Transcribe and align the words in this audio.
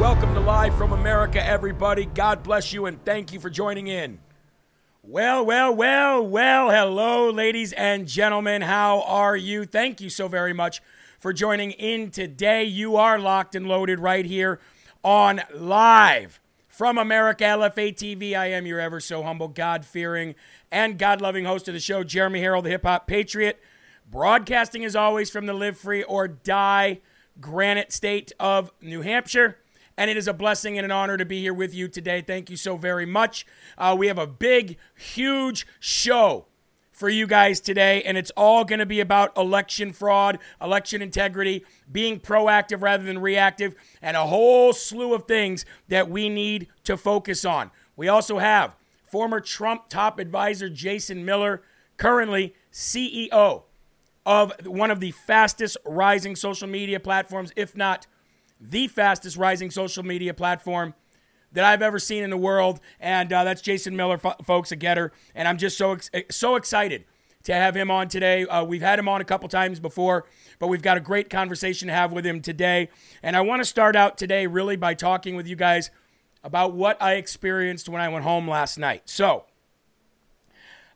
Welcome 0.00 0.34
to 0.34 0.40
Live 0.40 0.74
from 0.76 0.92
America, 0.92 1.44
everybody. 1.44 2.06
God 2.06 2.42
bless 2.42 2.72
you 2.72 2.86
and 2.86 3.02
thank 3.04 3.32
you 3.32 3.38
for 3.38 3.50
joining 3.50 3.86
in. 3.86 4.18
Well, 5.02 5.44
well, 5.44 5.74
well, 5.74 6.26
well, 6.26 6.70
hello, 6.70 7.30
ladies 7.30 7.72
and 7.72 8.08
gentlemen. 8.08 8.62
How 8.62 9.02
are 9.02 9.36
you? 9.36 9.64
Thank 9.64 10.00
you 10.00 10.10
so 10.10 10.28
very 10.28 10.52
much 10.52 10.80
for 11.20 11.32
joining 11.32 11.70
in 11.72 12.10
today. 12.10 12.64
You 12.64 12.96
are 12.96 13.18
locked 13.18 13.54
and 13.54 13.66
loaded 13.66 14.00
right 14.00 14.26
here 14.26 14.60
on 15.04 15.40
Live 15.54 16.40
from 16.66 16.98
America, 16.98 17.44
LFA 17.44 17.94
TV. 17.94 18.34
I 18.36 18.46
am 18.46 18.66
your 18.66 18.80
ever 18.80 18.98
so 18.98 19.22
humble, 19.22 19.48
God 19.48 19.84
fearing, 19.84 20.34
and 20.70 20.98
God 20.98 21.20
loving 21.20 21.44
host 21.44 21.68
of 21.68 21.74
the 21.74 21.80
show, 21.80 22.02
Jeremy 22.02 22.40
Herrell, 22.40 22.62
the 22.62 22.70
hip 22.70 22.82
hop 22.82 23.06
patriot. 23.06 23.60
Broadcasting 24.10 24.84
as 24.84 24.96
always 24.96 25.30
from 25.30 25.46
the 25.46 25.54
Live 25.54 25.78
Free 25.78 26.02
or 26.02 26.26
Die 26.26 27.00
Granite 27.40 27.92
State 27.92 28.32
of 28.40 28.72
New 28.80 29.02
Hampshire. 29.02 29.58
And 30.02 30.10
it 30.10 30.16
is 30.16 30.26
a 30.26 30.34
blessing 30.34 30.78
and 30.78 30.84
an 30.84 30.90
honor 30.90 31.16
to 31.16 31.24
be 31.24 31.38
here 31.38 31.54
with 31.54 31.72
you 31.72 31.86
today. 31.86 32.22
Thank 32.22 32.50
you 32.50 32.56
so 32.56 32.76
very 32.76 33.06
much. 33.06 33.46
Uh, 33.78 33.94
we 33.96 34.08
have 34.08 34.18
a 34.18 34.26
big, 34.26 34.76
huge 34.96 35.64
show 35.78 36.46
for 36.90 37.08
you 37.08 37.24
guys 37.24 37.60
today, 37.60 38.02
and 38.02 38.18
it's 38.18 38.32
all 38.36 38.64
going 38.64 38.80
to 38.80 38.84
be 38.84 38.98
about 38.98 39.38
election 39.38 39.92
fraud, 39.92 40.40
election 40.60 41.02
integrity, 41.02 41.64
being 41.92 42.18
proactive 42.18 42.82
rather 42.82 43.04
than 43.04 43.20
reactive, 43.20 43.76
and 44.02 44.16
a 44.16 44.26
whole 44.26 44.72
slew 44.72 45.14
of 45.14 45.28
things 45.28 45.64
that 45.86 46.10
we 46.10 46.28
need 46.28 46.66
to 46.82 46.96
focus 46.96 47.44
on. 47.44 47.70
We 47.94 48.08
also 48.08 48.38
have 48.38 48.74
former 49.04 49.38
Trump 49.38 49.88
top 49.88 50.18
advisor 50.18 50.68
Jason 50.68 51.24
Miller, 51.24 51.62
currently 51.96 52.56
CEO 52.72 53.62
of 54.26 54.52
one 54.66 54.90
of 54.90 54.98
the 54.98 55.12
fastest 55.12 55.76
rising 55.86 56.34
social 56.34 56.66
media 56.66 56.98
platforms, 56.98 57.52
if 57.54 57.76
not 57.76 58.08
the 58.62 58.88
fastest 58.88 59.36
rising 59.36 59.70
social 59.70 60.04
media 60.04 60.32
platform 60.32 60.94
that 61.52 61.64
I've 61.64 61.82
ever 61.82 61.98
seen 61.98 62.22
in 62.22 62.30
the 62.30 62.36
world, 62.36 62.80
and 62.98 63.30
uh, 63.32 63.44
that's 63.44 63.60
Jason 63.60 63.96
Miller, 63.96 64.18
folks, 64.18 64.72
a 64.72 64.76
GETTR. 64.76 65.10
And 65.34 65.46
I'm 65.46 65.58
just 65.58 65.76
so 65.76 65.92
ex- 65.92 66.10
so 66.30 66.56
excited 66.56 67.04
to 67.44 67.54
have 67.54 67.76
him 67.76 67.90
on 67.90 68.08
today. 68.08 68.46
Uh, 68.46 68.64
we've 68.64 68.82
had 68.82 68.98
him 68.98 69.08
on 69.08 69.20
a 69.20 69.24
couple 69.24 69.48
times 69.48 69.80
before, 69.80 70.24
but 70.58 70.68
we've 70.68 70.82
got 70.82 70.96
a 70.96 71.00
great 71.00 71.28
conversation 71.28 71.88
to 71.88 71.94
have 71.94 72.12
with 72.12 72.24
him 72.24 72.40
today. 72.40 72.88
And 73.22 73.36
I 73.36 73.40
want 73.40 73.60
to 73.60 73.64
start 73.64 73.96
out 73.96 74.16
today 74.16 74.46
really 74.46 74.76
by 74.76 74.94
talking 74.94 75.34
with 75.36 75.46
you 75.46 75.56
guys 75.56 75.90
about 76.44 76.72
what 76.72 77.00
I 77.02 77.14
experienced 77.14 77.88
when 77.88 78.00
I 78.00 78.08
went 78.08 78.24
home 78.24 78.48
last 78.48 78.78
night. 78.78 79.02
So. 79.06 79.44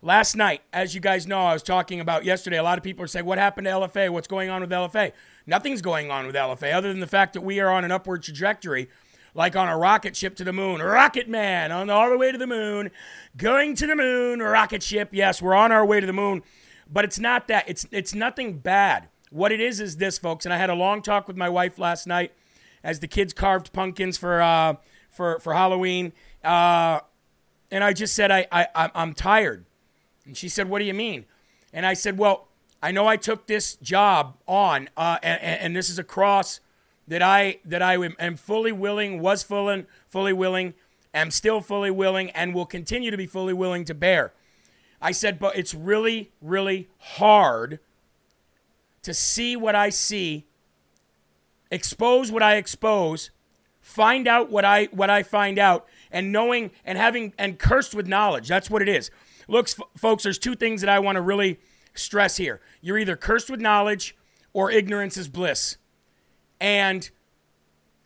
Last 0.03 0.37
night, 0.37 0.61
as 0.73 0.95
you 0.95 1.01
guys 1.01 1.27
know, 1.27 1.47
I 1.47 1.55
was 1.55 1.65
talking 1.65 2.01
about 2.01 2.25
yesterday. 2.25 2.59
A 2.59 2.63
lot 2.63 2.79
of 2.79 2.85
people 2.85 3.03
are 3.03 3.09
saying, 3.09 3.25
What 3.25 3.39
happened 3.39 3.65
to 3.65 3.73
LFA? 3.73 4.11
What's 4.11 4.29
going 4.29 4.51
on 4.51 4.61
with 4.61 4.71
LFA? 4.71 5.11
Nothing's 5.47 5.81
going 5.81 6.11
on 6.11 6.27
with 6.27 6.35
LFA 6.35 6.75
other 6.75 6.89
than 6.89 7.01
the 7.01 7.07
fact 7.07 7.35
that 7.35 7.43
we 7.43 7.61
are 7.61 7.71
on 7.71 7.85
an 7.85 7.93
upward 7.93 8.23
trajectory, 8.23 8.89
like 9.35 9.55
on 9.55 9.69
a 9.69 9.79
rocket 9.79 10.17
ship 10.17 10.35
to 10.37 10.45
the 10.45 10.53
moon. 10.53 10.83
Rocket 10.83 11.29
Man 11.29 11.71
on 11.71 11.89
all 11.89 12.11
the 12.11 12.19
way 12.19 12.33
to 12.33 12.39
the 12.39 12.47
moon, 12.47 12.91
going 13.37 13.77
to 13.77 13.87
the 13.87 13.95
moon, 13.95 14.41
rocket 14.41 14.83
ship. 14.83 15.11
Yes, 15.13 15.41
we're 15.41 15.55
on 15.55 15.71
our 15.71 15.87
way 15.87 16.01
to 16.01 16.07
the 16.07 16.13
moon, 16.13 16.43
but 16.91 17.05
it's 17.05 17.19
not 17.19 17.47
that. 17.49 17.69
It's 17.69 17.87
it's 17.93 18.15
nothing 18.15 18.59
bad. 18.59 19.09
What 19.31 19.53
it 19.53 19.61
is 19.61 19.81
is 19.81 19.99
this, 19.99 20.19
folks. 20.19 20.47
And 20.47 20.53
I 20.53 20.57
had 20.57 20.71
a 20.71 20.75
long 20.75 21.01
talk 21.03 21.29
with 21.29 21.37
my 21.37 21.49
wife 21.49 21.79
last 21.79 22.07
night 22.07 22.33
as 22.83 23.01
the 23.01 23.09
kids 23.09 23.33
carved 23.33 23.73
pumpkins 23.73 24.17
for 24.17 24.43
uh, 24.43 24.75
for 25.11 25.39
for 25.39 25.55
Halloween, 25.55 26.13
uh, 26.43 27.01
and 27.71 27.85
I 27.85 27.93
just 27.93 28.15
said 28.15 28.33
I, 28.33 28.47
I 28.51 28.91
I'm 28.95 29.15
tired, 29.15 29.65
and 30.25 30.37
she 30.37 30.49
said, 30.49 30.69
"What 30.69 30.81
do 30.81 30.85
you 30.87 30.95
mean?" 30.95 31.25
And 31.73 31.87
I 31.87 31.95
said, 31.95 32.19
"Well." 32.19 32.49
I 32.87 32.93
know 32.93 33.09
I 33.09 33.17
took 33.17 33.49
this 33.49 33.75
job 33.75 34.37
on, 34.47 34.89
uh, 34.97 35.19
and, 35.21 35.43
and, 35.43 35.77
this 35.77 35.91
is 35.91 35.99
a 35.99 36.05
cross 36.05 36.61
that 37.09 37.21
I 37.21 37.59
that 37.65 37.83
I 37.83 37.95
am 37.97 38.37
fully 38.37 38.71
willing, 38.71 39.21
was 39.21 39.43
fully 39.43 39.87
fully 40.07 40.33
willing, 40.33 40.73
am 41.13 41.33
still 41.33 41.61
fully 41.61 41.91
willing, 41.91 42.31
and 42.31 42.55
will 42.55 42.65
continue 42.65 43.11
to 43.11 43.17
be 43.17 43.27
fully 43.27 43.53
willing 43.53 43.85
to 43.87 43.95
bear. 43.95 44.35
I 45.03 45.11
said, 45.11 45.41
but 45.41 45.59
it's 45.59 45.75
really, 45.75 46.31
really 46.41 46.87
hard 46.99 47.81
to 49.03 49.13
see 49.13 49.57
what 49.57 49.75
I 49.75 49.89
see, 49.89 50.47
expose 51.73 52.31
what 52.31 52.45
I 52.45 52.55
expose, 52.55 53.31
find 53.81 54.29
out 54.29 54.49
what 54.49 54.65
I 54.65 54.85
what 54.93 55.11
I 55.11 55.25
find 55.25 55.59
out, 55.59 55.89
and 56.13 56.31
knowing 56.31 56.71
and 56.85 56.97
having 56.97 57.33
and 57.37 57.59
cursed 57.59 57.97
with 57.97 58.07
knowledge. 58.07 58.47
That's 58.47 58.71
what 58.71 58.81
it 58.81 58.89
is. 58.89 59.11
Looks, 59.49 59.75
folks, 59.97 60.23
there's 60.23 60.39
two 60.39 60.55
things 60.55 60.83
that 60.83 60.89
I 60.89 61.01
want 61.01 61.17
to 61.17 61.21
really 61.21 61.59
stress 61.99 62.37
here. 62.37 62.61
You're 62.81 62.99
either 62.99 63.17
cursed 63.17 63.51
with 63.51 63.61
knowledge 63.61 64.17
or 64.53 64.71
ignorance 64.71 65.17
is 65.17 65.29
bliss. 65.29 65.77
And 66.61 67.11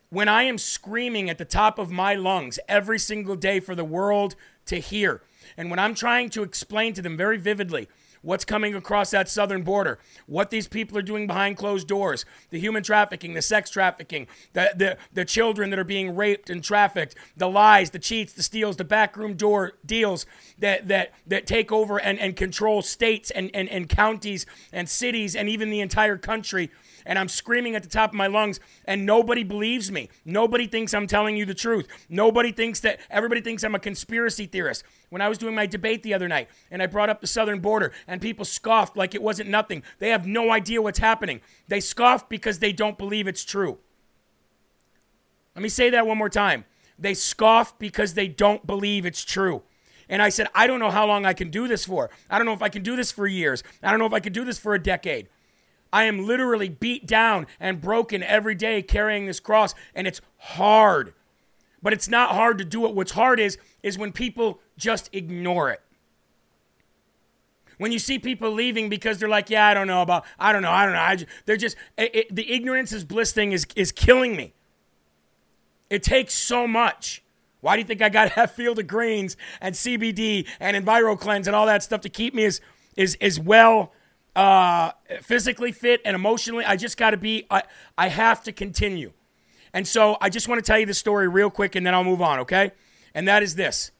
when 0.09 0.27
I 0.27 0.43
am 0.43 0.57
screaming 0.57 1.29
at 1.29 1.37
the 1.37 1.45
top 1.45 1.79
of 1.79 1.89
my 1.89 2.15
lungs 2.15 2.59
every 2.67 2.99
single 2.99 3.35
day 3.35 3.59
for 3.59 3.75
the 3.75 3.85
world 3.85 4.35
to 4.65 4.77
hear, 4.77 5.21
and 5.55 5.69
when 5.69 5.79
I'm 5.79 5.95
trying 5.95 6.29
to 6.31 6.43
explain 6.43 6.93
to 6.93 7.01
them 7.01 7.15
very 7.15 7.37
vividly 7.37 7.87
what's 8.21 8.45
coming 8.45 8.75
across 8.75 9.11
that 9.11 9.29
southern 9.29 9.63
border, 9.63 9.99
what 10.27 10.49
these 10.49 10.67
people 10.67 10.97
are 10.97 11.03
doing 11.03 11.27
behind 11.27 11.57
closed 11.57 11.87
doors, 11.87 12.25
the 12.49 12.59
human 12.59 12.83
trafficking, 12.83 13.33
the 13.33 13.41
sex 13.41 13.69
trafficking, 13.69 14.27
the, 14.53 14.71
the, 14.75 14.97
the 15.13 15.25
children 15.25 15.69
that 15.69 15.79
are 15.79 15.83
being 15.83 16.15
raped 16.15 16.49
and 16.49 16.63
trafficked, 16.63 17.15
the 17.37 17.49
lies, 17.49 17.91
the 17.91 17.99
cheats, 17.99 18.33
the 18.33 18.43
steals, 18.43 18.77
the 18.77 18.83
backroom 18.83 19.33
door 19.33 19.73
deals 19.85 20.25
that, 20.59 20.87
that, 20.87 21.13
that 21.27 21.47
take 21.47 21.71
over 21.71 21.99
and, 21.99 22.19
and 22.19 22.35
control 22.35 22.81
states 22.81 23.31
and, 23.31 23.49
and, 23.53 23.69
and 23.69 23.89
counties 23.89 24.45
and 24.71 24.87
cities 24.87 25.35
and 25.35 25.49
even 25.49 25.69
the 25.69 25.81
entire 25.81 26.17
country 26.17 26.69
and 27.05 27.17
I'm 27.17 27.27
screaming 27.27 27.75
at 27.75 27.83
the 27.83 27.89
top 27.89 28.11
of 28.11 28.15
my 28.15 28.27
lungs, 28.27 28.59
and 28.85 29.05
nobody 29.05 29.43
believes 29.43 29.91
me. 29.91 30.09
Nobody 30.25 30.67
thinks 30.67 30.93
I'm 30.93 31.07
telling 31.07 31.35
you 31.35 31.45
the 31.45 31.53
truth. 31.53 31.87
Nobody 32.09 32.51
thinks 32.51 32.79
that, 32.81 32.99
everybody 33.09 33.41
thinks 33.41 33.63
I'm 33.63 33.75
a 33.75 33.79
conspiracy 33.79 34.45
theorist. 34.45 34.83
When 35.11 35.21
I 35.21 35.27
was 35.27 35.37
doing 35.37 35.53
my 35.53 35.65
debate 35.65 36.03
the 36.03 36.13
other 36.13 36.29
night, 36.29 36.47
and 36.71 36.81
I 36.81 36.87
brought 36.87 37.09
up 37.09 37.19
the 37.19 37.27
southern 37.27 37.59
border, 37.59 37.91
and 38.07 38.21
people 38.21 38.45
scoffed 38.45 38.95
like 38.95 39.13
it 39.13 39.21
wasn't 39.21 39.49
nothing, 39.49 39.83
they 39.99 40.07
have 40.07 40.25
no 40.25 40.51
idea 40.51 40.81
what's 40.81 40.99
happening. 40.99 41.41
They 41.67 41.81
scoff 41.81 42.29
because 42.29 42.59
they 42.59 42.71
don't 42.71 42.97
believe 42.97 43.27
it's 43.27 43.43
true. 43.43 43.77
Let 45.53 45.63
me 45.63 45.67
say 45.67 45.89
that 45.89 46.07
one 46.07 46.17
more 46.17 46.29
time. 46.29 46.63
They 46.97 47.13
scoff 47.13 47.77
because 47.77 48.13
they 48.13 48.29
don't 48.29 48.65
believe 48.65 49.05
it's 49.05 49.25
true. 49.25 49.63
And 50.07 50.21
I 50.21 50.29
said, 50.29 50.47
I 50.55 50.65
don't 50.65 50.79
know 50.79 50.91
how 50.91 51.05
long 51.05 51.25
I 51.25 51.33
can 51.33 51.49
do 51.49 51.67
this 51.67 51.83
for. 51.83 52.09
I 52.29 52.37
don't 52.37 52.45
know 52.45 52.53
if 52.53 52.61
I 52.61 52.69
can 52.69 52.81
do 52.81 52.95
this 52.95 53.11
for 53.11 53.27
years. 53.27 53.63
I 53.83 53.89
don't 53.89 53.99
know 53.99 54.05
if 54.05 54.13
I 54.13 54.21
can 54.21 54.31
do 54.31 54.45
this 54.45 54.59
for 54.59 54.73
a 54.73 54.81
decade. 54.81 55.27
I 55.91 56.05
am 56.05 56.25
literally 56.25 56.69
beat 56.69 57.05
down 57.05 57.47
and 57.59 57.81
broken 57.81 58.23
every 58.23 58.55
day 58.55 58.81
carrying 58.81 59.25
this 59.25 59.41
cross, 59.41 59.75
and 59.93 60.07
it's 60.07 60.21
hard. 60.37 61.13
But 61.83 61.93
it's 61.93 62.07
not 62.07 62.31
hard 62.31 62.57
to 62.59 62.65
do 62.65 62.85
it. 62.85 62.95
What's 62.95 63.11
hard 63.11 63.39
is 63.39 63.57
is 63.81 63.97
when 63.97 64.11
people 64.11 64.59
just 64.81 65.09
ignore 65.13 65.69
it. 65.69 65.81
When 67.77 67.91
you 67.91 67.99
see 67.99 68.19
people 68.19 68.51
leaving 68.51 68.89
because 68.89 69.17
they're 69.17 69.29
like, 69.29 69.49
"Yeah, 69.49 69.65
I 69.67 69.73
don't 69.73 69.87
know 69.87 70.01
about, 70.01 70.25
I 70.37 70.51
don't 70.51 70.61
know, 70.61 70.71
I 70.71 70.85
don't 70.85 70.93
know," 70.93 70.99
I 70.99 71.15
just, 71.15 71.29
they're 71.45 71.57
just 71.57 71.77
it, 71.97 72.15
it, 72.15 72.35
the 72.35 72.51
ignorance 72.51 72.91
is 72.91 73.03
bliss 73.03 73.31
thing 73.31 73.53
is 73.53 73.65
is 73.75 73.91
killing 73.91 74.35
me. 74.35 74.53
It 75.89 76.03
takes 76.03 76.33
so 76.33 76.67
much. 76.67 77.23
Why 77.61 77.75
do 77.75 77.81
you 77.81 77.87
think 77.87 78.01
I 78.01 78.09
got 78.09 78.25
to 78.25 78.29
have 78.35 78.51
Field 78.51 78.79
of 78.79 78.87
Greens 78.87 79.37
and 79.61 79.73
CBD 79.75 80.47
and 80.59 80.75
EnviroKlenz 80.75 81.47
and 81.47 81.55
all 81.55 81.67
that 81.67 81.83
stuff 81.83 82.01
to 82.01 82.09
keep 82.09 82.33
me 82.33 82.45
as 82.45 82.61
is 82.97 83.17
as 83.21 83.39
well 83.39 83.93
uh, 84.35 84.91
physically 85.21 85.71
fit 85.71 86.01
and 86.05 86.15
emotionally. 86.15 86.65
I 86.65 86.75
just 86.75 86.97
got 86.97 87.11
to 87.11 87.17
be, 87.17 87.45
I, 87.49 87.63
I 87.97 88.07
have 88.07 88.43
to 88.43 88.51
continue. 88.51 89.11
And 89.73 89.87
so 89.87 90.17
I 90.21 90.29
just 90.29 90.47
want 90.47 90.63
to 90.63 90.69
tell 90.69 90.79
you 90.79 90.85
the 90.85 90.93
story 90.93 91.27
real 91.27 91.49
quick 91.49 91.75
and 91.75 91.85
then 91.85 91.93
I'll 91.93 92.03
move 92.03 92.21
on, 92.21 92.39
okay? 92.39 92.71
And 93.13 93.27
that 93.27 93.43
is 93.43 93.55
this. 93.55 93.91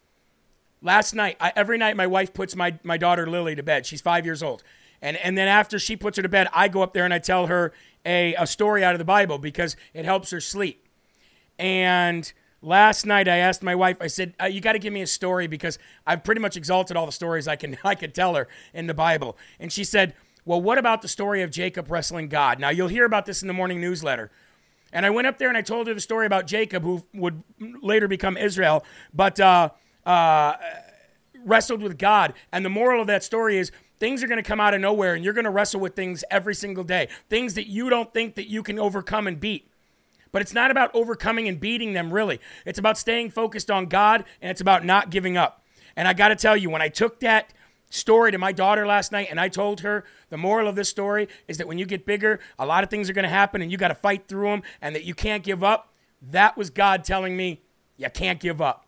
Last 0.81 1.13
night, 1.13 1.37
I, 1.39 1.53
every 1.55 1.77
night, 1.77 1.95
my 1.95 2.07
wife 2.07 2.33
puts 2.33 2.55
my, 2.55 2.77
my 2.83 2.97
daughter 2.97 3.27
Lily 3.27 3.55
to 3.55 3.63
bed. 3.63 3.85
She's 3.85 4.01
five 4.01 4.25
years 4.25 4.41
old. 4.41 4.63
And, 5.01 5.17
and 5.17 5.37
then 5.37 5.47
after 5.47 5.79
she 5.79 5.95
puts 5.95 6.17
her 6.17 6.23
to 6.23 6.29
bed, 6.29 6.47
I 6.53 6.67
go 6.67 6.81
up 6.81 6.93
there 6.93 7.05
and 7.05 7.13
I 7.13 7.19
tell 7.19 7.47
her 7.47 7.73
a, 8.05 8.33
a 8.35 8.47
story 8.47 8.83
out 8.83 8.93
of 8.93 8.99
the 8.99 9.05
Bible 9.05 9.37
because 9.37 9.75
it 9.93 10.05
helps 10.05 10.31
her 10.31 10.39
sleep. 10.39 10.87
And 11.59 12.31
last 12.61 13.05
night 13.05 13.27
I 13.27 13.37
asked 13.37 13.61
my 13.61 13.75
wife, 13.75 13.97
I 13.99 14.07
said, 14.07 14.33
uh, 14.41 14.45
you 14.45 14.61
got 14.61 14.73
to 14.73 14.79
give 14.79 14.93
me 14.93 15.01
a 15.01 15.07
story 15.07 15.47
because 15.47 15.77
I've 16.05 16.23
pretty 16.23 16.41
much 16.41 16.57
exalted 16.57 16.97
all 16.97 17.05
the 17.05 17.11
stories 17.11 17.47
I 17.47 17.55
can, 17.55 17.77
I 17.83 17.95
could 17.95 18.13
tell 18.13 18.35
her 18.35 18.47
in 18.73 18.87
the 18.87 18.93
Bible. 18.93 19.37
And 19.59 19.71
she 19.71 19.83
said, 19.83 20.15
well, 20.45 20.61
what 20.61 20.79
about 20.79 21.03
the 21.03 21.07
story 21.07 21.43
of 21.43 21.51
Jacob 21.51 21.91
wrestling 21.91 22.27
God? 22.27 22.59
Now, 22.59 22.69
you'll 22.69 22.87
hear 22.87 23.05
about 23.05 23.27
this 23.27 23.43
in 23.43 23.47
the 23.47 23.53
morning 23.53 23.79
newsletter. 23.79 24.31
And 24.91 25.05
I 25.05 25.09
went 25.11 25.27
up 25.27 25.37
there 25.37 25.47
and 25.47 25.57
I 25.57 25.61
told 25.61 25.87
her 25.87 25.93
the 25.93 26.01
story 26.01 26.25
about 26.25 26.47
Jacob, 26.47 26.83
who 26.83 27.03
would 27.13 27.43
later 27.59 28.07
become 28.07 28.37
Israel, 28.37 28.83
but 29.13 29.39
uh, 29.39 29.69
uh, 30.05 30.55
wrestled 31.43 31.81
with 31.81 31.97
God. 31.97 32.33
And 32.51 32.65
the 32.65 32.69
moral 32.69 33.01
of 33.01 33.07
that 33.07 33.23
story 33.23 33.57
is 33.57 33.71
things 33.99 34.23
are 34.23 34.27
going 34.27 34.41
to 34.41 34.47
come 34.47 34.59
out 34.59 34.73
of 34.73 34.81
nowhere 34.81 35.13
and 35.13 35.23
you're 35.23 35.33
going 35.33 35.45
to 35.45 35.51
wrestle 35.51 35.79
with 35.79 35.95
things 35.95 36.23
every 36.31 36.55
single 36.55 36.83
day, 36.83 37.07
things 37.29 37.53
that 37.53 37.67
you 37.67 37.89
don't 37.89 38.13
think 38.13 38.35
that 38.35 38.49
you 38.49 38.63
can 38.63 38.79
overcome 38.79 39.27
and 39.27 39.39
beat. 39.39 39.69
But 40.31 40.41
it's 40.41 40.53
not 40.53 40.71
about 40.71 40.91
overcoming 40.93 41.47
and 41.47 41.59
beating 41.59 41.93
them, 41.93 42.13
really. 42.13 42.39
It's 42.65 42.79
about 42.79 42.97
staying 42.97 43.31
focused 43.31 43.69
on 43.69 43.87
God 43.87 44.23
and 44.41 44.49
it's 44.49 44.61
about 44.61 44.85
not 44.85 45.09
giving 45.09 45.37
up. 45.37 45.63
And 45.95 46.07
I 46.07 46.13
got 46.13 46.29
to 46.29 46.35
tell 46.35 46.55
you, 46.55 46.69
when 46.69 46.81
I 46.81 46.87
took 46.87 47.19
that 47.19 47.53
story 47.89 48.31
to 48.31 48.37
my 48.37 48.53
daughter 48.53 48.87
last 48.87 49.11
night 49.11 49.27
and 49.29 49.39
I 49.39 49.49
told 49.49 49.81
her 49.81 50.05
the 50.29 50.37
moral 50.37 50.67
of 50.67 50.75
this 50.75 50.89
story 50.89 51.27
is 51.47 51.57
that 51.57 51.67
when 51.67 51.77
you 51.77 51.85
get 51.85 52.05
bigger, 52.05 52.39
a 52.57 52.65
lot 52.65 52.83
of 52.83 52.89
things 52.89 53.09
are 53.09 53.13
going 53.13 53.23
to 53.23 53.29
happen 53.29 53.61
and 53.61 53.71
you 53.71 53.77
got 53.77 53.89
to 53.89 53.95
fight 53.95 54.27
through 54.27 54.49
them 54.49 54.63
and 54.81 54.95
that 54.95 55.03
you 55.03 55.13
can't 55.13 55.43
give 55.43 55.63
up. 55.63 55.93
That 56.21 56.57
was 56.57 56.69
God 56.69 57.03
telling 57.03 57.35
me, 57.35 57.61
you 57.97 58.09
can't 58.09 58.39
give 58.39 58.61
up. 58.61 58.85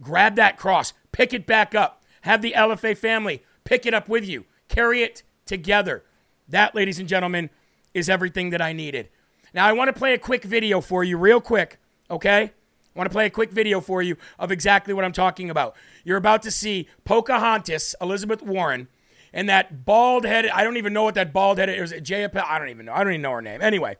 Grab 0.00 0.36
that 0.36 0.56
cross, 0.56 0.92
pick 1.12 1.32
it 1.32 1.46
back 1.46 1.74
up. 1.74 2.02
Have 2.22 2.42
the 2.42 2.54
LFA 2.56 2.96
family 2.96 3.42
pick 3.66 3.84
it 3.84 3.92
up 3.92 4.08
with 4.08 4.26
you, 4.26 4.46
carry 4.68 5.02
it 5.02 5.22
together. 5.44 6.04
That, 6.48 6.74
ladies 6.74 6.98
and 6.98 7.08
gentlemen, 7.08 7.50
is 7.92 8.08
everything 8.08 8.50
that 8.50 8.62
I 8.62 8.72
needed. 8.72 9.10
Now, 9.52 9.66
I 9.66 9.72
want 9.72 9.88
to 9.88 9.98
play 9.98 10.14
a 10.14 10.18
quick 10.18 10.44
video 10.44 10.80
for 10.80 11.04
you, 11.04 11.18
real 11.18 11.40
quick, 11.40 11.78
okay? 12.10 12.42
I 12.42 12.98
want 12.98 13.10
to 13.10 13.12
play 13.12 13.26
a 13.26 13.30
quick 13.30 13.50
video 13.50 13.80
for 13.80 14.00
you 14.00 14.16
of 14.38 14.50
exactly 14.50 14.94
what 14.94 15.04
I'm 15.04 15.12
talking 15.12 15.50
about. 15.50 15.76
You're 16.04 16.16
about 16.16 16.42
to 16.42 16.50
see 16.50 16.88
Pocahontas, 17.04 17.94
Elizabeth 18.00 18.42
Warren, 18.42 18.88
and 19.32 19.48
that 19.48 19.84
bald 19.84 20.24
headed, 20.24 20.50
I 20.52 20.64
don't 20.64 20.76
even 20.76 20.92
know 20.92 21.02
what 21.02 21.14
that 21.16 21.32
bald 21.32 21.58
headed 21.58 21.78
is. 21.78 21.92
Jayapal, 21.92 22.44
I 22.46 22.58
don't 22.58 22.70
even 22.70 22.86
know. 22.86 22.92
I 22.92 23.02
don't 23.02 23.12
even 23.12 23.22
know 23.22 23.32
her 23.32 23.42
name. 23.42 23.60
Anyway, 23.60 23.96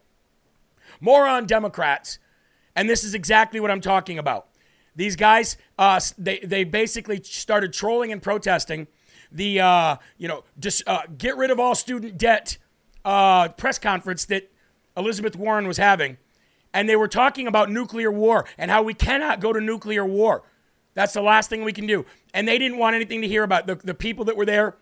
moron 1.01 1.47
Democrats, 1.47 2.19
and 2.75 2.89
this 2.89 3.05
is 3.05 3.15
exactly 3.15 3.61
what 3.61 3.71
I'm 3.71 3.81
talking 3.81 4.19
about. 4.19 4.49
These 4.97 5.15
guys, 5.15 5.57
uh, 5.79 6.01
they, 6.19 6.39
they 6.41 6.65
basically 6.65 7.23
started 7.23 7.73
trolling 7.73 8.13
and 8.13 8.23
protesting 8.23 8.87
the, 9.31 9.61
uh, 9.61 9.97
you 10.17 10.27
know, 10.27 10.45
just 10.59 10.83
uh, 10.89 11.03
get 11.17 11.37
rid 11.37 11.51
of 11.51 11.61
all 11.61 11.75
student 11.75 12.17
debt 12.19 12.57
uh, 13.05 13.49
press 13.51 13.79
conference 13.79 14.25
that 14.27 14.51
Elizabeth 14.97 15.37
Warren 15.37 15.69
was 15.69 15.77
having, 15.77 16.17
and 16.73 16.89
they 16.89 16.97
were 16.97 17.09
talking 17.09 17.47
about 17.47 17.71
nuclear 17.71 18.11
war 18.11 18.47
and 18.57 18.71
how 18.71 18.83
we 18.83 18.95
cannot 18.95 19.41
go 19.41 19.53
to 19.53 19.61
nuclear 19.61 20.05
war. 20.05 20.43
That's 20.95 21.13
the 21.13 21.21
last 21.21 21.51
thing 21.51 21.63
we 21.63 21.75
can 21.75 21.87
do. 21.87 22.07
And 22.33 22.49
they 22.49 22.57
didn't 22.57 22.79
want 22.79 22.97
anything 22.97 23.21
to 23.21 23.29
hear 23.29 23.43
about 23.43 23.67
the, 23.67 23.75
the 23.75 23.95
people 23.95 24.25
that 24.25 24.37
were 24.37 24.47
there, 24.47 24.77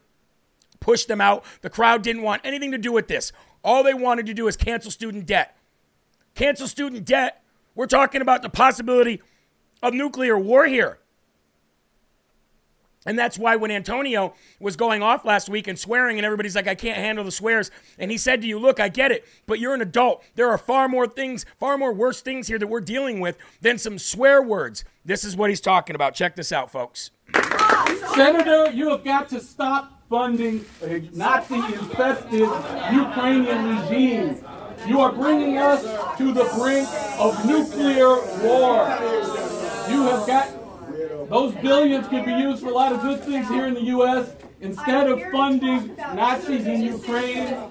pushed 0.79 1.09
them 1.09 1.21
out. 1.21 1.45
The 1.61 1.71
crowd 1.71 2.03
didn't 2.03 2.23
want 2.23 2.43
anything 2.45 2.71
to 2.71 2.79
do 2.79 2.93
with 2.93 3.09
this. 3.09 3.33
All 3.65 3.83
they 3.83 3.95
wanted 3.95 4.27
to 4.27 4.35
do 4.35 4.47
is 4.47 4.57
cancel 4.57 4.93
student 4.93 5.27
debt. 5.27 5.57
Cancel 6.37 6.69
student 6.69 7.05
debt. 7.05 7.43
We're 7.75 7.87
talking 7.87 8.23
about 8.23 8.43
the 8.43 8.49
possibility 8.49 9.21
of 9.85 9.93
nuclear 9.95 10.37
war 10.39 10.67
here. 10.67 10.99
And 13.07 13.19
that's 13.19 13.39
why 13.39 13.57
when 13.57 13.71
Antonio 13.71 14.33
was 14.59 14.77
going 14.77 15.03
off 15.03 15.27
last 15.27 15.51
week 15.51 15.69
and 15.69 15.79
swearing, 15.79 16.17
and 16.17 16.25
everybody's 16.25 16.57
like, 16.57 16.67
I 16.67 16.75
can't 16.75 16.97
handle 16.97 17.23
the 17.23 17.31
swears. 17.31 17.71
And 17.99 18.11
he 18.11 18.17
said 18.17 18.41
to 18.41 18.49
you, 18.49 18.59
Look, 18.59 18.81
I 18.81 18.89
get 18.89 19.13
it, 19.13 19.27
but 19.47 19.59
you're 19.59 19.75
an 19.75 19.83
adult. 19.83 20.25
There 20.37 20.49
are 20.49 20.57
far 20.57 20.89
more 20.89 21.07
things, 21.07 21.45
far 21.61 21.77
more 21.77 21.93
worse 21.93 22.23
things 22.23 22.49
here 22.49 22.59
that 22.59 22.67
we're 22.67 22.81
dealing 22.81 23.21
with 23.21 23.37
than 23.61 23.77
some 23.77 23.99
swear 23.99 24.43
words. 24.43 24.85
This 25.05 25.23
is 25.23 25.37
what 25.37 25.51
he's 25.51 25.61
talking 25.61 25.95
about. 25.95 26.15
Check 26.15 26.35
this 26.35 26.51
out, 26.51 26.71
folks. 26.73 27.11
Senator, 28.15 28.71
you 28.71 28.89
have 28.89 29.05
got 29.05 29.29
to 29.29 29.41
stop 29.41 30.03
funding 30.09 30.65
a 30.83 31.01
Nazi 31.13 31.57
infested 31.57 32.41
Ukrainian 32.41 33.81
regime. 33.81 34.43
You 34.87 35.01
are 35.01 35.13
bringing 35.13 35.59
us 35.59 35.83
to 36.19 36.33
the 36.33 36.45
brink 36.57 36.89
of 37.19 37.45
nuclear 37.47 38.09
war. 38.43 39.54
You 39.89 40.03
have 40.03 40.27
got 40.27 41.29
those 41.29 41.55
billions 41.57 42.07
could 42.09 42.25
be 42.25 42.33
used 42.33 42.63
for 42.63 42.69
a 42.69 42.75
lot 42.75 42.93
of 42.93 43.01
good 43.03 43.21
things 43.23 43.49
here 43.49 43.67
in 43.67 43.75
the 43.75 43.83
U.S. 43.85 44.35
Instead 44.61 45.11
of 45.11 45.21
funding 45.31 45.95
Nazis 45.97 46.67
in 46.67 46.81
Ukraine, 46.83 47.71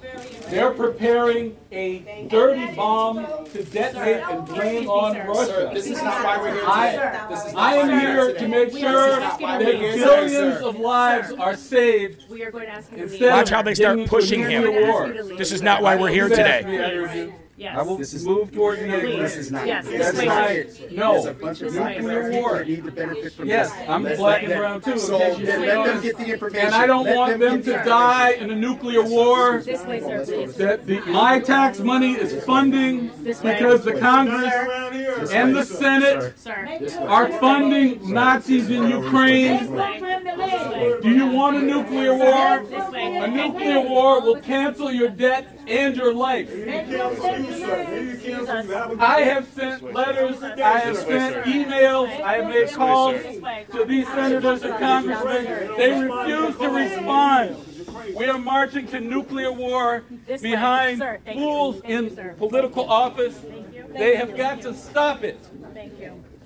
they're 0.50 0.72
preparing 0.72 1.58
a 1.72 2.28
dirty 2.30 2.76
bomb 2.76 3.26
to 3.46 3.64
detonate 3.64 4.24
and 4.30 4.46
blame 4.46 4.90
on 4.90 5.16
Russia. 5.28 5.72
This 5.74 5.88
is 5.88 6.02
not 6.04 6.24
why 6.24 6.38
we're 6.38 6.54
here 6.54 6.64
I, 6.68 6.92
today. 6.92 7.26
This 7.30 7.46
is 7.46 7.54
not 7.54 7.64
I 7.64 7.76
am 7.78 7.88
why 7.88 7.94
we're 7.94 8.00
here 8.00 8.34
to 8.36 8.48
make 8.48 8.72
sure 8.72 9.20
that 9.20 9.42
we're 9.42 9.60
here 9.60 9.94
today, 9.94 10.04
billions 10.04 10.62
of 10.62 10.76
lives 10.80 11.32
are 11.32 11.56
saved 11.56 12.30
We 12.30 12.44
are 12.44 12.52
going 12.52 12.66
to 12.66 12.74
ask 12.74 12.92
you 12.92 13.04
instead. 13.04 13.32
Watch 13.32 13.50
how 13.50 13.62
they 13.62 13.74
start 13.74 13.98
getting 13.98 14.04
into 14.04 14.16
a 14.16 14.20
pushing 14.20 14.42
him. 14.44 15.38
This 15.38 15.52
is 15.52 15.62
not 15.62 15.82
why 15.82 15.96
we're 15.96 16.10
here 16.10 16.28
You've 16.28 16.38
today. 16.38 17.34
Me, 17.58 17.68
I. 17.68 17.72
Yes. 17.72 17.80
I 17.80 17.82
will 17.84 17.98
This 17.98 18.14
is- 18.14 18.26
move 18.26 18.52
toward 18.52 18.80
the 18.80 18.84
Please. 18.86 18.94
exit. 18.94 19.20
This 19.20 19.38
is 19.38 19.52
not. 19.52 19.68
Yes, 19.68 19.86
That's 19.86 19.98
this 20.12 20.20
way, 20.20 20.26
not 20.26 20.52
it. 20.52 20.92
No. 20.92 21.12
There's 21.14 21.26
a 21.26 21.34
bunch 21.34 21.62
of 21.62 21.72
This 21.74 21.82
way, 21.82 21.96
nuclear 21.98 22.32
sir. 22.32 22.40
war 22.42 22.58
that 22.58 22.68
need 22.68 22.84
to 22.86 22.92
benefit 22.92 23.34
from 23.34 23.48
Yes, 23.48 23.72
this. 23.72 23.90
I'm 23.90 24.04
Let's 24.04 24.20
black 24.20 24.42
and 24.44 24.52
them- 24.52 24.60
brown 24.60 24.82
too, 24.82 24.92
in 24.94 25.00
So 25.00 25.18
case 25.20 25.38
you 25.40 25.46
then 25.46 25.62
didn't 25.62 25.68
let 25.68 25.76
them 25.86 25.86
notice. 25.96 26.02
get 26.04 26.18
the 26.18 26.34
information. 26.34 26.66
And 26.66 26.76
I 26.76 26.88
don't 26.88 27.06
Let 27.06 27.16
want 27.18 27.40
them 27.40 27.62
get 27.62 27.66
to 27.66 27.90
die 27.90 28.30
in 28.32 28.50
a 28.52 28.56
nuclear 28.56 29.04
war. 29.04 29.62
This 29.66 29.86
way, 29.86 30.00
sir, 30.00 30.26
please. 30.26 30.56
That 30.56 30.86
the, 30.88 31.00
my 31.02 31.40
tax 31.40 31.80
money 31.80 32.14
is 32.14 32.44
funding 32.44 33.12
This 33.24 33.40
because 33.42 33.84
the 33.84 33.94
Congress 33.94 34.54
and 35.32 35.56
the 35.56 35.64
Senate 35.66 36.34
Sir. 36.40 37.00
are 37.08 37.28
funding 37.34 38.00
Nazis 38.14 38.70
in 38.70 38.88
Ukraine. 38.90 39.68
Do 41.02 41.10
you 41.10 41.28
want 41.28 41.58
a 41.58 41.62
nuclear 41.62 42.14
war? 42.16 42.64
This 42.70 42.90
way. 42.92 43.18
A 43.18 43.28
nuclear 43.28 43.82
war 43.82 44.22
will 44.22 44.38
cancel 44.42 44.92
your 44.92 45.10
debt 45.10 45.48
and 45.68 45.96
your 45.96 46.14
life. 46.14 46.50
I 49.00 49.22
have 49.22 49.48
sent 49.54 49.94
letters, 49.94 50.42
I 50.44 50.80
have 50.80 50.98
sent 50.98 51.46
emails, 51.46 52.22
I 52.22 52.38
have 52.38 52.50
made 52.50 52.72
calls 52.72 53.22
to 53.72 53.86
these 53.86 54.08
senators 54.08 54.64
and 54.64 54.80
congressmen. 54.80 55.78
They 55.78 56.02
refuse 56.02 56.58
to 56.58 56.70
respond. 56.70 57.58
We 58.16 58.26
are 58.26 58.38
marching 58.38 58.88
to 58.88 59.00
nuclear 59.00 59.52
war 59.52 60.04
behind 60.42 61.00
Sir, 61.00 61.20
thank 61.24 61.38
you. 61.38 61.44
fools 61.44 61.82
in 61.86 62.36
political 62.38 62.90
office. 62.90 63.40
They 63.96 64.16
have 64.16 64.36
got 64.36 64.62
to 64.62 64.74
stop 64.74 65.24
it. 65.24 65.40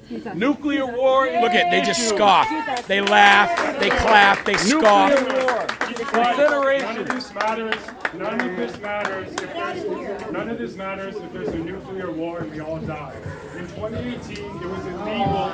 Thank 0.09 0.25
you. 0.25 0.33
Nuclear 0.35 0.85
war. 0.85 1.25
Look 1.25 1.51
at 1.51 1.69
they 1.69 1.81
just 1.81 2.07
scoff. 2.07 2.47
They 2.87 3.01
laugh, 3.01 3.79
they 3.79 3.89
clap, 3.89 4.45
they 4.45 4.53
Nuclear 4.53 4.79
scoff. 4.79 5.33
war. 5.33 5.67
None 6.13 6.97
of 6.97 7.07
this 7.09 7.33
matters. 7.33 7.75
None 8.13 8.41
of 8.41 8.57
this 8.57 8.79
matters. 8.79 9.33
If 9.33 9.53
there's, 9.53 10.31
none 10.31 10.49
of 10.49 10.57
this 10.57 10.75
matters 10.75 11.15
if 11.15 11.33
there's 11.33 11.49
a 11.49 11.57
nuclear 11.57 12.11
war 12.11 12.39
and 12.39 12.51
we 12.51 12.61
all 12.61 12.77
die. 12.79 13.15
In 13.55 13.67
2018, 13.67 14.37
it 14.37 14.65
was 14.65 14.85
illegal. 14.85 15.51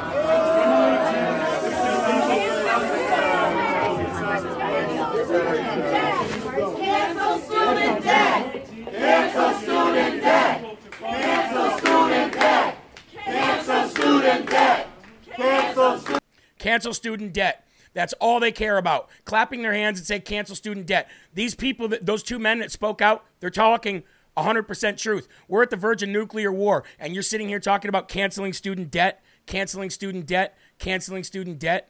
Cancel 6.78 7.40
student 7.40 8.04
debt! 8.04 8.70
Cancel 8.92 9.54
student 9.54 10.22
debt! 10.22 10.78
Cancel 11.00 11.78
student 11.78 12.34
debt! 12.34 12.83
Cancel 13.26 13.90
student 13.90 14.50
debt! 14.50 14.90
Cancel 15.36 15.98
student 15.98 16.24
Cancel 16.60 16.94
student 16.94 17.34
debt. 17.34 17.68
That's 17.94 18.14
all 18.14 18.40
they 18.40 18.52
care 18.52 18.78
about. 18.78 19.10
Clapping 19.26 19.62
their 19.62 19.74
hands 19.74 20.00
and 20.00 20.08
say 20.08 20.20
cancel 20.20 20.56
student 20.56 20.86
debt. 20.86 21.10
These 21.34 21.56
people, 21.56 21.88
that, 21.90 22.06
those 22.06 22.24
two 22.24 22.40
men 22.40 22.60
that 22.60 22.72
spoke 22.72 23.02
out, 23.02 23.24
they're 23.40 23.50
talking 23.50 24.04
100% 24.36 24.98
truth. 24.98 25.28
We're 25.48 25.64
at 25.64 25.70
the 25.70 25.76
verge 25.76 26.02
of 26.02 26.10
nuclear 26.10 26.52
war, 26.52 26.84
and 27.00 27.14
you're 27.14 27.24
sitting 27.24 27.50
here 27.50 27.60
talking 27.60 27.90
about 27.90 28.08
canceling 28.08 28.54
student 28.54 28.92
debt, 28.92 29.22
canceling 29.46 29.90
student 29.90 30.26
debt, 30.26 30.58
canceling 30.80 31.24
student 31.24 31.60
debt. 31.60 31.90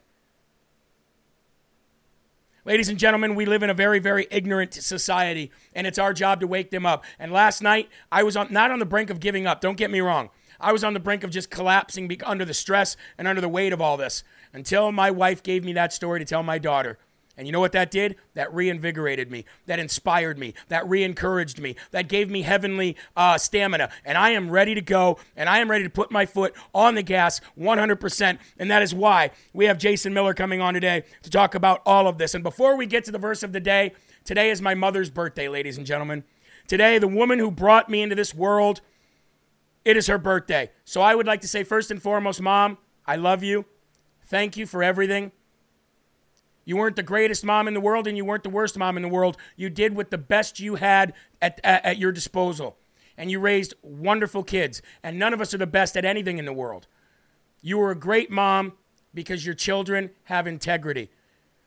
Ladies 2.65 2.87
and 2.87 2.97
gentlemen, 2.97 3.35
we 3.35 3.45
live 3.45 3.61
in 3.61 3.69
a 3.69 3.73
very, 3.73 3.99
very 3.99 4.25
ignorant 4.31 4.73
society, 4.73 5.51
and 5.75 5.85
it's 5.85 5.99
our 5.99 6.13
job 6.13 6.39
to 6.39 6.47
wake 6.47 6.71
them 6.71 6.85
up. 6.85 7.03
And 7.19 7.31
last 7.31 7.61
night, 7.61 7.89
I 8.11 8.23
was 8.23 8.37
on, 8.37 8.51
not 8.51 8.71
on 8.71 8.79
the 8.79 8.85
brink 8.85 9.09
of 9.09 9.19
giving 9.19 9.45
up. 9.45 9.59
Don't 9.59 9.77
get 9.77 9.91
me 9.91 9.99
wrong. 9.99 10.29
I 10.63 10.71
was 10.71 10.83
on 10.83 10.93
the 10.93 10.99
brink 10.99 11.23
of 11.23 11.29
just 11.29 11.49
collapsing 11.49 12.09
under 12.25 12.45
the 12.45 12.53
stress 12.53 12.95
and 13.17 13.27
under 13.27 13.41
the 13.41 13.49
weight 13.49 13.73
of 13.73 13.81
all 13.81 13.97
this 13.97 14.23
until 14.53 14.91
my 14.91 15.11
wife 15.11 15.43
gave 15.43 15.63
me 15.63 15.73
that 15.73 15.91
story 15.91 16.19
to 16.19 16.25
tell 16.25 16.43
my 16.43 16.57
daughter. 16.57 16.97
And 17.35 17.47
you 17.47 17.51
know 17.51 17.59
what 17.59 17.71
that 17.71 17.89
did? 17.89 18.15
That 18.35 18.53
reinvigorated 18.53 19.31
me, 19.31 19.45
that 19.65 19.79
inspired 19.79 20.37
me, 20.37 20.53
that 20.67 20.87
re 20.87 21.03
encouraged 21.03 21.59
me, 21.59 21.75
that 21.89 22.07
gave 22.07 22.29
me 22.29 22.43
heavenly 22.43 22.95
uh, 23.17 23.39
stamina. 23.39 23.89
And 24.05 24.19
I 24.19 24.29
am 24.29 24.51
ready 24.51 24.75
to 24.75 24.81
go, 24.81 25.17
and 25.35 25.49
I 25.49 25.57
am 25.57 25.69
ready 25.69 25.83
to 25.83 25.89
put 25.89 26.11
my 26.11 26.27
foot 26.27 26.53
on 26.75 26.93
the 26.93 27.01
gas 27.01 27.41
100%. 27.59 28.37
And 28.59 28.69
that 28.69 28.83
is 28.83 28.93
why 28.93 29.31
we 29.51 29.65
have 29.65 29.79
Jason 29.79 30.13
Miller 30.13 30.35
coming 30.35 30.61
on 30.61 30.75
today 30.75 31.03
to 31.23 31.29
talk 31.31 31.55
about 31.55 31.81
all 31.87 32.07
of 32.07 32.19
this. 32.19 32.35
And 32.35 32.43
before 32.43 32.77
we 32.77 32.85
get 32.85 33.03
to 33.05 33.11
the 33.11 33.17
verse 33.17 33.41
of 33.41 33.51
the 33.51 33.59
day, 33.59 33.93
today 34.23 34.51
is 34.51 34.61
my 34.61 34.75
mother's 34.75 35.09
birthday, 35.09 35.47
ladies 35.47 35.77
and 35.77 35.87
gentlemen. 35.87 36.23
Today, 36.67 36.97
the 36.97 37.07
woman 37.07 37.39
who 37.39 37.51
brought 37.51 37.89
me 37.89 38.01
into 38.01 38.15
this 38.15 38.33
world, 38.33 38.81
it 39.85 39.97
is 39.97 40.07
her 40.07 40.17
birthday. 40.17 40.71
So 40.85 41.01
I 41.01 41.15
would 41.15 41.27
like 41.27 41.41
to 41.41 41.47
say, 41.47 41.63
first 41.63 41.91
and 41.91 42.01
foremost, 42.01 42.41
Mom, 42.41 42.77
I 43.05 43.15
love 43.15 43.43
you. 43.43 43.65
Thank 44.25 44.57
you 44.57 44.65
for 44.65 44.83
everything. 44.83 45.31
You 46.65 46.77
weren't 46.77 46.95
the 46.95 47.03
greatest 47.03 47.43
mom 47.43 47.67
in 47.67 47.73
the 47.73 47.81
world 47.81 48.07
and 48.07 48.15
you 48.15 48.23
weren't 48.23 48.43
the 48.43 48.49
worst 48.49 48.77
mom 48.77 48.95
in 48.95 49.03
the 49.03 49.09
world. 49.09 49.37
You 49.57 49.69
did 49.69 49.95
with 49.95 50.09
the 50.11 50.17
best 50.17 50.59
you 50.59 50.75
had 50.75 51.13
at, 51.41 51.59
at, 51.63 51.83
at, 51.83 51.97
your 51.97 52.11
disposal. 52.11 52.77
And 53.17 53.29
you 53.29 53.39
raised 53.39 53.73
wonderful 53.81 54.43
kids. 54.43 54.81
And 55.03 55.19
none 55.19 55.33
of 55.33 55.41
us 55.41 55.53
are 55.53 55.57
the 55.57 55.67
best 55.67 55.97
at 55.97 56.05
anything 56.05 56.37
in 56.37 56.45
the 56.45 56.53
world. 56.53 56.87
You 57.61 57.77
were 57.77 57.91
a 57.91 57.99
great 57.99 58.31
mom 58.31 58.73
because 59.13 59.45
your 59.45 59.55
children 59.55 60.11
have 60.23 60.47
integrity. 60.47 61.11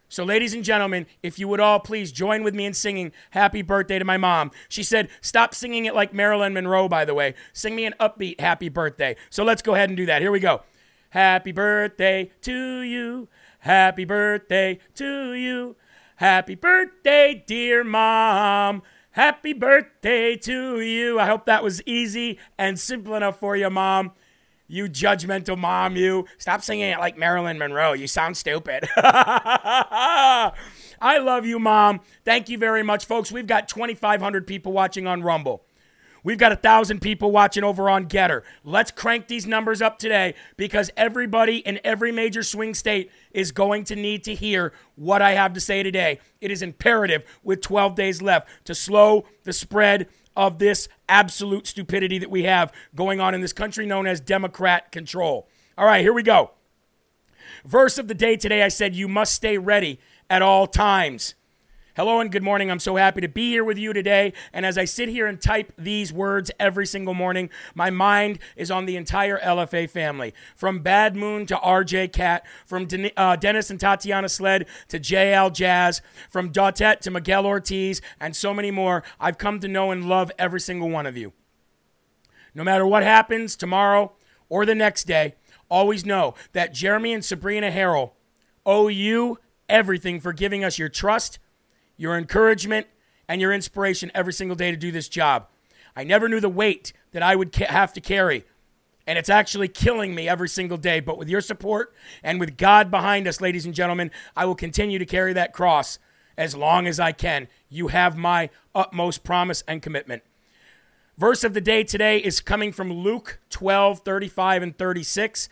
So, 0.08 0.24
ladies 0.24 0.54
and 0.54 0.62
gentlemen, 0.62 1.06
if 1.22 1.38
you 1.38 1.48
would 1.48 1.60
all 1.60 1.80
please 1.80 2.12
join 2.12 2.44
with 2.44 2.54
me 2.54 2.64
in 2.64 2.74
singing 2.74 3.12
Happy 3.30 3.62
Birthday 3.62 3.98
to 3.98 4.04
my 4.04 4.16
mom. 4.16 4.52
She 4.68 4.82
said, 4.82 5.08
Stop 5.20 5.54
singing 5.54 5.84
it 5.84 5.94
like 5.94 6.14
Marilyn 6.14 6.54
Monroe, 6.54 6.88
by 6.88 7.04
the 7.04 7.14
way. 7.14 7.34
Sing 7.52 7.74
me 7.74 7.84
an 7.84 7.94
upbeat 7.98 8.40
Happy 8.40 8.68
Birthday. 8.68 9.16
So, 9.30 9.42
let's 9.42 9.62
go 9.62 9.74
ahead 9.74 9.90
and 9.90 9.96
do 9.96 10.06
that. 10.06 10.22
Here 10.22 10.30
we 10.30 10.40
go. 10.40 10.62
Happy 11.10 11.50
birthday 11.52 12.30
to 12.42 12.80
you. 12.80 13.28
Happy 13.60 14.04
birthday 14.04 14.78
to 14.94 15.32
you. 15.32 15.76
Happy 16.16 16.54
birthday, 16.54 17.42
dear 17.46 17.82
mom. 17.82 18.82
Happy 19.10 19.52
birthday 19.52 20.36
to 20.36 20.80
you. 20.80 21.18
I 21.18 21.26
hope 21.26 21.46
that 21.46 21.64
was 21.64 21.82
easy 21.84 22.38
and 22.58 22.78
simple 22.78 23.14
enough 23.14 23.40
for 23.40 23.56
you, 23.56 23.70
mom. 23.70 24.12
You 24.68 24.88
judgmental 24.88 25.56
mom, 25.56 25.96
you. 25.96 26.26
Stop 26.38 26.62
singing 26.62 26.90
it 26.90 26.98
like 26.98 27.16
Marilyn 27.16 27.58
Monroe. 27.58 27.92
You 27.92 28.06
sound 28.06 28.36
stupid. 28.36 28.88
I 28.96 30.52
love 31.00 31.46
you, 31.46 31.58
mom. 31.58 32.00
Thank 32.24 32.48
you 32.48 32.58
very 32.58 32.82
much, 32.82 33.06
folks. 33.06 33.30
We've 33.30 33.46
got 33.46 33.68
2,500 33.68 34.46
people 34.46 34.72
watching 34.72 35.06
on 35.06 35.22
Rumble. 35.22 35.62
We've 36.26 36.38
got 36.38 36.50
a 36.50 36.56
thousand 36.56 37.02
people 37.02 37.30
watching 37.30 37.62
over 37.62 37.88
on 37.88 38.08
GETTR. 38.08 38.42
Let's 38.64 38.90
crank 38.90 39.28
these 39.28 39.46
numbers 39.46 39.80
up 39.80 39.96
today 39.96 40.34
because 40.56 40.90
everybody 40.96 41.58
in 41.58 41.78
every 41.84 42.10
major 42.10 42.42
swing 42.42 42.74
state 42.74 43.12
is 43.30 43.52
going 43.52 43.84
to 43.84 43.94
need 43.94 44.24
to 44.24 44.34
hear 44.34 44.72
what 44.96 45.22
I 45.22 45.34
have 45.34 45.52
to 45.52 45.60
say 45.60 45.84
today. 45.84 46.18
It 46.40 46.50
is 46.50 46.62
imperative 46.62 47.22
with 47.44 47.60
12 47.60 47.94
days 47.94 48.20
left 48.20 48.48
to 48.64 48.74
slow 48.74 49.26
the 49.44 49.52
spread 49.52 50.08
of 50.36 50.58
this 50.58 50.88
absolute 51.08 51.66
stupidity 51.66 52.18
that 52.18 52.30
we 52.30 52.44
have 52.44 52.72
going 52.94 53.20
on 53.20 53.34
in 53.34 53.40
this 53.40 53.52
country 53.52 53.86
known 53.86 54.06
as 54.06 54.20
Democrat 54.20 54.92
control. 54.92 55.48
All 55.78 55.86
right, 55.86 56.02
here 56.02 56.12
we 56.12 56.22
go. 56.22 56.52
Verse 57.64 57.98
of 57.98 58.08
the 58.08 58.14
day 58.14 58.36
today 58.36 58.62
I 58.62 58.68
said, 58.68 58.94
You 58.94 59.08
must 59.08 59.34
stay 59.34 59.58
ready 59.58 59.98
at 60.28 60.42
all 60.42 60.66
times. 60.66 61.34
Hello 61.96 62.20
and 62.20 62.30
good 62.30 62.42
morning. 62.42 62.70
I'm 62.70 62.78
so 62.78 62.96
happy 62.96 63.22
to 63.22 63.28
be 63.28 63.48
here 63.48 63.64
with 63.64 63.78
you 63.78 63.94
today. 63.94 64.34
And 64.52 64.66
as 64.66 64.76
I 64.76 64.84
sit 64.84 65.08
here 65.08 65.26
and 65.26 65.40
type 65.40 65.72
these 65.78 66.12
words 66.12 66.50
every 66.60 66.84
single 66.84 67.14
morning, 67.14 67.48
my 67.74 67.88
mind 67.88 68.38
is 68.54 68.70
on 68.70 68.84
the 68.84 68.96
entire 68.96 69.38
LFA 69.38 69.88
family. 69.88 70.34
From 70.54 70.80
Bad 70.80 71.16
Moon 71.16 71.46
to 71.46 71.56
RJ 71.56 72.12
Cat, 72.12 72.44
from 72.66 72.84
Den- 72.84 73.12
uh, 73.16 73.36
Dennis 73.36 73.70
and 73.70 73.80
Tatiana 73.80 74.28
Sled 74.28 74.66
to 74.88 75.00
JL 75.00 75.50
Jazz, 75.50 76.02
from 76.28 76.52
Dautet 76.52 77.00
to 77.00 77.10
Miguel 77.10 77.46
Ortiz, 77.46 78.02
and 78.20 78.36
so 78.36 78.52
many 78.52 78.70
more. 78.70 79.02
I've 79.18 79.38
come 79.38 79.58
to 79.60 79.66
know 79.66 79.90
and 79.90 80.06
love 80.06 80.30
every 80.38 80.60
single 80.60 80.90
one 80.90 81.06
of 81.06 81.16
you. 81.16 81.32
No 82.54 82.62
matter 82.62 82.86
what 82.86 83.04
happens 83.04 83.56
tomorrow 83.56 84.12
or 84.50 84.66
the 84.66 84.74
next 84.74 85.04
day, 85.04 85.36
always 85.70 86.04
know 86.04 86.34
that 86.52 86.74
Jeremy 86.74 87.14
and 87.14 87.24
Sabrina 87.24 87.70
Herrell 87.70 88.12
owe 88.66 88.88
you 88.88 89.38
everything 89.66 90.20
for 90.20 90.34
giving 90.34 90.62
us 90.62 90.78
your 90.78 90.90
trust 90.90 91.38
your 91.96 92.16
encouragement, 92.16 92.86
and 93.28 93.40
your 93.40 93.52
inspiration 93.52 94.10
every 94.14 94.32
single 94.32 94.56
day 94.56 94.70
to 94.70 94.76
do 94.76 94.90
this 94.90 95.08
job. 95.08 95.48
I 95.94 96.04
never 96.04 96.28
knew 96.28 96.40
the 96.40 96.48
weight 96.48 96.92
that 97.12 97.22
I 97.22 97.36
would 97.36 97.52
ca- 97.52 97.66
have 97.66 97.92
to 97.94 98.00
carry. 98.00 98.44
And 99.06 99.18
it's 99.18 99.30
actually 99.30 99.68
killing 99.68 100.14
me 100.14 100.28
every 100.28 100.48
single 100.48 100.76
day. 100.76 101.00
But 101.00 101.18
with 101.18 101.28
your 101.28 101.40
support 101.40 101.94
and 102.22 102.40
with 102.40 102.56
God 102.56 102.90
behind 102.90 103.26
us, 103.28 103.40
ladies 103.40 103.64
and 103.64 103.74
gentlemen, 103.74 104.10
I 104.36 104.44
will 104.44 104.54
continue 104.54 104.98
to 104.98 105.06
carry 105.06 105.32
that 105.32 105.52
cross 105.52 105.98
as 106.36 106.54
long 106.54 106.86
as 106.86 107.00
I 107.00 107.12
can. 107.12 107.48
You 107.68 107.88
have 107.88 108.16
my 108.16 108.50
utmost 108.74 109.24
promise 109.24 109.62
and 109.66 109.80
commitment. 109.80 110.22
Verse 111.16 111.44
of 111.44 111.54
the 111.54 111.60
day 111.60 111.82
today 111.82 112.18
is 112.18 112.40
coming 112.40 112.72
from 112.72 112.92
Luke 112.92 113.38
12, 113.48 114.00
35, 114.00 114.62
and 114.62 114.76
36. 114.76 115.48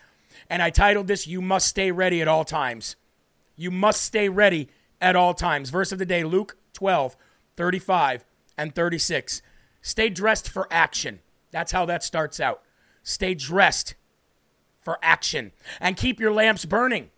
And 0.51 0.61
I 0.61 0.69
titled 0.69 1.07
this, 1.07 1.27
You 1.27 1.41
Must 1.41 1.67
Stay 1.67 1.91
Ready 1.91 2.21
at 2.21 2.29
All 2.29 2.45
Times. 2.45 2.97
You 3.57 3.71
must 3.71 4.03
stay 4.03 4.29
ready 4.29 4.69
at 5.01 5.17
all 5.17 5.35
times. 5.35 5.71
Verse 5.71 5.93
of 5.93 5.99
the 5.99 6.07
day, 6.07 6.25
Luke 6.25 6.57
12, 6.73 7.17
35 7.57 8.25
and 8.57 8.75
36. 8.75 9.43
Stay 9.83 10.09
dressed 10.09 10.49
for 10.49 10.67
action. 10.71 11.21
That's 11.51 11.73
how 11.73 11.85
that 11.87 12.03
starts 12.03 12.41
out. 12.41 12.63
Stay 13.03 13.35
dressed 13.35 13.95
for 14.81 14.99
action 15.03 15.53
and 15.81 15.97
keep 15.97 16.19
your 16.19 16.33
lamps 16.33 16.65
burning. 16.65 17.11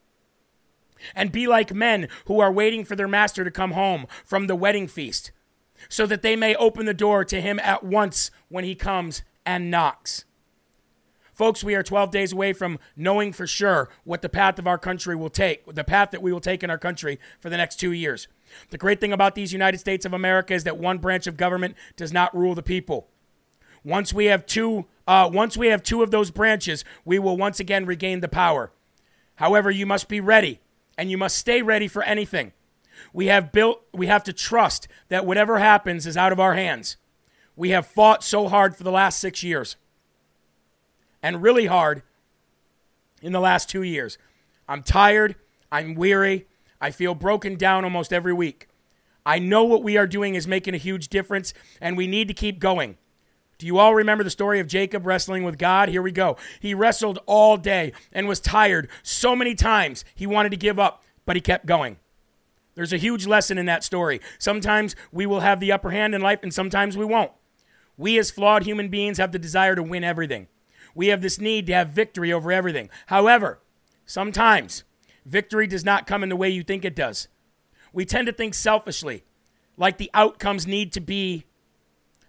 And 1.15 1.33
be 1.33 1.47
like 1.47 1.75
men 1.75 2.09
who 2.27 2.41
are 2.41 2.53
waiting 2.53 2.85
for 2.85 2.97
their 2.97 3.09
master 3.09 3.45
to 3.45 3.51
come 3.51 3.73
home 3.73 4.07
from 4.25 4.47
the 4.47 4.57
wedding 4.57 4.89
feast, 4.89 5.31
so 5.89 6.07
that 6.07 6.23
they 6.23 6.37
may 6.37 6.55
open 6.57 6.87
the 6.87 6.95
door 6.95 7.25
to 7.25 7.41
him 7.41 7.59
at 7.61 7.85
once 7.85 8.31
when 8.49 8.65
he 8.65 8.75
comes 8.75 9.23
and 9.45 9.71
knocks. 9.71 10.26
Folks, 11.37 11.63
we 11.63 11.75
are 11.75 11.83
12 11.83 12.11
days 12.11 12.33
away 12.33 12.55
from 12.55 12.79
knowing 12.97 13.31
for 13.31 13.47
sure 13.47 13.91
what 14.05 14.23
the 14.23 14.29
path 14.31 14.59
of 14.59 14.67
our 14.67 14.79
country 14.79 15.15
will 15.15 15.29
take, 15.29 15.67
the 15.67 15.85
path 15.85 16.11
that 16.13 16.23
we 16.23 16.33
will 16.33 16.41
take 16.41 16.65
in 16.65 16.71
our 16.71 16.79
country 16.79 17.21
for 17.41 17.51
the 17.51 17.59
next 17.59 17.77
two 17.77 17.93
years. 17.93 18.27
The 18.71 18.79
great 18.79 19.03
thing 19.03 19.13
about 19.13 19.35
these 19.35 19.53
United 19.53 19.77
States 19.77 20.07
of 20.07 20.15
America 20.15 20.55
is 20.55 20.65
that 20.65 20.79
one 20.79 20.97
branch 20.97 21.27
of 21.27 21.37
government 21.37 21.77
does 21.95 22.11
not 22.11 22.35
rule 22.35 22.55
the 22.55 22.63
people. 22.63 23.09
Once 23.85 24.15
we 24.15 24.25
have 24.25 24.47
two, 24.47 24.87
uh, 25.07 25.29
once 25.31 25.59
we 25.59 25.67
have 25.67 25.83
two 25.83 26.03
of 26.03 26.11
those 26.11 26.31
branches, 26.31 26.87
we 27.05 27.19
will 27.19 27.37
once 27.37 27.61
again 27.61 27.85
regain 27.85 28.21
the 28.21 28.29
power. 28.29 28.73
However, 29.35 29.71
you 29.71 29.85
must 29.85 30.09
be 30.09 30.21
ready, 30.21 30.61
and 30.97 31.11
you 31.11 31.19
must 31.19 31.37
stay 31.37 31.61
ready 31.61 31.87
for 31.87 32.03
anything. 32.03 32.53
We 33.13 33.27
have 33.27 33.53
built, 33.53 33.83
we 33.93 34.07
have 34.07 34.25
to 34.25 34.33
trust 34.33 34.89
that 35.11 35.27
whatever 35.27 35.59
happens 35.59 36.07
is 36.07 36.17
out 36.17 36.33
of 36.33 36.41
our 36.41 36.55
hands. 36.55 36.97
We 37.55 37.71
have 37.71 37.87
fought 37.87 38.25
so 38.25 38.49
hard 38.49 38.75
for 38.75 38.85
the 38.85 38.91
last 38.91 39.21
six 39.21 39.43
years 39.43 39.77
and 41.27 41.43
really 41.43 41.67
hard 41.67 42.05
in 43.21 43.33
the 43.33 43.41
last 43.41 43.69
two 43.69 43.83
years. 43.83 44.17
I'm 44.69 44.85
tired. 44.85 45.35
I'm 45.73 45.97
weary. 45.97 46.47
I 46.81 46.93
feel 46.93 47.17
broken 47.17 47.57
down 47.57 47.83
almost 47.83 48.13
every 48.13 48.33
week. 48.33 48.69
I 49.25 49.41
know 49.41 49.65
what 49.65 49.83
we 49.83 49.97
are 49.97 50.07
doing 50.07 50.37
is 50.37 50.47
making 50.47 50.75
a 50.75 50.79
huge 50.79 51.09
difference, 51.09 51.53
and 51.81 51.97
we 51.97 52.07
need 52.07 52.29
to 52.29 52.35
keep 52.35 52.61
going. 52.61 52.97
Do 53.59 53.67
you 53.67 53.77
all 53.79 53.93
remember 53.93 54.23
the 54.23 54.31
story 54.31 54.61
of 54.61 54.69
Jacob 54.69 55.05
wrestling 55.05 55.43
with 55.43 55.59
God? 55.59 55.89
Here 55.89 56.01
we 56.01 56.13
go. 56.13 56.37
He 56.61 56.75
wrestled 56.75 57.19
all 57.27 57.57
day 57.57 57.93
and 58.13 58.29
was 58.29 58.39
tired 58.39 58.89
so 59.03 59.35
many 59.35 59.57
times 59.57 60.05
he 60.15 60.29
wanted 60.29 60.51
to 60.51 60.57
give 60.57 60.79
up, 60.79 61.03
but 61.25 61.35
he 61.35 61.43
kept 61.43 61.67
going. 61.67 61.97
There's 62.77 62.93
a 62.93 62.99
huge 62.99 63.27
lesson 63.27 63.59
in 63.59 63.67
that 63.67 63.83
story. 63.83 64.21
Sometimes 64.39 64.95
we 65.11 65.27
will 65.27 65.41
have 65.41 65.59
the 65.59 65.73
upper 65.73 65.91
hand 65.91 66.15
in 66.15 66.21
life, 66.21 66.45
and 66.45 66.55
sometimes 66.55 66.97
we 66.97 67.05
won't. 67.05 67.33
We, 67.97 68.17
as 68.17 68.31
flawed 68.31 68.63
human 68.63 68.91
beings, 68.91 69.19
have 69.19 69.33
the 69.33 69.41
desire 69.41 69.75
to 69.75 69.83
win 69.83 70.05
everything. 70.05 70.47
We 70.97 71.09
have 71.09 71.21
this 71.21 71.39
need 71.39 71.67
to 71.67 71.75
have 71.75 71.91
victory 71.91 72.33
over 72.33 72.51
everything. 72.51 72.89
However, 73.09 73.61
sometimes 74.07 74.83
victory 75.27 75.67
does 75.67 75.85
not 75.85 76.07
come 76.07 76.23
in 76.23 76.31
the 76.31 76.37
way 76.37 76.49
you 76.49 76.63
think 76.63 76.87
it 76.87 76.97
does. 76.97 77.29
We 77.93 78.07
tend 78.07 78.27
to 78.29 78.33
think 78.33 78.55
selfishly, 78.55 79.23
like 79.77 79.99
the 79.99 80.11
outcomes 80.15 80.67
need 80.67 80.95
to 80.95 81.01
be 81.01 81.45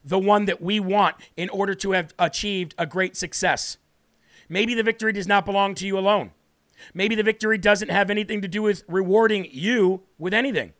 the 0.03 0.19
one 0.19 0.45
that 0.45 0.61
we 0.61 0.81
want 0.81 1.15
in 1.37 1.47
order 1.47 1.73
to 1.75 1.91
have 1.93 2.13
achieved 2.19 2.75
a 2.77 2.85
great 2.85 3.15
success. 3.15 3.77
Maybe 4.49 4.73
the 4.73 4.83
victory 4.83 5.13
does 5.13 5.27
not 5.27 5.45
belong 5.45 5.73
to 5.75 5.87
you 5.87 5.97
alone. 5.97 6.31
Maybe 6.93 7.15
the 7.15 7.23
victory 7.23 7.57
doesn't 7.57 7.89
have 7.89 8.09
anything 8.09 8.41
to 8.41 8.49
do 8.49 8.61
with 8.63 8.83
rewarding 8.89 9.47
you 9.49 10.03
with 10.17 10.33
anything. 10.33 10.73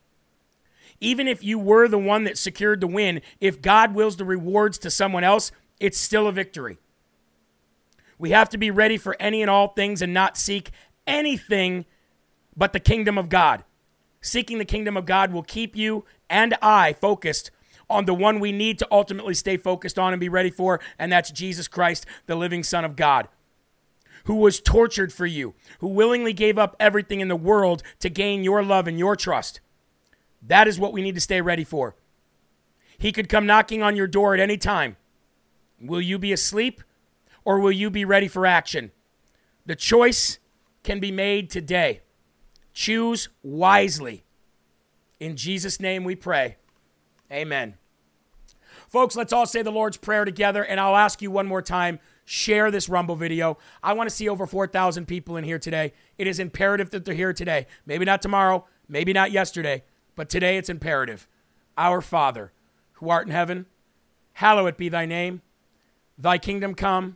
Even 0.99 1.25
if 1.25 1.41
you 1.41 1.57
were 1.57 1.87
the 1.87 1.97
one 1.97 2.25
that 2.25 2.37
secured 2.37 2.81
the 2.81 2.87
win, 2.87 3.21
if 3.39 3.61
God 3.61 3.93
wills 3.93 4.17
the 4.17 4.25
rewards 4.25 4.77
to 4.79 4.91
someone 4.91 5.23
else, 5.23 5.53
it's 5.79 5.97
still 5.97 6.27
a 6.27 6.33
victory. 6.33 6.79
We 8.17 8.31
have 8.31 8.49
to 8.49 8.57
be 8.57 8.71
ready 8.71 8.97
for 8.97 9.15
any 9.19 9.41
and 9.41 9.49
all 9.49 9.69
things 9.69 10.01
and 10.01 10.13
not 10.13 10.37
seek 10.37 10.71
anything 11.05 11.85
but 12.55 12.73
the 12.73 12.79
kingdom 12.79 13.17
of 13.17 13.29
God. 13.29 13.63
Seeking 14.21 14.57
the 14.57 14.65
kingdom 14.65 14.97
of 14.97 15.05
God 15.05 15.31
will 15.31 15.43
keep 15.43 15.75
you 15.75 16.05
and 16.29 16.55
I 16.61 16.93
focused 16.93 17.51
on 17.89 18.05
the 18.05 18.13
one 18.13 18.39
we 18.39 18.51
need 18.51 18.79
to 18.79 18.87
ultimately 18.91 19.33
stay 19.33 19.57
focused 19.57 19.97
on 19.97 20.13
and 20.13 20.19
be 20.19 20.29
ready 20.29 20.49
for, 20.49 20.79
and 20.99 21.11
that's 21.11 21.31
Jesus 21.31 21.67
Christ, 21.67 22.05
the 22.25 22.35
living 22.35 22.63
Son 22.63 22.83
of 22.83 22.95
God, 22.95 23.27
who 24.25 24.35
was 24.35 24.59
tortured 24.59 25.13
for 25.13 25.25
you, 25.25 25.53
who 25.79 25.87
willingly 25.87 26.33
gave 26.33 26.57
up 26.57 26.75
everything 26.79 27.21
in 27.21 27.29
the 27.29 27.35
world 27.35 27.83
to 27.99 28.09
gain 28.09 28.43
your 28.43 28.61
love 28.61 28.87
and 28.87 28.99
your 28.99 29.15
trust. 29.15 29.61
That 30.41 30.67
is 30.67 30.79
what 30.79 30.93
we 30.93 31.01
need 31.01 31.15
to 31.15 31.21
stay 31.21 31.41
ready 31.41 31.63
for. 31.63 31.95
He 32.97 33.11
could 33.11 33.29
come 33.29 33.45
knocking 33.45 33.81
on 33.81 33.95
your 33.95 34.07
door 34.07 34.33
at 34.33 34.39
any 34.39 34.57
time. 34.57 34.97
Will 35.79 36.01
you 36.01 36.17
be 36.17 36.33
asleep 36.33 36.83
or 37.47 37.59
will 37.59 37.71
you 37.71 37.89
be 37.89 38.03
ready 38.03 38.27
for 38.27 38.45
action? 38.45 38.91
The 39.65 39.75
choice 39.77 40.37
can 40.83 40.99
be 40.99 41.13
made 41.13 41.49
today. 41.49 42.01
Choose 42.73 43.29
wisely. 43.41 44.25
In 45.21 45.37
Jesus' 45.37 45.79
name 45.79 46.03
we 46.03 46.13
pray. 46.13 46.57
Amen. 47.31 47.75
Folks, 48.89 49.15
let's 49.15 49.31
all 49.31 49.45
say 49.45 49.61
the 49.61 49.71
Lord's 49.71 49.95
Prayer 49.95 50.25
together, 50.25 50.61
and 50.61 50.77
I'll 50.77 50.97
ask 50.97 51.21
you 51.21 51.31
one 51.31 51.47
more 51.47 51.61
time 51.61 51.99
share 52.25 52.69
this 52.69 52.89
Rumble 52.89 53.15
video. 53.15 53.57
I 53.81 53.93
want 53.93 54.09
to 54.09 54.15
see 54.15 54.27
over 54.27 54.45
4,000 54.45 55.05
people 55.05 55.37
in 55.37 55.45
here 55.45 55.57
today. 55.57 55.93
It 56.17 56.27
is 56.27 56.39
imperative 56.39 56.89
that 56.89 57.05
they're 57.05 57.15
here 57.15 57.31
today. 57.31 57.65
Maybe 57.85 58.03
not 58.03 58.21
tomorrow, 58.21 58.65
maybe 58.89 59.13
not 59.13 59.31
yesterday, 59.31 59.85
but 60.17 60.29
today 60.29 60.57
it's 60.57 60.69
imperative. 60.69 61.29
Our 61.77 62.01
Father, 62.01 62.51
who 62.93 63.09
art 63.09 63.25
in 63.25 63.31
heaven, 63.31 63.67
hallowed 64.33 64.75
be 64.75 64.89
thy 64.89 65.05
name. 65.05 65.41
Thy 66.17 66.37
kingdom 66.37 66.75
come, 66.75 67.15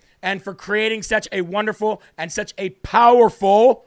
and 0.21 0.41
for 0.41 0.53
creating 0.53 1.03
such 1.03 1.27
a 1.31 1.41
wonderful 1.41 2.01
and 2.17 2.31
such 2.31 2.53
a 2.57 2.69
powerful 2.69 3.85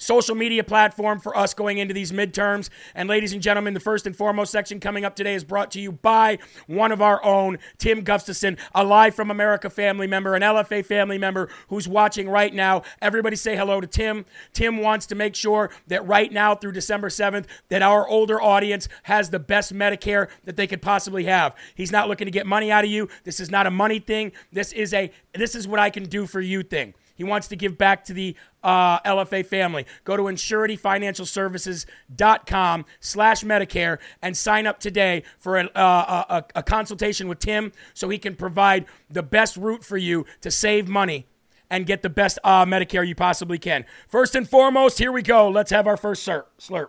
social 0.00 0.34
media 0.34 0.64
platform 0.64 1.20
for 1.20 1.36
us 1.36 1.54
going 1.54 1.78
into 1.78 1.94
these 1.94 2.10
midterms. 2.10 2.70
And 2.94 3.08
ladies 3.08 3.32
and 3.32 3.42
gentlemen, 3.42 3.74
the 3.74 3.80
first 3.80 4.06
and 4.06 4.16
foremost 4.16 4.50
section 4.50 4.80
coming 4.80 5.04
up 5.04 5.14
today 5.14 5.34
is 5.34 5.44
brought 5.44 5.70
to 5.72 5.80
you 5.80 5.92
by 5.92 6.38
one 6.66 6.90
of 6.90 7.00
our 7.02 7.24
own, 7.24 7.58
Tim 7.78 8.02
Gustafson, 8.02 8.56
a 8.74 8.82
live 8.82 9.14
from 9.14 9.30
America 9.30 9.70
family 9.70 10.06
member, 10.06 10.34
an 10.34 10.42
LFA 10.42 10.84
family 10.84 11.18
member 11.18 11.48
who's 11.68 11.86
watching 11.86 12.28
right 12.28 12.52
now. 12.52 12.82
Everybody 13.00 13.36
say 13.36 13.56
hello 13.56 13.80
to 13.80 13.86
Tim. 13.86 14.24
Tim 14.52 14.78
wants 14.78 15.06
to 15.06 15.14
make 15.14 15.36
sure 15.36 15.70
that 15.88 16.06
right 16.06 16.32
now 16.32 16.54
through 16.54 16.72
December 16.72 17.08
7th 17.08 17.44
that 17.68 17.82
our 17.82 18.08
older 18.08 18.40
audience 18.40 18.88
has 19.04 19.30
the 19.30 19.38
best 19.38 19.74
Medicare 19.74 20.28
that 20.44 20.56
they 20.56 20.66
could 20.66 20.80
possibly 20.82 21.24
have. 21.24 21.54
He's 21.74 21.92
not 21.92 22.08
looking 22.08 22.26
to 22.26 22.30
get 22.30 22.46
money 22.46 22.72
out 22.72 22.84
of 22.84 22.90
you. 22.90 23.08
This 23.24 23.38
is 23.38 23.50
not 23.50 23.66
a 23.66 23.70
money 23.70 23.98
thing. 23.98 24.32
This 24.52 24.72
is 24.72 24.94
a 24.94 25.10
this 25.34 25.54
is 25.54 25.68
what 25.68 25.78
I 25.78 25.90
can 25.90 26.04
do 26.04 26.26
for 26.26 26.40
you 26.40 26.62
thing. 26.62 26.94
He 27.20 27.24
wants 27.24 27.48
to 27.48 27.56
give 27.56 27.76
back 27.76 28.04
to 28.04 28.14
the 28.14 28.34
uh, 28.62 29.00
LFA 29.00 29.44
family. 29.44 29.84
Go 30.04 30.16
to 30.16 30.22
insurityfinancialservices.com 30.22 32.86
slash 32.98 33.44
Medicare 33.44 33.98
and 34.22 34.34
sign 34.34 34.66
up 34.66 34.80
today 34.80 35.24
for 35.38 35.58
a, 35.58 35.66
uh, 35.76 36.24
a, 36.30 36.44
a 36.54 36.62
consultation 36.62 37.28
with 37.28 37.38
Tim 37.38 37.72
so 37.92 38.08
he 38.08 38.16
can 38.16 38.36
provide 38.36 38.86
the 39.10 39.22
best 39.22 39.58
route 39.58 39.84
for 39.84 39.98
you 39.98 40.24
to 40.40 40.50
save 40.50 40.88
money 40.88 41.26
and 41.68 41.84
get 41.84 42.00
the 42.00 42.08
best 42.08 42.38
uh, 42.42 42.64
Medicare 42.64 43.06
you 43.06 43.14
possibly 43.14 43.58
can. 43.58 43.84
First 44.08 44.34
and 44.34 44.48
foremost, 44.48 44.98
here 44.98 45.12
we 45.12 45.20
go. 45.20 45.50
Let's 45.50 45.72
have 45.72 45.86
our 45.86 45.98
first 45.98 46.26
slurp. 46.26 46.44
slurp. 46.58 46.88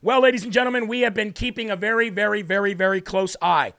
Well, 0.00 0.22
ladies 0.22 0.44
and 0.44 0.52
gentlemen, 0.52 0.88
we 0.88 1.02
have 1.02 1.12
been 1.12 1.34
keeping 1.34 1.68
a 1.68 1.76
very, 1.76 2.08
very, 2.08 2.40
very, 2.40 2.72
very 2.72 3.02
close 3.02 3.36
eye 3.42 3.74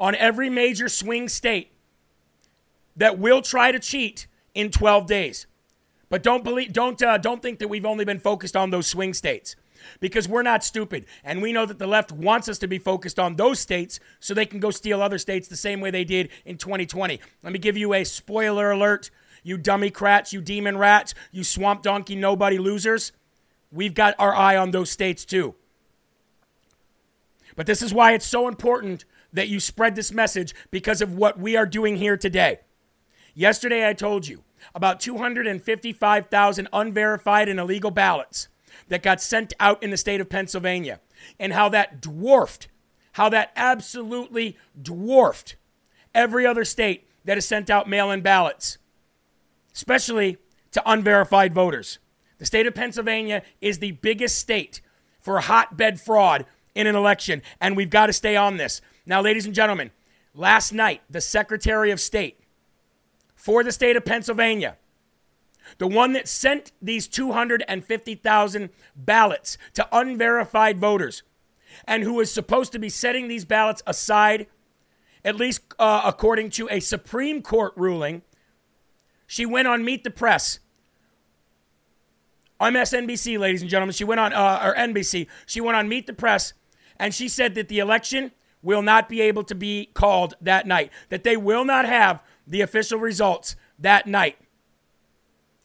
on 0.00 0.14
every 0.14 0.48
major 0.48 0.88
swing 0.88 1.28
state 1.28 1.72
that 2.98 3.18
will 3.18 3.42
try 3.42 3.72
to 3.72 3.78
cheat 3.78 4.26
in 4.54 4.70
12 4.70 5.06
days. 5.06 5.46
But 6.10 6.22
don't 6.22 6.44
believe, 6.44 6.72
don't, 6.72 7.00
uh, 7.02 7.18
don't 7.18 7.42
think 7.42 7.58
that 7.58 7.68
we've 7.68 7.84
only 7.84 8.04
been 8.04 8.18
focused 8.18 8.56
on 8.56 8.70
those 8.70 8.86
swing 8.86 9.14
states 9.14 9.56
because 10.00 10.28
we're 10.28 10.42
not 10.42 10.64
stupid. 10.64 11.06
And 11.24 11.42
we 11.42 11.52
know 11.52 11.66
that 11.66 11.78
the 11.78 11.86
left 11.86 12.12
wants 12.12 12.48
us 12.48 12.58
to 12.58 12.68
be 12.68 12.78
focused 12.78 13.18
on 13.18 13.36
those 13.36 13.60
states 13.60 14.00
so 14.20 14.34
they 14.34 14.46
can 14.46 14.60
go 14.60 14.70
steal 14.70 15.02
other 15.02 15.18
states 15.18 15.48
the 15.48 15.56
same 15.56 15.80
way 15.80 15.90
they 15.90 16.04
did 16.04 16.30
in 16.44 16.56
2020. 16.56 17.20
Let 17.42 17.52
me 17.52 17.58
give 17.58 17.76
you 17.76 17.94
a 17.94 18.04
spoiler 18.04 18.70
alert. 18.70 19.10
You 19.42 19.56
dummy 19.56 19.90
crats, 19.90 20.32
you 20.32 20.40
demon 20.40 20.76
rats, 20.76 21.14
you 21.30 21.44
swamp 21.44 21.82
donkey 21.82 22.16
nobody 22.16 22.58
losers. 22.58 23.12
We've 23.70 23.94
got 23.94 24.14
our 24.18 24.34
eye 24.34 24.56
on 24.56 24.72
those 24.72 24.90
states 24.90 25.24
too. 25.24 25.54
But 27.54 27.66
this 27.66 27.82
is 27.82 27.92
why 27.92 28.12
it's 28.12 28.26
so 28.26 28.48
important 28.48 29.04
that 29.32 29.48
you 29.48 29.60
spread 29.60 29.94
this 29.94 30.12
message 30.12 30.54
because 30.70 31.02
of 31.02 31.14
what 31.14 31.38
we 31.38 31.56
are 31.56 31.66
doing 31.66 31.96
here 31.96 32.16
today. 32.16 32.60
Yesterday, 33.38 33.88
I 33.88 33.92
told 33.92 34.26
you 34.26 34.42
about 34.74 34.98
255,000 34.98 36.68
unverified 36.72 37.48
and 37.48 37.60
illegal 37.60 37.92
ballots 37.92 38.48
that 38.88 39.00
got 39.00 39.20
sent 39.20 39.52
out 39.60 39.80
in 39.80 39.90
the 39.90 39.96
state 39.96 40.20
of 40.20 40.28
Pennsylvania 40.28 40.98
and 41.38 41.52
how 41.52 41.68
that 41.68 42.00
dwarfed, 42.00 42.66
how 43.12 43.28
that 43.28 43.52
absolutely 43.54 44.56
dwarfed 44.82 45.54
every 46.12 46.44
other 46.46 46.64
state 46.64 47.06
that 47.26 47.36
has 47.36 47.46
sent 47.46 47.70
out 47.70 47.88
mail 47.88 48.10
in 48.10 48.22
ballots, 48.22 48.78
especially 49.72 50.38
to 50.72 50.82
unverified 50.84 51.54
voters. 51.54 52.00
The 52.38 52.46
state 52.46 52.66
of 52.66 52.74
Pennsylvania 52.74 53.44
is 53.60 53.78
the 53.78 53.92
biggest 53.92 54.36
state 54.40 54.80
for 55.20 55.38
hotbed 55.38 56.00
fraud 56.00 56.44
in 56.74 56.88
an 56.88 56.96
election, 56.96 57.42
and 57.60 57.76
we've 57.76 57.88
got 57.88 58.06
to 58.06 58.12
stay 58.12 58.34
on 58.34 58.56
this. 58.56 58.80
Now, 59.06 59.20
ladies 59.20 59.46
and 59.46 59.54
gentlemen, 59.54 59.92
last 60.34 60.72
night, 60.72 61.02
the 61.08 61.20
Secretary 61.20 61.92
of 61.92 62.00
State 62.00 62.40
for 63.38 63.62
the 63.62 63.70
state 63.70 63.96
of 63.96 64.04
Pennsylvania, 64.04 64.76
the 65.78 65.86
one 65.86 66.12
that 66.12 66.26
sent 66.26 66.72
these 66.82 67.06
250,000 67.06 68.70
ballots 68.96 69.56
to 69.74 69.88
unverified 69.92 70.78
voters, 70.78 71.22
and 71.86 72.02
who 72.02 72.18
is 72.18 72.32
supposed 72.32 72.72
to 72.72 72.80
be 72.80 72.88
setting 72.88 73.28
these 73.28 73.44
ballots 73.44 73.80
aside, 73.86 74.48
at 75.24 75.36
least 75.36 75.60
uh, 75.78 76.02
according 76.04 76.50
to 76.50 76.68
a 76.68 76.80
Supreme 76.80 77.40
Court 77.40 77.72
ruling, 77.76 78.22
she 79.28 79.46
went 79.46 79.68
on 79.68 79.84
Meet 79.84 80.02
the 80.02 80.10
Press. 80.10 80.58
MSNBC, 82.60 83.38
ladies 83.38 83.60
and 83.60 83.70
gentlemen. 83.70 83.92
She 83.92 84.02
went 84.02 84.18
on, 84.18 84.32
uh, 84.32 84.60
or 84.64 84.74
NBC. 84.74 85.28
She 85.46 85.60
went 85.60 85.76
on 85.76 85.88
Meet 85.88 86.08
the 86.08 86.12
Press, 86.12 86.54
and 86.98 87.14
she 87.14 87.28
said 87.28 87.54
that 87.54 87.68
the 87.68 87.78
election 87.78 88.32
will 88.62 88.82
not 88.82 89.08
be 89.08 89.20
able 89.20 89.44
to 89.44 89.54
be 89.54 89.90
called 89.94 90.34
that 90.40 90.66
night, 90.66 90.90
that 91.10 91.22
they 91.22 91.36
will 91.36 91.64
not 91.64 91.84
have 91.84 92.20
the 92.48 92.62
official 92.62 92.98
results 92.98 93.56
that 93.78 94.06
night. 94.06 94.38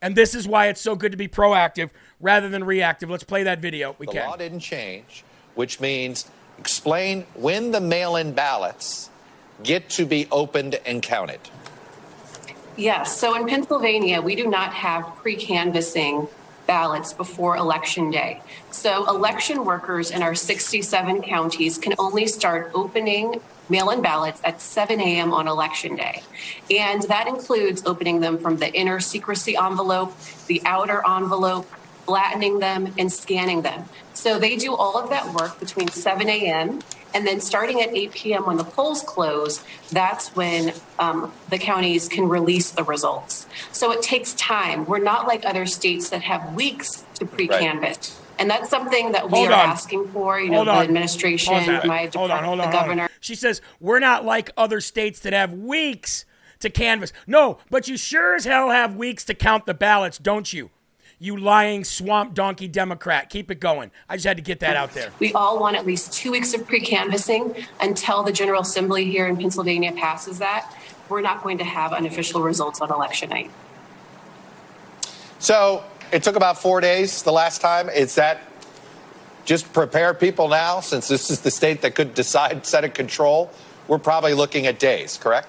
And 0.02 0.15
this 0.15 0.36
is 0.36 0.48
why 0.48 0.67
it's 0.67 0.82
so 0.82 0.96
good 0.96 1.13
to 1.13 1.17
be 1.17 1.30
proactive 1.30 1.89
rather 2.19 2.50
than 2.50 2.65
reactive. 2.65 3.10
Let's 3.10 3.24
play 3.24 3.43
that 3.43 3.60
video. 3.60 3.96
We 3.98 4.06
the 4.06 4.12
can. 4.12 4.30
law 4.30 4.36
didn't 4.36 4.60
change, 4.60 5.24
which 5.56 5.80
means 5.80 6.30
explain 6.60 7.26
when 7.36 7.72
the 7.72 7.80
mail 7.80 8.15
in 8.17 8.34
ballots 8.34 9.10
get 9.63 9.89
to 9.91 10.06
be 10.06 10.28
opened 10.32 10.80
and 10.86 11.02
counted. 11.02 11.39
Yes. 12.76 13.17
So 13.17 13.36
in 13.36 13.48
Pennsylvania, 13.48 14.22
we 14.22 14.36
do 14.36 14.48
not 14.48 14.74
have 14.74 15.06
pre 15.15 15.36
canvassing 15.36 16.28
ballots 16.65 17.13
before 17.13 17.56
election 17.58 18.10
day. 18.10 18.41
So 18.72 19.08
election 19.08 19.63
workers 19.63 20.12
in 20.12 20.24
our 20.24 20.36
67 20.36 21.22
counties 21.22 21.78
can 21.78 21.93
only 21.98 22.26
start 22.28 22.72
opening 22.74 23.41
mail 23.69 23.89
in 23.89 24.02
ballots 24.02 24.41
at 24.43 24.62
7 24.62 24.99
a.m. 24.99 25.34
on 25.34 25.47
election 25.47 25.95
day. 25.95 26.21
And 26.69 27.02
that 27.04 27.28
includes 27.28 27.84
opening 27.86 28.19
them 28.19 28.38
from 28.38 28.58
the 28.58 28.73
inner 28.73 28.99
secrecy 28.99 29.56
envelope, 29.58 30.13
the 30.47 30.62
outer 30.65 31.02
envelope, 31.08 31.67
flattening 32.06 32.60
them, 32.60 32.93
and 32.97 33.12
scanning 33.12 33.62
them. 33.62 33.86
So 34.13 34.38
they 34.38 34.56
do 34.58 34.76
all 34.76 34.97
of 34.97 35.10
that 35.10 35.34
work 35.34 35.60
between 35.60 35.88
7 35.88 36.28
a.m. 36.28 36.82
And 37.13 37.28
then 37.28 37.39
starting 37.39 37.82
at 37.82 37.95
8 37.95 38.12
p.m. 38.12 38.45
when 38.45 38.58
the 38.58 38.63
polls 38.63 39.04
close, 39.04 39.63
that's 39.91 40.36
when 40.36 40.73
um, 40.97 41.32
the 41.49 41.60
counties 41.60 42.10
can 42.10 42.28
release 42.28 42.71
the 42.71 42.84
results. 42.84 43.45
So 43.71 43.91
it 43.91 44.02
takes 44.02 44.34
time. 44.34 44.86
We're 44.86 45.04
not 45.04 45.28
like 45.28 45.45
other 45.45 45.65
states 45.67 46.10
that 46.10 46.23
have 46.23 46.56
weeks 46.56 47.06
to 47.15 47.26
pre 47.26 47.47
canvass. 47.47 48.19
And 48.39 48.50
that's 48.50 48.69
something 48.69 49.12
that 49.12 49.30
we 49.30 49.38
Hold 49.39 49.50
are 49.50 49.54
on. 49.54 49.69
asking 49.69 50.08
for. 50.10 50.39
You 50.39 50.50
know, 50.50 50.63
Hold 50.63 50.67
the 50.67 50.72
administration, 50.74 51.54
Hold 51.54 51.69
on. 51.69 51.88
my 51.88 51.98
hold 51.98 52.02
on, 52.02 52.10
department, 52.12 52.46
hold 52.46 52.52
on, 52.52 52.58
the 52.58 52.63
hold 52.63 52.76
on. 52.76 52.82
governor. 52.98 53.10
She 53.19 53.36
says, 53.36 53.62
We're 53.80 54.00
not 54.00 54.26
like 54.26 54.50
other 54.58 54.82
states 54.82 55.19
that 55.22 55.34
have 55.34 55.54
weeks 55.54 56.26
to 56.60 56.69
canvass. 56.69 57.13
No, 57.28 57.60
but 57.69 57.88
you 57.88 57.98
sure 57.98 58.36
as 58.36 58.46
hell 58.46 58.69
have 58.69 58.96
weeks 58.96 59.24
to 59.26 59.34
count 59.34 59.65
the 59.65 59.74
ballots, 59.74 60.17
don't 60.17 60.52
you? 60.52 60.72
You 61.19 61.38
lying 61.38 61.84
swamp 61.86 62.34
donkey 62.34 62.67
Democrat. 62.67 63.30
Keep 63.30 63.50
it 63.52 63.60
going. 63.62 63.91
I 64.10 64.15
just 64.17 64.26
had 64.26 64.36
to 64.38 64.43
get 64.43 64.60
that 64.62 64.76
out 64.76 64.91
there. 64.93 65.10
We 65.19 65.32
all 65.34 65.58
want 65.60 65.78
at 65.78 65.86
least 65.86 66.12
two 66.12 66.32
weeks 66.32 66.54
of 66.54 66.67
pre 66.67 66.82
canvassing 66.82 67.56
until 67.80 68.24
the 68.24 68.32
General 68.34 68.62
Assembly 68.62 69.06
here 69.10 69.28
in 69.28 69.38
Pennsylvania 69.38 69.91
passes 69.93 70.39
that. 70.39 70.76
We're 71.08 71.22
not 71.22 71.43
going 71.43 71.60
to 71.60 71.63
have 71.63 71.93
unofficial 71.93 72.41
results 72.41 72.82
on 72.82 72.91
election 72.91 73.30
night. 73.30 73.52
So 75.39 75.84
it 76.13 76.23
took 76.23 76.36
about 76.36 76.62
four 76.62 76.80
days 76.80 77.23
the 77.23 77.32
last 77.32 77.62
time. 77.62 77.89
Is 77.89 78.15
that 78.15 78.41
just 79.45 79.73
prepare 79.73 80.13
people 80.13 80.47
now, 80.47 80.80
since 80.80 81.08
this 81.08 81.30
is 81.30 81.41
the 81.41 81.52
state 81.52 81.82
that 81.82 81.95
could 81.95 82.13
decide 82.13 82.65
Senate 82.73 82.93
control, 82.93 83.52
we're 83.88 83.97
probably 83.99 84.34
looking 84.34 84.67
at 84.67 84.80
days, 84.80 85.17
correct? 85.17 85.47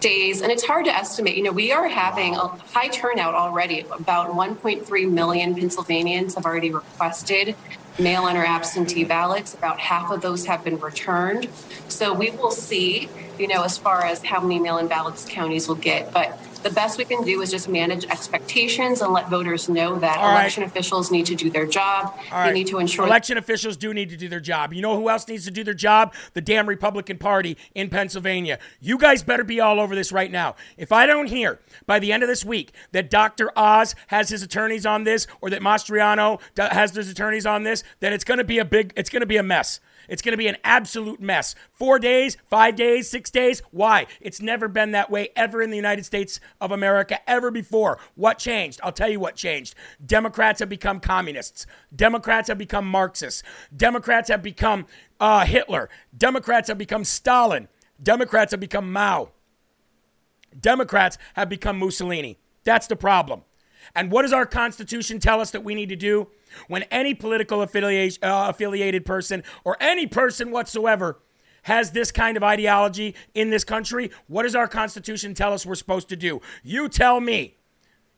days, 0.00 0.42
and 0.42 0.52
it's 0.52 0.64
hard 0.64 0.84
to 0.84 0.94
estimate. 0.94 1.36
You 1.36 1.42
know, 1.42 1.52
we 1.52 1.72
are 1.72 1.88
having 1.88 2.34
a 2.34 2.46
high 2.46 2.88
turnout 2.88 3.34
already. 3.34 3.80
About 3.80 4.30
1.3 4.30 5.10
million 5.10 5.54
Pennsylvanians 5.54 6.34
have 6.34 6.44
already 6.44 6.70
requested 6.70 7.56
mail 7.98 8.28
in 8.28 8.36
or 8.36 8.44
absentee 8.44 9.04
ballots. 9.04 9.54
About 9.54 9.80
half 9.80 10.10
of 10.10 10.20
those 10.20 10.46
have 10.46 10.62
been 10.62 10.78
returned. 10.78 11.48
So 11.88 12.12
we 12.12 12.30
will 12.30 12.50
see, 12.50 13.08
you 13.38 13.48
know, 13.48 13.64
as 13.64 13.76
far 13.76 14.04
as 14.04 14.24
how 14.24 14.40
many 14.40 14.60
mail 14.60 14.78
in 14.78 14.86
ballots 14.86 15.26
counties 15.28 15.66
will 15.66 15.74
get. 15.74 16.12
But 16.12 16.38
the 16.62 16.70
best 16.70 16.98
we 16.98 17.04
can 17.04 17.22
do 17.24 17.40
is 17.42 17.50
just 17.50 17.68
manage 17.68 18.04
expectations 18.06 19.00
and 19.00 19.12
let 19.12 19.28
voters 19.28 19.68
know 19.68 19.98
that 19.98 20.18
All 20.18 20.28
right. 20.28 20.40
election 20.40 20.62
officials 20.64 21.10
need 21.10 21.26
to 21.26 21.34
do 21.34 21.50
their 21.50 21.66
job. 21.66 22.06
All 22.06 22.20
They 22.30 22.36
right. 22.36 22.54
need 22.54 22.66
to 22.68 22.78
ensure 22.78 23.06
election 23.06 23.38
officials 23.38 23.76
do 23.76 23.94
need 23.94 24.10
to 24.10 24.16
do 24.16 24.28
their 24.28 24.40
job. 24.40 24.72
You 24.72 24.82
know 24.82 24.96
who 24.96 25.08
else 25.08 25.26
needs 25.28 25.44
to 25.44 25.50
do 25.50 25.64
their 25.64 25.74
job? 25.74 26.14
The 26.34 26.40
damn 26.40 26.68
Republican 26.68 27.18
Party 27.18 27.56
in 27.74 27.90
Pennsylvania. 27.90 28.58
You 28.80 28.98
guys 28.98 29.22
better 29.22 29.44
be 29.44 29.60
all 29.60 29.80
over 29.80 29.94
this 29.94 30.12
right 30.12 30.30
now. 30.30 30.56
If 30.76 30.92
I 30.92 31.06
don't 31.06 31.26
hear 31.26 31.60
by 31.86 31.98
the 31.98 32.12
end 32.12 32.22
of 32.22 32.28
this 32.28 32.44
week 32.44 32.72
that 32.92 33.10
Dr. 33.10 33.50
Oz 33.56 33.94
has 34.08 34.28
his 34.28 34.42
attorneys 34.42 34.86
on 34.86 35.04
this 35.04 35.26
or 35.40 35.50
that 35.50 35.60
Mastriano 35.60 36.40
has 36.56 36.94
his 36.94 37.08
attorneys 37.10 37.46
on 37.46 37.62
this, 37.62 37.84
then 38.00 38.12
it's 38.12 38.24
going 38.24 38.38
to 38.38 38.44
be 38.44 38.58
a 38.58 38.64
big 38.64 38.92
it's 38.96 39.10
going 39.10 39.20
to 39.20 39.26
be 39.26 39.36
a 39.36 39.42
mess. 39.42 39.80
It's 40.08 40.22
going 40.22 40.32
to 40.32 40.38
be 40.38 40.48
an 40.48 40.56
absolute 40.64 41.20
mess. 41.20 41.54
Four 41.72 41.98
days, 41.98 42.36
five 42.46 42.76
days, 42.76 43.08
six 43.08 43.30
days. 43.30 43.62
Why? 43.70 44.06
It's 44.20 44.40
never 44.40 44.68
been 44.68 44.92
that 44.92 45.10
way 45.10 45.28
ever 45.36 45.62
in 45.62 45.70
the 45.70 45.76
United 45.76 46.04
States 46.04 46.40
of 46.60 46.72
America, 46.72 47.18
ever 47.28 47.50
before. 47.50 47.98
What 48.14 48.38
changed? 48.38 48.80
I'll 48.82 48.92
tell 48.92 49.08
you 49.08 49.20
what 49.20 49.36
changed. 49.36 49.74
Democrats 50.04 50.60
have 50.60 50.68
become 50.68 51.00
communists. 51.00 51.66
Democrats 51.94 52.48
have 52.48 52.58
become 52.58 52.86
Marxists. 52.86 53.42
Democrats 53.76 54.28
have 54.28 54.42
become 54.42 54.86
uh, 55.20 55.44
Hitler. 55.44 55.88
Democrats 56.16 56.68
have 56.68 56.78
become 56.78 57.04
Stalin. 57.04 57.68
Democrats 58.02 58.52
have 58.52 58.60
become 58.60 58.92
Mao. 58.92 59.30
Democrats 60.58 61.18
have 61.34 61.48
become 61.48 61.78
Mussolini. 61.78 62.38
That's 62.64 62.86
the 62.86 62.96
problem. 62.96 63.42
And 63.98 64.12
what 64.12 64.22
does 64.22 64.32
our 64.32 64.46
Constitution 64.46 65.18
tell 65.18 65.40
us 65.40 65.50
that 65.50 65.64
we 65.64 65.74
need 65.74 65.88
to 65.88 65.96
do 65.96 66.28
when 66.68 66.84
any 66.84 67.14
political 67.14 67.62
affiliation, 67.62 68.22
uh, 68.22 68.46
affiliated 68.48 69.04
person 69.04 69.42
or 69.64 69.76
any 69.80 70.06
person 70.06 70.52
whatsoever 70.52 71.18
has 71.62 71.90
this 71.90 72.12
kind 72.12 72.36
of 72.36 72.44
ideology 72.44 73.16
in 73.34 73.50
this 73.50 73.64
country? 73.64 74.12
What 74.28 74.44
does 74.44 74.54
our 74.54 74.68
Constitution 74.68 75.34
tell 75.34 75.52
us 75.52 75.66
we're 75.66 75.74
supposed 75.74 76.08
to 76.10 76.16
do? 76.16 76.40
You 76.62 76.88
tell 76.88 77.20
me. 77.20 77.56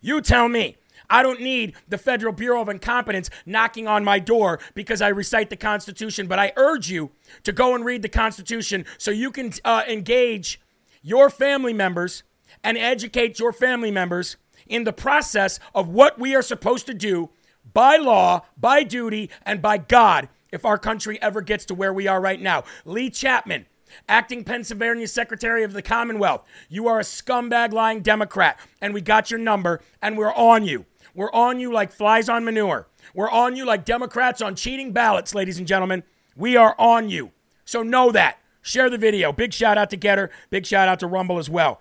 You 0.03 0.21
tell 0.21 0.51
me. 0.51 0.77
I 1.09 1.23
don't 1.23 1.40
need 1.40 1.73
the 1.88 1.97
Federal 1.97 2.35
Bureau 2.35 2.61
of 2.61 2.69
Incompetence 2.69 3.31
knocking 3.47 3.88
on 3.88 4.05
my 4.05 4.19
door 4.19 4.61
because 4.75 5.01
I 5.01 5.09
recite 5.09 5.49
the 5.49 5.57
Constitution, 5.57 6.27
but 6.27 6.38
I 6.38 6.53
urge 6.59 6.90
you 6.90 7.11
to 7.45 7.53
go 7.53 7.75
and 7.75 7.87
read 7.87 8.03
the 8.03 8.11
Constitution 8.11 8.85
so 8.99 9.11
you 9.11 9.31
can 9.31 9.51
uh, 9.64 9.85
engage 9.88 10.61
your 11.01 11.31
family 11.31 11.73
members 11.73 12.23
and 12.62 12.77
educate 12.77 13.38
your 13.38 13.55
family 13.55 13.90
members 13.90 14.37
in 14.71 14.85
the 14.85 14.93
process 14.93 15.61
of 15.75 15.89
what 15.89 16.19
we 16.19 16.35
are 16.35 16.43
supposed 16.43 16.87
to 16.87 16.95
do 16.95 17.29
by 17.75 17.97
law, 17.97 18.43
by 18.57 18.83
duty, 18.83 19.29
and 19.45 19.61
by 19.61 19.77
God 19.77 20.29
if 20.53 20.65
our 20.65 20.79
country 20.79 21.21
ever 21.21 21.41
gets 21.41 21.65
to 21.67 21.75
where 21.75 21.93
we 21.93 22.07
are 22.07 22.21
right 22.21 22.41
now. 22.41 22.65
Leigh 22.85 23.11
Chapman, 23.11 23.67
acting 24.09 24.45
Pennsylvania 24.45 25.07
Secretary 25.07 25.63
of 25.63 25.73
the 25.73 25.83
Commonwealth, 25.83 26.45
you 26.69 26.89
are 26.89 27.01
a 27.01 27.05
scumbag 27.05 27.73
lying 27.73 28.01
Democrat, 28.01 28.59
and 28.81 28.95
we 28.95 29.01
got 29.01 29.31
your 29.31 29.41
number, 29.41 29.81
and 30.01 30.17
we're 30.17 30.35
on 30.35 30.65
you. 30.65 30.87
We're 31.15 31.33
on 31.33 31.61
you 31.61 31.73
like 31.73 31.93
flies 31.93 32.29
on 32.29 32.45
manure. 32.45 32.87
We're 33.15 33.31
on 33.31 33.57
you 33.57 33.65
like 33.65 33.85
Democrats 33.85 34.41
on 34.41 34.55
cheating 34.55 34.93
ballots, 34.93 35.35
ladies 35.35 35.59
and 35.59 35.67
gentlemen. 35.67 36.05
We 36.37 36.57
are 36.57 36.75
on 36.79 37.09
you. 37.11 37.33
So 37.65 37.83
know 37.83 38.13
that. 38.13 38.39
Share 38.63 38.91
the 38.91 38.99
video. 38.99 39.33
Big 39.33 39.53
shout 39.53 39.79
out 39.79 39.91
to 39.91 39.97
GETTR. 39.97 40.29
Big 40.51 40.67
shout 40.67 40.89
out 40.89 41.01
to 41.01 41.07
Rumble 41.07 41.39
as 41.39 41.51
well. 41.51 41.81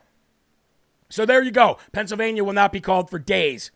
So 1.09 1.25
there 1.25 1.43
you 1.43 1.51
go. 1.51 1.77
Pennsylvania 1.91 2.43
will 2.43 2.53
not 2.53 2.71
be 2.71 2.81
called 2.81 3.09
for 3.09 3.19
days. 3.19 3.71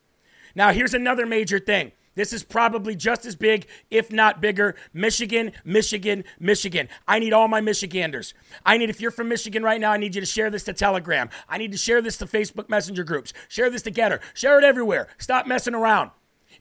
Now, 0.55 0.71
here's 0.71 0.93
another 0.93 1.25
major 1.25 1.59
thing. 1.59 1.91
This 2.15 2.31
is 2.31 2.43
probably 2.43 2.95
just 2.95 3.25
as 3.25 3.35
big, 3.35 3.65
if 3.89 4.11
not 4.11 4.39
bigger. 4.39 4.75
Michigan, 4.93 5.51
Michigan, 5.65 6.23
Michigan. 6.39 6.87
I 7.07 7.17
need 7.17 7.33
all 7.33 7.47
my 7.47 7.59
Michiganders. 7.59 8.35
I 8.63 8.77
need, 8.77 8.91
if 8.91 9.01
you're 9.01 9.09
from 9.09 9.29
Michigan 9.29 9.63
right 9.63 9.81
now, 9.81 9.91
I 9.91 9.97
need 9.97 10.13
you 10.13 10.21
to 10.21 10.27
share 10.27 10.51
this 10.51 10.63
to 10.65 10.73
Telegram. 10.73 11.29
I 11.49 11.57
need 11.57 11.71
to 11.71 11.77
share 11.77 12.01
this 12.01 12.17
to 12.17 12.25
Facebook 12.25 12.69
Messenger 12.69 13.03
groups. 13.03 13.33
Share 13.47 13.71
this 13.71 13.81
to 13.83 13.91
GETTR. 13.91 14.19
Share 14.35 14.59
it 14.59 14.63
everywhere. 14.63 15.07
Stop 15.17 15.47
messing 15.47 15.73
around. 15.73 16.11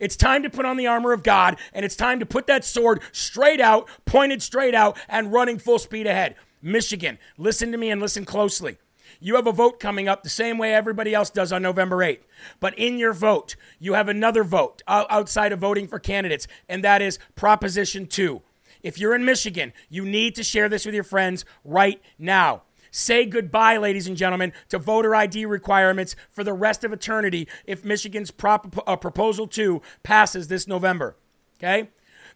It's 0.00 0.16
time 0.16 0.42
to 0.42 0.50
put 0.50 0.64
on 0.64 0.78
the 0.78 0.87
armor 0.87 1.12
of 1.12 1.22
God, 1.22 1.58
and 1.74 1.85
it's 1.85 1.96
time 1.96 2.18
to 2.20 2.26
put 2.26 2.46
that 2.46 2.64
sword 2.64 3.02
straight 3.12 3.61
out, 3.61 3.88
pointed 4.06 4.42
straight 4.42 4.74
out, 4.74 4.96
and 5.06 5.32
running 5.32 5.58
full 5.58 5.78
speed 5.78 6.06
ahead. 6.06 6.35
Michigan, 6.62 7.18
listen 7.37 7.72
to 7.72 7.78
me 7.78 7.90
and 7.90 8.00
listen 8.00 8.24
closely. 8.24 8.78
You 9.24 9.37
have 9.37 9.46
a 9.46 9.52
vote 9.52 9.78
coming 9.78 10.08
up 10.08 10.24
the 10.24 10.28
same 10.28 10.58
way 10.58 10.74
everybody 10.74 11.14
else 11.14 11.30
does 11.30 11.52
on 11.52 11.62
November 11.62 11.98
8th. 11.98 12.24
But 12.58 12.76
in 12.76 12.98
your 12.98 13.12
vote, 13.12 13.54
you 13.78 13.92
have 13.92 14.08
another 14.08 14.42
vote 14.42 14.82
outside 14.88 15.52
of 15.52 15.61
voting 15.61 15.87
for 15.87 16.00
candidates, 16.00 16.48
and 16.68 16.82
that 16.82 17.00
is 17.00 17.20
Proposition 17.37 18.08
2. 18.08 18.42
If 18.82 18.98
you're 18.98 19.14
in 19.14 19.24
Michigan, 19.24 19.72
you 19.88 20.04
need 20.04 20.35
to 20.35 20.42
share 20.42 20.68
this 20.68 20.85
with 20.85 20.96
your 20.96 21.04
friends 21.04 21.44
right 21.64 22.02
now. 22.18 22.62
Say 22.90 23.24
goodbye, 23.24 23.76
ladies 23.76 24.08
and 24.08 24.16
gentlemen, 24.16 24.52
to 24.70 24.78
voter 24.80 25.14
ID 25.14 25.46
requirements 25.46 26.16
for 26.28 26.42
the 26.42 26.52
rest 26.52 26.82
of 26.82 26.92
eternity 26.92 27.46
if 27.64 27.85
Michigan's 27.85 28.32
prop- 28.32 28.76
uh, 28.88 28.96
Proposal 28.96 29.46
2 29.46 29.80
passes 30.02 30.48
this 30.48 30.66
November. 30.66 31.16
Okay? 31.61 31.90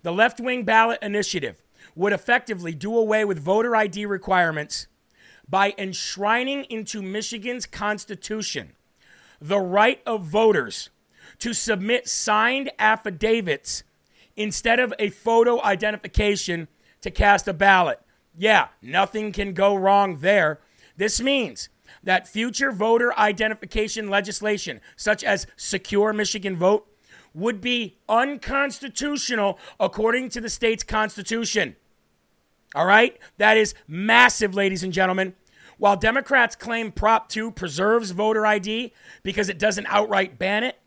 The 0.05 0.13
left 0.13 0.39
wing 0.39 0.63
ballot 0.63 1.01
initiative 1.03 1.61
would 1.97 2.13
effectively 2.13 2.75
do 2.75 2.97
away 2.97 3.25
with 3.25 3.41
voter 3.41 3.75
ID 3.75 4.07
requirements 4.07 4.87
by 5.49 5.75
enshrining 5.79 6.65
into 6.65 7.03
Michigan's 7.03 7.67
Constitution 7.67 8.73
the 9.41 9.61
right 9.61 10.01
of 10.07 10.23
voters 10.23 10.91
to 11.39 11.53
submit 11.53 12.09
signed 12.09 12.71
affidavits 12.79 13.85
instead 14.37 14.81
of 14.81 14.93
a 14.99 15.11
photo 15.11 15.63
identification 15.63 16.69
to 17.01 17.11
cast 17.11 17.49
a 17.49 17.53
ballot. 17.53 18.01
Yeah, 18.37 18.69
nothing 18.83 19.33
can 19.33 19.53
go 19.53 19.75
wrong 19.75 20.19
there. 20.21 20.61
This 20.97 21.21
means 21.21 21.69
that 22.03 22.29
future 22.29 22.73
voter 22.73 23.17
identification 23.19 24.09
legislation, 24.09 24.81
such 24.97 25.25
as 25.25 25.47
Secure 25.57 26.13
Michigan 26.13 26.57
Vote, 26.57 26.87
would 27.35 27.61
be 27.61 27.99
unconstitutional 28.09 29.59
according 29.79 30.31
to 30.31 30.41
the 30.41 30.49
state's 30.49 30.83
constitution. 30.83 31.77
All 32.77 32.87
right? 32.87 33.17
That 33.39 33.57
is 33.57 33.75
massive, 33.89 34.55
ladies 34.55 34.83
and 34.83 34.93
gentlemen. 34.93 35.35
While 35.79 35.97
Democrats 35.97 36.55
claim 36.55 36.93
Prop 36.93 37.29
2 37.29 37.51
preserves 37.53 38.11
voter 38.11 38.45
ID 38.47 38.93
because 39.23 39.49
it 39.49 39.59
doesn't 39.59 39.87
outright 39.87 40.39
ban 40.39 40.63
it, 40.63 40.79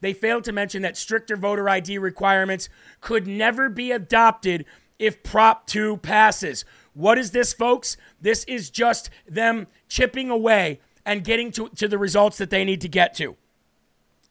they 0.00 0.12
failed 0.12 0.44
to 0.44 0.52
mention 0.52 0.82
that 0.82 0.96
stricter 0.96 1.36
voter 1.36 1.68
ID 1.68 1.98
requirements 1.98 2.68
could 3.00 3.26
never 3.26 3.70
be 3.70 3.90
adopted 3.92 4.66
if 4.98 5.22
Prop 5.22 5.66
2 5.66 5.96
passes. 5.96 6.66
What 6.92 7.16
is 7.16 7.30
this, 7.30 7.54
folks? 7.54 7.96
This 8.20 8.44
is 8.44 8.68
just 8.68 9.08
them 9.26 9.68
chipping 9.88 10.28
away 10.28 10.80
and 11.06 11.24
getting 11.24 11.50
to, 11.52 11.70
to 11.70 11.88
the 11.88 11.98
results 11.98 12.36
that 12.38 12.50
they 12.50 12.64
need 12.64 12.82
to 12.82 12.88
get 12.88 13.14
to. 13.14 13.36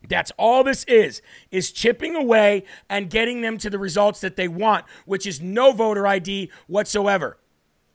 That's 0.07 0.31
all 0.37 0.63
this 0.63 0.83
is, 0.85 1.21
is 1.51 1.71
chipping 1.71 2.15
away 2.15 2.63
and 2.89 3.09
getting 3.09 3.41
them 3.41 3.57
to 3.57 3.69
the 3.69 3.79
results 3.79 4.21
that 4.21 4.35
they 4.35 4.47
want, 4.47 4.85
which 5.05 5.25
is 5.25 5.41
no 5.41 5.71
voter 5.71 6.05
ID 6.05 6.51
whatsoever. 6.67 7.37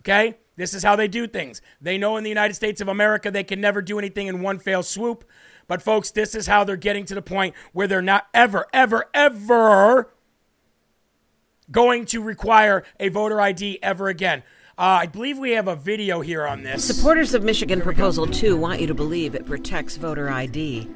Okay? 0.01 0.37
This 0.57 0.75
is 0.75 0.83
how 0.83 0.97
they 0.97 1.09
do 1.09 1.27
things. 1.27 1.63
They 1.81 1.97
know 1.97 2.17
in 2.17 2.25
the 2.25 2.29
United 2.31 2.55
States 2.55 2.81
of 2.81 2.89
America 2.89 3.31
they 3.31 3.45
can 3.45 3.61
never 3.61 3.81
do 3.81 3.99
anything 3.99 4.27
in 4.27 4.43
one 4.43 4.59
fell 4.59 4.83
swoop. 4.83 5.25
But, 5.69 5.81
folks, 5.81 6.11
this 6.11 6.35
is 6.35 6.47
how 6.47 6.65
they're 6.65 6.77
getting 6.77 7.05
to 7.07 7.15
the 7.15 7.23
point 7.23 7.55
where 7.73 7.87
they're 7.87 8.03
not 8.03 8.27
ever, 8.35 8.67
ever, 8.73 9.09
ever 9.15 10.13
going 11.71 12.05
to 12.07 12.21
require 12.21 12.83
a 13.01 13.09
voter 13.09 13.41
ID 13.41 13.79
ever 13.83 14.09
again. 14.09 14.43
Uh, 14.83 15.03
I 15.03 15.07
believe 15.07 15.39
we 15.39 15.53
have 15.53 15.69
a 15.69 15.77
video 15.77 16.23
here 16.23 16.45
on 16.45 16.65
this. 16.65 16.85
Supporters 16.85 17.35
of 17.35 17.45
Michigan 17.45 17.81
Proposal 17.81 18.27
2 18.27 18.57
want 18.57 18.81
you 18.81 18.89
to 18.89 18.95
believe 18.95 19.37
it 19.37 19.47
protects 19.47 19.97
voter 19.97 20.29
ID. 20.29 20.91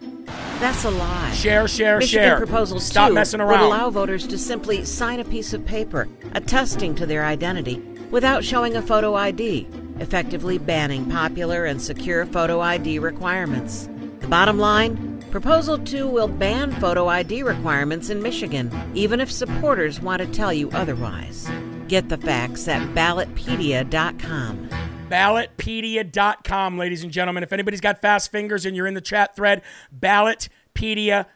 That's 0.58 0.82
a 0.82 0.90
lie. 0.90 1.30
Share, 1.30 1.68
share, 1.68 1.98
Michigan 1.98 2.30
share. 2.30 2.36
Proposal 2.36 2.80
Stop 2.80 3.10
2 3.10 3.14
messing 3.14 3.38
would 3.38 3.46
around. 3.46 3.62
allow 3.62 3.90
voters 3.90 4.26
to 4.26 4.38
simply 4.38 4.84
sign 4.84 5.20
a 5.20 5.24
piece 5.24 5.52
of 5.52 5.64
paper 5.64 6.08
attesting 6.32 6.96
to 6.96 7.06
their 7.06 7.24
identity 7.24 7.76
without 8.10 8.42
showing 8.42 8.74
a 8.74 8.82
photo 8.82 9.14
ID, 9.14 9.68
effectively 10.00 10.58
banning 10.58 11.08
popular 11.08 11.64
and 11.64 11.80
secure 11.80 12.26
photo 12.26 12.58
ID 12.58 12.98
requirements. 12.98 13.88
The 14.18 14.26
bottom 14.26 14.58
line 14.58 15.22
Proposal 15.30 15.78
2 15.78 16.08
will 16.08 16.26
ban 16.26 16.72
photo 16.80 17.06
ID 17.06 17.44
requirements 17.44 18.10
in 18.10 18.20
Michigan, 18.20 18.68
even 18.94 19.20
if 19.20 19.30
supporters 19.30 20.00
want 20.00 20.22
to 20.22 20.26
tell 20.26 20.52
you 20.52 20.70
otherwise. 20.72 21.48
Get 21.88 22.08
the 22.08 22.16
facts 22.16 22.68
at 22.68 22.82
ballotpedia.com. 22.94 24.68
ballotpedia.com, 25.08 26.78
ladies 26.78 27.02
and 27.04 27.12
gentlemen. 27.12 27.42
If 27.42 27.52
anybody's 27.52 27.80
got 27.80 28.00
fast 28.00 28.32
fingers 28.32 28.66
and 28.66 28.74
you're 28.76 28.86
in 28.86 28.94
the 28.94 29.00
chat 29.00 29.36
thread, 29.36 29.62
ballotpedia.com. 29.96 31.26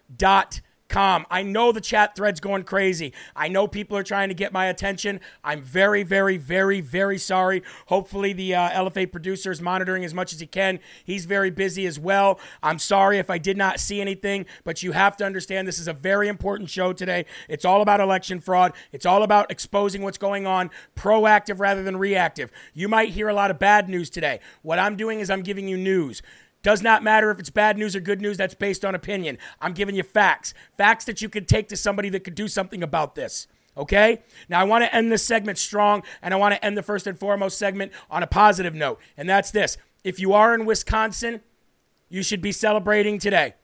calm. 0.91 1.25
I 1.31 1.43
know 1.43 1.73
the 1.73 1.81
chat 1.81 2.15
thread's 2.15 2.41
going 2.41 2.65
crazy. 2.65 3.15
I 3.35 3.49
know 3.49 3.67
people 3.67 3.97
are 3.97 4.03
trying 4.03 4.29
to 4.29 4.35
get 4.35 4.53
my 4.53 4.67
attention. 4.67 5.21
I'm 5.43 5.63
very, 5.63 6.03
very, 6.03 6.37
very, 6.37 6.81
very 6.83 7.17
sorry. 7.17 7.63
Hopefully, 7.87 8.35
the 8.35 8.55
uh, 8.55 8.71
LFA 8.71 9.11
producer 9.11 9.51
is 9.51 9.63
monitoring 9.63 10.05
as 10.05 10.13
much 10.13 10.33
as 10.33 10.41
he 10.41 10.47
can. 10.47 10.81
He's 11.05 11.25
very 11.25 11.51
busy 11.51 11.87
as 11.87 11.99
well. 11.99 12.39
I'm 12.63 12.79
sorry 12.79 13.19
if 13.19 13.31
I 13.31 13.39
did 13.39 13.57
not 13.57 13.81
see 13.81 14.01
anything, 14.01 14.45
but 14.65 14.83
you 14.83 14.93
have 14.93 15.17
to 15.19 15.25
understand 15.25 15.67
this 15.67 15.79
is 15.79 15.89
a 15.89 15.93
very 15.95 16.29
important 16.29 16.69
show 16.69 16.93
today. 16.93 17.25
It's 17.49 17.65
all 17.65 17.81
about 17.81 18.01
election 18.01 18.41
fraud, 18.41 18.73
it's 18.93 19.07
all 19.07 19.23
about 19.23 19.51
exposing 19.51 20.03
what's 20.03 20.19
going 20.19 20.47
on, 20.47 20.71
proactive 20.97 21.61
rather 21.61 21.83
than 21.83 21.97
reactive. 21.97 22.51
You 22.75 22.89
might 22.89 23.11
hear 23.11 23.29
a 23.29 23.35
lot 23.35 23.51
of 23.51 23.59
bad 23.59 23.89
news 23.89 24.11
today. 24.11 24.41
What 24.63 24.79
I'm 24.79 24.97
doing 24.97 25.21
is 25.21 25.31
I'm 25.31 25.43
giving 25.43 25.69
you 25.69 25.77
news. 25.77 26.23
Does 26.63 26.83
not 26.83 27.03
matter 27.03 27.31
if 27.31 27.39
it's 27.39 27.51
bad 27.51 27.79
news 27.79 27.97
or 27.97 28.01
good 28.01 28.21
news, 28.21 28.37
that's 28.37 28.55
based 28.55 28.85
on 28.85 28.95
opinion. 28.95 29.39
I'm 29.61 29.73
giving 29.73 29.95
you 29.95 30.03
facts. 30.03 30.53
Facts 30.77 31.05
that 31.07 31.23
you 31.23 31.29
could 31.29 31.49
take 31.49 31.69
to 31.69 31.77
somebody 31.77 32.11
that 32.11 32.25
could 32.25 32.35
do 32.35 32.49
something 32.49 32.83
about 32.83 33.15
this. 33.15 33.47
Okay? 33.77 34.23
Now, 34.49 34.61
I 34.61 34.65
want 34.65 34.85
to 34.85 34.95
end 34.95 35.11
this 35.11 35.25
segment 35.25 35.57
strong, 35.57 36.03
and 36.21 36.35
I 36.35 36.37
want 36.37 36.55
to 36.55 36.65
end 36.65 36.77
the 36.77 36.83
first 36.83 37.07
and 37.07 37.19
foremost 37.19 37.59
segment 37.59 37.93
on 38.11 38.23
a 38.23 38.27
positive 38.27 38.75
note, 38.75 39.01
and 39.17 39.29
that's 39.29 39.51
this. 39.51 39.79
If 40.05 40.21
you 40.21 40.35
are 40.35 40.55
in 40.55 40.67
Wisconsin, 40.67 41.41
you 42.09 42.23
should 42.23 42.43
be 42.43 42.53
celebrating 42.53 43.19
today. 43.19 43.55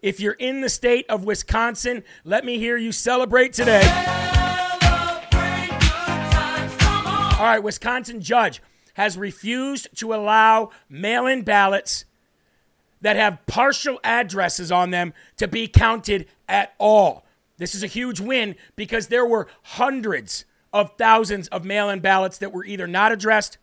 If 0.00 0.20
you're 0.20 0.34
in 0.34 0.60
the 0.60 0.68
state 0.68 1.06
of 1.08 1.24
Wisconsin, 1.24 2.04
let 2.24 2.44
me 2.44 2.58
hear 2.58 2.76
you 2.76 2.92
celebrate 2.92 3.52
today. 3.52 3.82
All 7.32 7.50
right, 7.50 7.62
Wisconsin 7.62 8.20
judge 8.20 8.62
has 8.94 9.18
refused 9.18 9.88
to 9.98 10.14
allow 10.14 10.70
mail 10.88 11.26
in 11.26 11.42
ballots 11.42 12.04
that 13.04 13.16
have 13.16 13.44
partial 13.44 14.00
addresses 14.02 14.72
on 14.72 14.88
them 14.88 15.12
to 15.36 15.46
be 15.46 15.68
counted 15.68 16.26
at 16.48 16.72
all. 16.78 17.26
This 17.58 17.74
is 17.74 17.82
a 17.82 17.86
huge 17.86 18.18
win 18.18 18.56
because 18.76 19.08
there 19.08 19.26
were 19.26 19.46
hundreds 19.62 20.46
of 20.72 20.96
thousands 20.96 21.46
of 21.48 21.66
mail 21.66 21.90
in 21.90 22.00
ballots 22.00 22.38
that 22.38 22.50
were 22.50 22.64
either 22.64 22.86
not 22.86 23.12
addressed, 23.12 23.58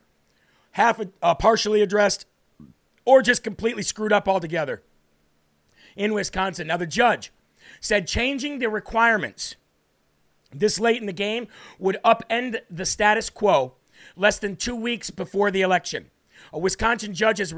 half 0.73 1.01
uh, 1.23 1.33
partially 1.33 1.81
addressed, 1.81 2.27
or 3.03 3.23
just 3.23 3.43
completely 3.43 3.81
screwed 3.81 4.13
up 4.13 4.27
altogether 4.27 4.83
in 5.95 6.13
Wisconsin. 6.13 6.67
Now, 6.67 6.77
the 6.77 6.85
judge 6.85 7.33
said 7.79 8.05
changing 8.05 8.59
the 8.59 8.69
requirements 8.69 9.55
this 10.53 10.79
late 10.79 11.01
in 11.01 11.07
the 11.07 11.13
game 11.13 11.47
would 11.79 11.97
upend 12.05 12.59
the 12.69 12.85
status 12.85 13.31
quo 13.31 13.73
less 14.15 14.37
than 14.37 14.55
two 14.55 14.75
weeks 14.75 15.09
before 15.09 15.49
the 15.49 15.61
election. 15.61 16.11
A 16.53 16.59
Wisconsin 16.59 17.13
judge 17.13 17.37
has 17.37 17.53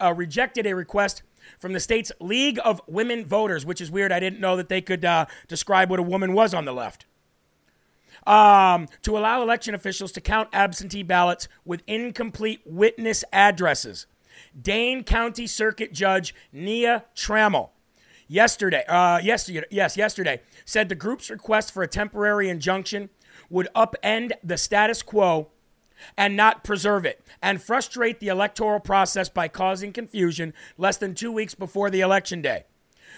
uh, 0.00 0.12
rejected 0.14 0.66
a 0.66 0.74
request 0.74 1.22
from 1.58 1.72
the 1.72 1.80
state's 1.80 2.12
League 2.20 2.58
of 2.64 2.80
Women 2.86 3.24
Voters, 3.24 3.64
which 3.64 3.80
is 3.80 3.90
weird. 3.90 4.12
I 4.12 4.20
didn't 4.20 4.40
know 4.40 4.56
that 4.56 4.68
they 4.68 4.80
could 4.80 5.04
uh, 5.04 5.26
describe 5.48 5.90
what 5.90 5.98
a 5.98 6.02
woman 6.02 6.34
was 6.34 6.52
on 6.52 6.64
the 6.64 6.72
left. 6.72 7.06
Um, 8.26 8.88
to 9.02 9.18
allow 9.18 9.42
election 9.42 9.74
officials 9.74 10.12
to 10.12 10.20
count 10.20 10.48
absentee 10.52 11.02
ballots 11.02 11.48
with 11.64 11.82
incomplete 11.86 12.60
witness 12.64 13.24
addresses. 13.32 14.06
Dane 14.60 15.04
County 15.04 15.46
Circuit 15.46 15.92
Judge 15.92 16.34
Nia 16.52 17.04
Trammell 17.14 17.70
yesterday, 18.28 18.84
uh, 18.88 19.18
yesterday, 19.18 19.66
yes, 19.70 19.96
yesterday, 19.96 20.40
said 20.64 20.88
the 20.88 20.94
group's 20.94 21.30
request 21.30 21.72
for 21.72 21.82
a 21.82 21.88
temporary 21.88 22.48
injunction 22.48 23.10
would 23.50 23.68
upend 23.74 24.32
the 24.42 24.56
status 24.56 25.02
quo 25.02 25.48
and 26.16 26.36
not 26.36 26.64
preserve 26.64 27.04
it, 27.04 27.24
and 27.42 27.62
frustrate 27.62 28.20
the 28.20 28.28
electoral 28.28 28.80
process 28.80 29.28
by 29.28 29.48
causing 29.48 29.92
confusion 29.92 30.54
less 30.76 30.96
than 30.96 31.14
two 31.14 31.32
weeks 31.32 31.54
before 31.54 31.90
the 31.90 32.00
election 32.00 32.42
day. 32.42 32.64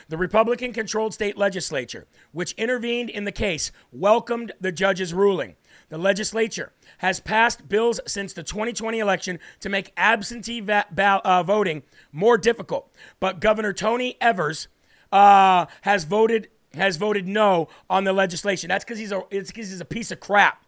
The 0.08 0.16
Republican 0.16 0.72
controlled 0.72 1.14
state 1.14 1.36
legislature, 1.36 2.06
which 2.32 2.52
intervened 2.52 3.10
in 3.10 3.24
the 3.24 3.32
case, 3.32 3.72
welcomed 3.92 4.52
the 4.60 4.72
judge's 4.72 5.12
ruling. 5.12 5.56
The 5.88 5.98
legislature 5.98 6.72
has 6.98 7.20
passed 7.20 7.68
bills 7.68 8.00
since 8.06 8.32
the 8.32 8.42
2020 8.42 8.98
election 8.98 9.38
to 9.60 9.68
make 9.68 9.92
absentee 9.96 10.60
va- 10.60 10.86
ba- 10.90 11.20
uh, 11.24 11.42
voting 11.42 11.82
more 12.12 12.38
difficult, 12.38 12.92
but 13.20 13.40
Governor 13.40 13.72
Tony 13.72 14.16
Evers 14.20 14.68
uh, 15.12 15.66
has 15.82 16.04
voted 16.04 16.48
has 16.74 16.98
voted 16.98 17.26
no 17.26 17.68
on 17.88 18.04
the 18.04 18.12
legislation. 18.12 18.68
That's 18.68 18.84
because 18.84 18.98
he's 18.98 19.12
a 19.12 19.22
it's 19.30 19.50
because 19.50 19.70
he's 19.70 19.80
a 19.80 19.84
piece 19.86 20.10
of 20.10 20.20
crap. 20.20 20.65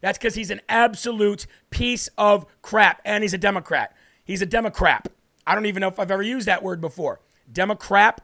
That's 0.00 0.18
because 0.18 0.34
he's 0.34 0.50
an 0.50 0.60
absolute 0.68 1.46
piece 1.70 2.08
of 2.16 2.46
crap, 2.62 3.00
and 3.04 3.22
he's 3.22 3.34
a 3.34 3.38
Democrat. 3.38 3.94
He's 4.24 4.42
a 4.42 4.46
Democrat. 4.46 5.08
I 5.46 5.54
don't 5.54 5.66
even 5.66 5.80
know 5.80 5.88
if 5.88 5.98
I've 5.98 6.10
ever 6.10 6.22
used 6.22 6.46
that 6.46 6.62
word 6.62 6.80
before. 6.80 7.20
Democrat. 7.52 8.20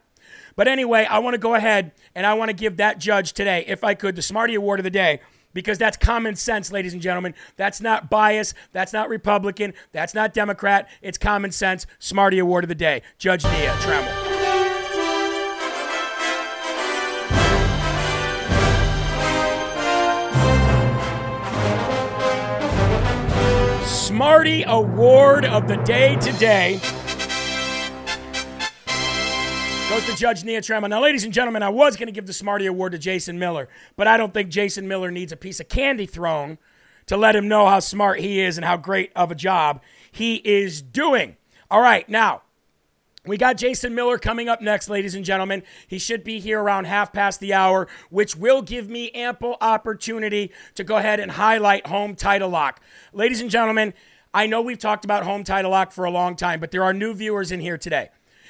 But 0.55 0.67
anyway, 0.67 1.05
I 1.05 1.19
want 1.19 1.35
to 1.35 1.39
go 1.39 1.55
ahead 1.55 1.91
and 2.15 2.25
I 2.25 2.33
want 2.33 2.49
to 2.49 2.55
give 2.55 2.77
that 2.77 2.99
judge 2.99 3.33
today, 3.33 3.63
if 3.67 3.83
I 3.83 3.93
could, 3.93 4.15
the 4.15 4.21
Smarty 4.21 4.55
Award 4.55 4.79
of 4.79 4.83
the 4.83 4.89
day 4.89 5.19
because 5.57 5.79
that's 5.79 5.97
common 5.97 6.35
sense, 6.35 6.71
ladies 6.71 6.93
and 6.93 7.01
gentlemen. 7.01 7.33
That's 7.55 7.81
not 7.81 8.11
bias. 8.11 8.53
That's 8.73 8.93
not 8.93 9.09
Republican. 9.09 9.73
That's 9.91 10.13
not 10.13 10.31
Democrat. 10.31 10.87
It's 11.01 11.17
common 11.17 11.51
sense. 11.51 11.87
Smarty 11.97 12.37
Award 12.37 12.63
of 12.63 12.67
the 12.67 12.75
day. 12.75 13.01
Judge 13.17 13.43
Nia 13.43 13.71
Trammell. 13.77 14.36
Smarty 24.17 24.63
Award 24.65 25.45
of 25.45 25.67
the 25.67 25.75
day 25.83 26.15
today 26.15 26.79
goes 29.91 30.05
to 30.07 30.15
Judge 30.15 30.43
Nia 30.43 30.59
Trammell. 30.59 30.89
Now, 30.89 31.03
ladies 31.03 31.23
and 31.23 31.31
gentlemen, 31.31 31.61
I 31.61 31.69
was 31.69 31.95
going 31.97 32.07
to 32.07 32.11
give 32.11 32.25
the 32.25 32.33
Smarty 32.33 32.65
Award 32.65 32.93
to 32.93 32.97
Jason 32.97 33.37
Miller, 33.37 33.69
but 33.95 34.07
I 34.07 34.17
don't 34.17 34.33
think 34.33 34.49
Jason 34.49 34.87
Miller 34.87 35.11
needs 35.11 35.31
a 35.31 35.37
piece 35.37 35.59
of 35.59 35.69
candy 35.69 36.07
thrown 36.07 36.57
to 37.05 37.15
let 37.15 37.35
him 37.35 37.47
know 37.47 37.67
how 37.67 37.79
smart 37.79 38.19
he 38.19 38.39
is 38.39 38.57
and 38.57 38.65
how 38.65 38.75
great 38.75 39.11
of 39.15 39.29
a 39.29 39.35
job 39.35 39.83
he 40.11 40.37
is 40.37 40.81
doing. 40.81 41.37
All 41.69 41.81
right, 41.81 42.09
now, 42.09 42.41
we 43.27 43.37
got 43.37 43.57
Jason 43.57 43.93
Miller 43.93 44.17
coming 44.17 44.47
up 44.47 44.61
next, 44.61 44.89
ladies 44.89 45.15
and 45.15 45.25
gentlemen. 45.25 45.63
He 45.87 45.99
should 45.99 46.23
be 46.23 46.39
here 46.39 46.61
around 46.61 46.85
half 46.85 47.11
past 47.11 47.39
the 47.39 47.53
hour, 47.53 47.87
which 48.09 48.35
will 48.35 48.61
give 48.61 48.89
me 48.89 49.11
ample 49.11 49.57
opportunity 49.61 50.51
to 50.75 50.83
go 50.83 50.97
ahead 50.97 51.19
and 51.19 51.31
highlight 51.31 51.87
home 51.87 52.15
title 52.15 52.49
lock. 52.49 52.81
Ladies 53.13 53.41
and 53.41 53.49
gentlemen, 53.49 53.93
I 54.33 54.47
know 54.47 54.61
we've 54.61 54.77
talked 54.77 55.05
about 55.05 55.23
home 55.23 55.43
title 55.43 55.71
lock 55.71 55.91
for 55.91 56.05
a 56.05 56.11
long 56.11 56.35
time, 56.35 56.59
but 56.59 56.71
there 56.71 56.83
are 56.83 56.93
new 56.93 57.13
viewers 57.13 57.51
in 57.51 57.59
here 57.59 57.77
today. 57.77 58.09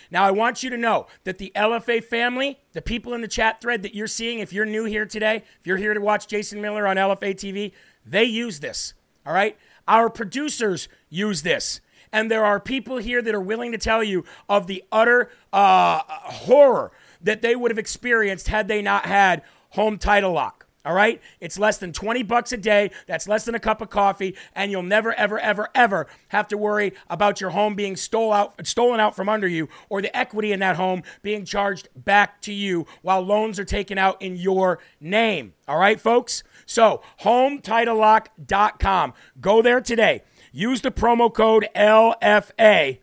Now, 0.10 0.24
I 0.24 0.32
want 0.32 0.64
you 0.64 0.70
to 0.70 0.78
know 0.78 1.08
that 1.26 1.38
the 1.38 1.52
LFA 1.56 2.04
family, 2.04 2.60
the 2.74 2.82
people 2.82 3.14
in 3.14 3.22
the 3.22 3.28
chat 3.28 3.60
thread 3.60 3.84
that 3.84 3.94
you're 3.94 4.08
seeing, 4.08 4.40
if 4.40 4.54
you're 4.54 4.66
new 4.66 4.86
here 4.86 5.06
today, 5.06 5.44
if 5.60 5.68
you're 5.68 5.78
here 5.78 5.94
to 5.94 6.00
watch 6.00 6.28
Jason 6.28 6.62
Miller 6.62 6.88
on 6.88 6.96
LFA 6.96 7.36
TV, 7.36 7.74
they 8.06 8.24
use 8.24 8.60
this. 8.60 8.94
All 9.26 9.34
right? 9.34 9.58
Our 9.88 10.10
producers 10.10 10.88
use 11.10 11.42
this. 11.42 11.82
And 12.12 12.32
there 12.32 12.46
are 12.46 12.60
people 12.60 12.98
here 12.98 13.22
that 13.22 13.36
are 13.36 13.42
willing 13.42 13.72
to 13.72 13.78
tell 13.78 14.04
you 14.04 14.26
of 14.50 14.68
the 14.68 14.84
utter 14.92 15.30
uh, 15.54 16.02
horror 16.08 16.92
that 17.22 17.42
they 17.42 17.56
would 17.56 17.72
have 17.72 17.80
experienced 17.80 18.48
had 18.48 18.68
they 18.68 18.82
not 18.82 19.06
had 19.06 19.42
home 19.72 19.98
title 19.98 20.32
lock. 20.32 20.68
All 20.88 20.94
right? 20.94 21.22
It's 21.42 21.60
less 21.60 21.78
than 21.80 21.92
20 21.92 22.24
bucks 22.24 22.54
a 22.54 22.58
day. 22.58 22.92
That's 23.08 23.28
less 23.28 23.44
than 23.44 23.56
a 23.56 23.60
cup 23.60 23.82
of 23.82 23.90
coffee. 23.90 24.38
And 24.56 24.72
you'll 24.72 24.84
never, 24.84 25.14
ever, 25.14 25.38
ever, 25.38 25.68
ever 25.76 26.08
have 26.30 26.48
to 26.48 26.58
worry 26.58 26.94
about 27.10 27.42
your 27.42 27.50
home 27.50 27.76
being 27.76 27.98
stole 27.98 28.32
out, 28.32 28.66
stolen 28.66 29.02
out 29.02 29.14
from 29.14 29.28
under 29.28 29.50
you 29.50 29.68
or 29.90 30.02
the 30.02 30.16
equity 30.16 30.54
in 30.54 30.62
that 30.62 30.78
home 30.78 31.04
being 31.24 31.44
charged 31.44 31.90
back 31.94 32.40
to 32.44 32.54
you 32.54 32.88
while 33.02 33.20
loans 33.20 33.60
are 33.60 33.66
taken 33.66 33.98
out 33.98 34.22
in 34.22 34.38
your 34.38 34.80
name. 35.02 35.54
All 35.68 35.78
right, 35.78 36.00
folks? 36.00 36.42
So, 36.66 37.02
HomeTitleLock.com. 37.20 39.14
Go 39.42 39.62
there 39.62 39.82
today. 39.82 40.24
Use 40.52 40.82
the 40.82 40.92
promo 40.92 41.34
code 41.34 41.68
LFA. 41.76 43.00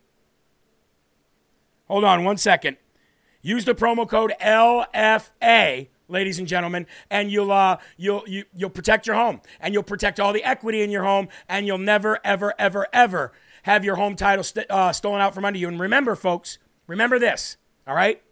Hold 1.89 2.05
on 2.05 2.25
one 2.25 2.37
second. 2.37 2.77
Use 3.43 3.65
the 3.65 3.75
promo 3.75 4.09
code 4.09 4.33
LFA 4.41 5.89
ladies 6.09 6.39
and 6.39 6.49
gentlemen, 6.49 6.87
and 7.11 7.31
you'll 7.31 7.53
uh, 7.53 7.79
you'll 7.97 8.25
you, 8.27 8.45
you'll 8.55 8.71
protect 8.71 9.07
your 9.07 9.17
home, 9.17 9.41
and 9.61 9.75
you'll 9.75 9.83
protect 9.83 10.21
all 10.21 10.33
the 10.33 10.45
equity 10.45 10.83
in 10.83 10.91
your 10.91 11.05
home, 11.05 11.29
and 11.49 11.67
you'll 11.67 11.79
never 11.79 12.19
ever 12.25 12.55
ever 12.59 12.87
ever 12.93 13.33
have 13.65 13.85
your 13.85 13.97
home 13.97 14.17
title 14.17 14.45
st- 14.45 14.71
uh, 14.71 14.93
stolen 14.93 15.21
out 15.21 15.35
from 15.35 15.45
under 15.45 15.59
you. 15.59 15.69
And 15.69 15.81
remember, 15.81 16.15
folks, 16.15 16.59
remember 16.87 17.19
this. 17.19 17.57
All 17.87 17.95
right. 17.95 18.23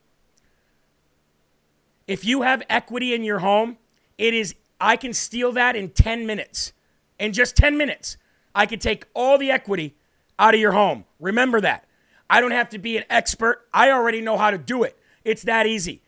If 2.07 2.25
you 2.25 2.43
have 2.43 2.63
equity 2.69 3.15
in 3.15 3.25
your 3.25 3.39
home, 3.39 3.79
it 4.19 4.35
is 4.35 4.55
I 4.81 4.97
can 4.97 5.13
steal 5.13 5.53
that 5.53 5.77
in 5.77 5.91
10 5.91 6.27
minutes. 6.27 6.73
In 7.19 7.33
just 7.33 7.57
10 7.57 7.77
minutes, 7.77 8.17
I 8.55 8.67
could 8.67 8.81
take 8.81 9.07
all 9.15 9.39
the 9.39 9.51
equity 9.51 9.95
out 10.39 10.55
of 10.55 10.61
your 10.61 10.73
home. 10.73 11.05
Remember 11.21 11.61
that. 11.61 11.87
I 12.29 12.41
don't 12.41 12.53
have 12.53 12.71
to 12.71 12.79
be 12.79 12.97
an 12.97 13.05
expert. 13.11 13.67
I 13.73 13.91
already 13.91 14.21
know 14.21 14.39
how 14.39 14.51
to 14.51 14.59
do 14.59 14.83
it. 14.83 14.99
It's 15.25 15.43
that 15.43 15.67
easy. 15.67 16.03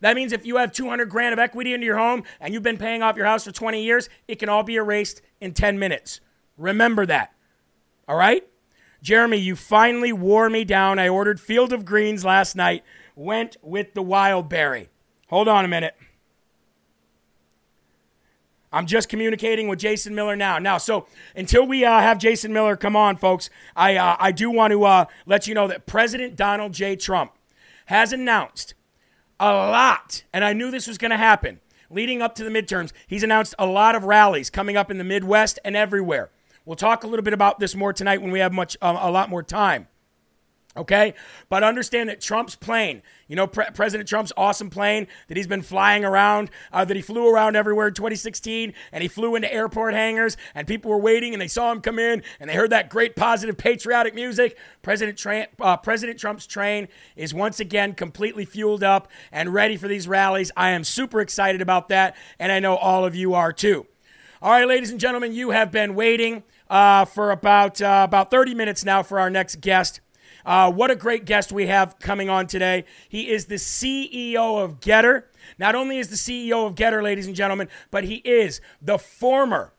That 0.00 0.16
means 0.16 0.32
if 0.32 0.44
you 0.44 0.56
have 0.56 0.72
200 0.72 1.08
grand 1.08 1.32
of 1.32 1.38
equity 1.38 1.74
into 1.74 1.86
your 1.86 1.98
home 1.98 2.24
and 2.40 2.52
you've 2.52 2.62
been 2.62 2.78
paying 2.78 3.02
off 3.02 3.16
your 3.16 3.26
house 3.26 3.44
for 3.44 3.52
20 3.52 3.82
years, 3.82 4.08
it 4.26 4.38
can 4.38 4.48
all 4.48 4.64
be 4.64 4.74
erased 4.74 5.22
in 5.40 5.54
10 5.54 5.78
minutes. 5.78 6.20
Remember 6.58 7.06
that. 7.06 7.32
All 8.08 8.16
right? 8.16 8.44
Jeremy, 9.00 9.36
you 9.36 9.54
finally 9.54 10.12
wore 10.12 10.50
me 10.50 10.64
down. 10.64 10.98
I 10.98 11.08
ordered 11.08 11.40
Field 11.40 11.72
of 11.72 11.84
Greens 11.84 12.24
last 12.24 12.56
night, 12.56 12.82
went 13.14 13.56
with 13.62 13.94
the 13.94 14.02
wild 14.02 14.48
berry. 14.48 14.88
Hold 15.28 15.48
on 15.48 15.64
a 15.64 15.68
minute. 15.68 15.94
I'm 18.72 18.86
just 18.86 19.08
communicating 19.08 19.68
with 19.68 19.78
Jason 19.78 20.14
Miller 20.14 20.34
now. 20.34 20.58
Now, 20.58 20.78
so 20.78 21.06
until 21.36 21.66
we 21.66 21.84
uh, 21.84 22.00
have 22.00 22.18
Jason 22.18 22.52
Miller 22.52 22.76
come 22.76 22.96
on, 22.96 23.16
folks, 23.16 23.50
I 23.76 23.96
uh, 23.96 24.16
I 24.18 24.32
do 24.32 24.50
want 24.50 24.72
to 24.72 24.84
uh, 24.84 25.04
let 25.26 25.46
you 25.46 25.54
know 25.54 25.68
that 25.68 25.86
President 25.86 26.36
Donald 26.36 26.72
J. 26.72 26.96
Trump 26.96 27.32
has 27.86 28.12
announced 28.12 28.74
a 29.38 29.52
lot, 29.52 30.24
and 30.32 30.44
I 30.44 30.52
knew 30.52 30.70
this 30.70 30.86
was 30.86 30.98
going 30.98 31.10
to 31.10 31.16
happen 31.16 31.60
leading 31.90 32.22
up 32.22 32.34
to 32.36 32.44
the 32.44 32.50
midterms. 32.50 32.92
He's 33.06 33.22
announced 33.22 33.54
a 33.58 33.66
lot 33.66 33.94
of 33.94 34.04
rallies 34.04 34.50
coming 34.50 34.76
up 34.76 34.90
in 34.90 34.98
the 34.98 35.04
Midwest 35.04 35.58
and 35.64 35.76
everywhere. 35.76 36.30
We'll 36.64 36.76
talk 36.76 37.04
a 37.04 37.06
little 37.06 37.24
bit 37.24 37.34
about 37.34 37.58
this 37.58 37.74
more 37.74 37.92
tonight 37.92 38.22
when 38.22 38.30
we 38.30 38.38
have 38.38 38.52
much 38.52 38.76
um, 38.80 38.96
a 38.96 39.10
lot 39.10 39.28
more 39.28 39.42
time. 39.42 39.88
Okay, 40.74 41.12
but 41.50 41.62
understand 41.62 42.08
that 42.08 42.22
Trump's 42.22 42.56
plane, 42.56 43.02
you 43.28 43.36
know, 43.36 43.46
Pre- 43.46 43.66
President 43.74 44.08
Trump's 44.08 44.32
awesome 44.38 44.70
plane 44.70 45.06
that 45.28 45.36
he's 45.36 45.46
been 45.46 45.60
flying 45.60 46.02
around, 46.02 46.50
uh, 46.72 46.82
that 46.82 46.96
he 46.96 47.02
flew 47.02 47.28
around 47.28 47.56
everywhere 47.56 47.88
in 47.88 47.94
2016, 47.94 48.72
and 48.90 49.02
he 49.02 49.08
flew 49.08 49.34
into 49.34 49.52
airport 49.52 49.92
hangars, 49.92 50.38
and 50.54 50.66
people 50.66 50.90
were 50.90 50.98
waiting, 50.98 51.34
and 51.34 51.42
they 51.42 51.48
saw 51.48 51.70
him 51.70 51.82
come 51.82 51.98
in, 51.98 52.22
and 52.40 52.48
they 52.48 52.54
heard 52.54 52.70
that 52.70 52.88
great, 52.88 53.16
positive, 53.16 53.58
patriotic 53.58 54.14
music. 54.14 54.56
President, 54.80 55.18
Tra- 55.18 55.48
uh, 55.60 55.76
President 55.76 56.18
Trump's 56.18 56.46
train 56.46 56.88
is 57.16 57.34
once 57.34 57.60
again 57.60 57.92
completely 57.92 58.46
fueled 58.46 58.82
up 58.82 59.08
and 59.30 59.52
ready 59.52 59.76
for 59.76 59.88
these 59.88 60.08
rallies. 60.08 60.50
I 60.56 60.70
am 60.70 60.84
super 60.84 61.20
excited 61.20 61.60
about 61.60 61.90
that, 61.90 62.16
and 62.38 62.50
I 62.50 62.60
know 62.60 62.76
all 62.76 63.04
of 63.04 63.14
you 63.14 63.34
are 63.34 63.52
too. 63.52 63.86
All 64.40 64.52
right, 64.52 64.66
ladies 64.66 64.90
and 64.90 64.98
gentlemen, 64.98 65.34
you 65.34 65.50
have 65.50 65.70
been 65.70 65.94
waiting 65.94 66.44
uh, 66.70 67.04
for 67.04 67.30
about 67.30 67.82
uh, 67.82 68.06
about 68.08 68.30
30 68.30 68.54
minutes 68.54 68.86
now 68.86 69.02
for 69.02 69.20
our 69.20 69.28
next 69.28 69.60
guest. 69.60 70.00
Uh, 70.44 70.70
what 70.70 70.90
a 70.90 70.96
great 70.96 71.24
guest 71.24 71.52
we 71.52 71.66
have 71.66 71.98
coming 71.98 72.28
on 72.28 72.46
today. 72.46 72.84
He 73.08 73.30
is 73.30 73.46
the 73.46 73.56
CEO 73.56 74.62
of 74.62 74.80
GETTR. 74.80 75.24
Not 75.58 75.74
only 75.74 75.98
is 75.98 76.08
the 76.08 76.16
CEO 76.16 76.66
of 76.66 76.74
GETTR, 76.74 77.02
ladies 77.02 77.26
and 77.26 77.36
gentlemen, 77.36 77.68
but 77.90 78.04
he 78.04 78.16
is 78.16 78.60
the 78.80 78.98
former 78.98 79.72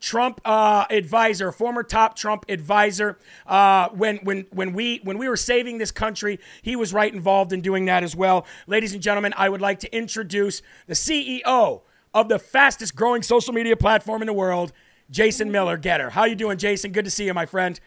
Trump 0.00 0.40
uh, 0.44 0.86
advisor, 0.90 1.50
former 1.50 1.82
top 1.82 2.16
Trump 2.16 2.44
advisor. 2.48 3.18
Uh, 3.46 3.88
when 3.90 4.18
when 4.18 4.46
when 4.50 4.72
we 4.72 5.00
when 5.02 5.18
we 5.18 5.28
were 5.28 5.36
saving 5.36 5.78
this 5.78 5.90
country, 5.90 6.38
he 6.62 6.76
was 6.76 6.92
right 6.92 7.12
involved 7.12 7.52
in 7.52 7.60
doing 7.60 7.86
that 7.86 8.02
as 8.02 8.14
well. 8.14 8.46
Ladies 8.66 8.92
and 8.92 9.02
gentlemen, 9.02 9.34
I 9.36 9.48
would 9.48 9.60
like 9.60 9.80
to 9.80 9.96
introduce 9.96 10.62
the 10.86 10.94
CEO 10.94 11.82
of 12.14 12.28
the 12.28 12.38
fastest 12.38 12.94
growing 12.94 13.22
social 13.22 13.52
media 13.52 13.76
platform 13.76 14.22
in 14.22 14.26
the 14.26 14.32
world, 14.32 14.72
Jason 15.10 15.50
Miller. 15.50 15.76
GETTR, 15.76 16.10
how 16.10 16.24
you 16.24 16.36
doing, 16.36 16.58
Jason? 16.58 16.92
Good 16.92 17.04
to 17.04 17.10
see 17.10 17.26
you, 17.26 17.34
my 17.34 17.46
friend. 17.46 17.78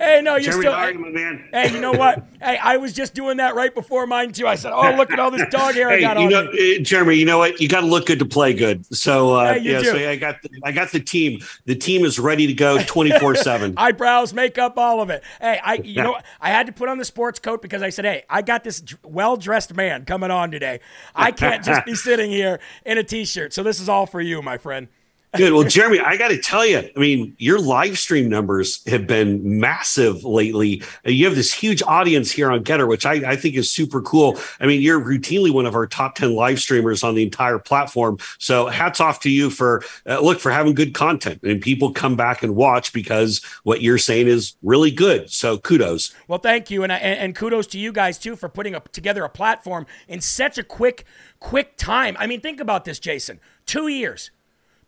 Hey, 0.00 0.20
no, 0.22 0.36
you're 0.36 0.52
Jeremy 0.52 0.62
still. 0.62 0.72
Hardy, 0.72 0.98
man. 0.98 1.48
Hey, 1.52 1.72
you 1.72 1.80
know 1.80 1.92
what? 1.92 2.26
hey, 2.42 2.58
I 2.58 2.76
was 2.76 2.92
just 2.92 3.14
doing 3.14 3.38
that 3.38 3.54
right 3.54 3.74
before 3.74 4.06
mine 4.06 4.32
too. 4.32 4.46
I 4.46 4.54
said, 4.54 4.72
"Oh, 4.72 4.94
look 4.94 5.10
at 5.10 5.18
all 5.18 5.30
this 5.30 5.48
dog 5.50 5.74
hair 5.74 5.88
I 5.88 6.00
got 6.00 6.18
you 6.18 6.24
on 6.24 6.30
know, 6.30 6.52
me." 6.52 6.76
uh, 6.76 6.82
Jeremy, 6.82 7.14
you 7.16 7.24
know 7.24 7.38
what? 7.38 7.60
You 7.60 7.68
got 7.68 7.80
to 7.80 7.86
look 7.86 8.06
good 8.06 8.18
to 8.18 8.24
play 8.26 8.52
good. 8.52 8.84
So, 8.94 9.34
uh, 9.34 9.54
Hey, 9.54 9.60
yeah, 9.60 9.78
do. 9.80 9.84
so 9.86 9.96
I 9.96 10.16
got 10.16 10.42
the, 10.42 10.50
I 10.64 10.72
got 10.72 10.90
the 10.92 11.00
team. 11.00 11.40
The 11.64 11.74
team 11.74 12.04
is 12.04 12.18
ready 12.18 12.46
to 12.46 12.52
go 12.52 12.78
twenty 12.86 13.10
four 13.18 13.34
seven. 13.34 13.74
Eyebrows, 13.76 14.34
makeup, 14.34 14.76
all 14.76 15.00
of 15.00 15.10
it. 15.10 15.22
Hey, 15.40 15.60
I 15.62 15.74
you 15.74 16.02
know 16.02 16.18
I 16.40 16.50
had 16.50 16.66
to 16.66 16.72
put 16.72 16.88
on 16.88 16.98
the 16.98 17.04
sports 17.04 17.38
coat 17.38 17.62
because 17.62 17.82
I 17.82 17.90
said, 17.90 18.04
"Hey, 18.04 18.24
I 18.28 18.42
got 18.42 18.64
this 18.64 18.82
well 19.04 19.36
dressed 19.36 19.74
man 19.74 20.04
coming 20.04 20.30
on 20.30 20.50
today. 20.50 20.80
I 21.14 21.32
can't 21.32 21.64
just 21.64 21.84
be 21.84 21.94
sitting 21.94 22.30
here 22.30 22.60
in 22.84 22.98
a 22.98 23.02
t-shirt." 23.02 23.52
So 23.52 23.62
this 23.62 23.80
is 23.80 23.88
all 23.88 24.06
for 24.06 24.20
you, 24.20 24.42
my 24.42 24.58
friend. 24.58 24.88
Good. 25.36 25.52
Well, 25.52 25.62
Jeremy, 25.62 26.00
I 26.00 26.16
got 26.16 26.28
to 26.28 26.38
tell 26.38 26.66
you, 26.66 26.78
I 26.78 26.98
mean, 26.98 27.36
your 27.38 27.60
live 27.60 27.98
stream 27.98 28.28
numbers 28.28 28.84
have 28.88 29.06
been 29.06 29.60
massive 29.60 30.24
lately. 30.24 30.82
You 31.04 31.26
have 31.26 31.36
this 31.36 31.52
huge 31.52 31.82
audience 31.84 32.32
here 32.32 32.50
on 32.50 32.64
GETTR, 32.64 32.88
which 32.88 33.06
I, 33.06 33.14
I 33.30 33.36
think 33.36 33.54
is 33.54 33.70
super 33.70 34.02
cool. 34.02 34.38
I 34.58 34.66
mean, 34.66 34.82
you're 34.82 35.00
routinely 35.00 35.52
one 35.52 35.66
of 35.66 35.76
our 35.76 35.86
top 35.86 36.16
10 36.16 36.34
live 36.34 36.58
streamers 36.58 37.04
on 37.04 37.14
the 37.14 37.22
entire 37.22 37.60
platform. 37.60 38.18
So 38.38 38.66
hats 38.66 39.00
off 39.00 39.20
to 39.20 39.30
you 39.30 39.50
for, 39.50 39.84
uh, 40.04 40.18
look, 40.20 40.40
for 40.40 40.50
having 40.50 40.74
good 40.74 40.94
content 40.94 41.40
and 41.44 41.62
people 41.62 41.92
come 41.92 42.16
back 42.16 42.42
and 42.42 42.56
watch 42.56 42.92
because 42.92 43.40
what 43.62 43.82
you're 43.82 43.98
saying 43.98 44.26
is 44.26 44.56
really 44.62 44.90
good. 44.90 45.30
So 45.30 45.58
kudos. 45.58 46.12
Well, 46.26 46.40
thank 46.40 46.70
you, 46.70 46.82
and, 46.82 46.90
and 46.90 47.20
and 47.20 47.36
kudos 47.36 47.68
to 47.68 47.78
you 47.78 47.92
guys 47.92 48.18
too 48.18 48.34
for 48.34 48.48
putting 48.48 48.74
up 48.74 48.90
together 48.90 49.24
a 49.24 49.28
platform 49.28 49.86
in 50.08 50.20
such 50.20 50.58
a 50.58 50.64
quick, 50.64 51.04
quick 51.38 51.76
time. 51.76 52.16
I 52.18 52.26
mean, 52.26 52.40
think 52.40 52.58
about 52.58 52.84
this, 52.84 52.98
Jason. 52.98 53.38
Two 53.66 53.86
years, 53.86 54.30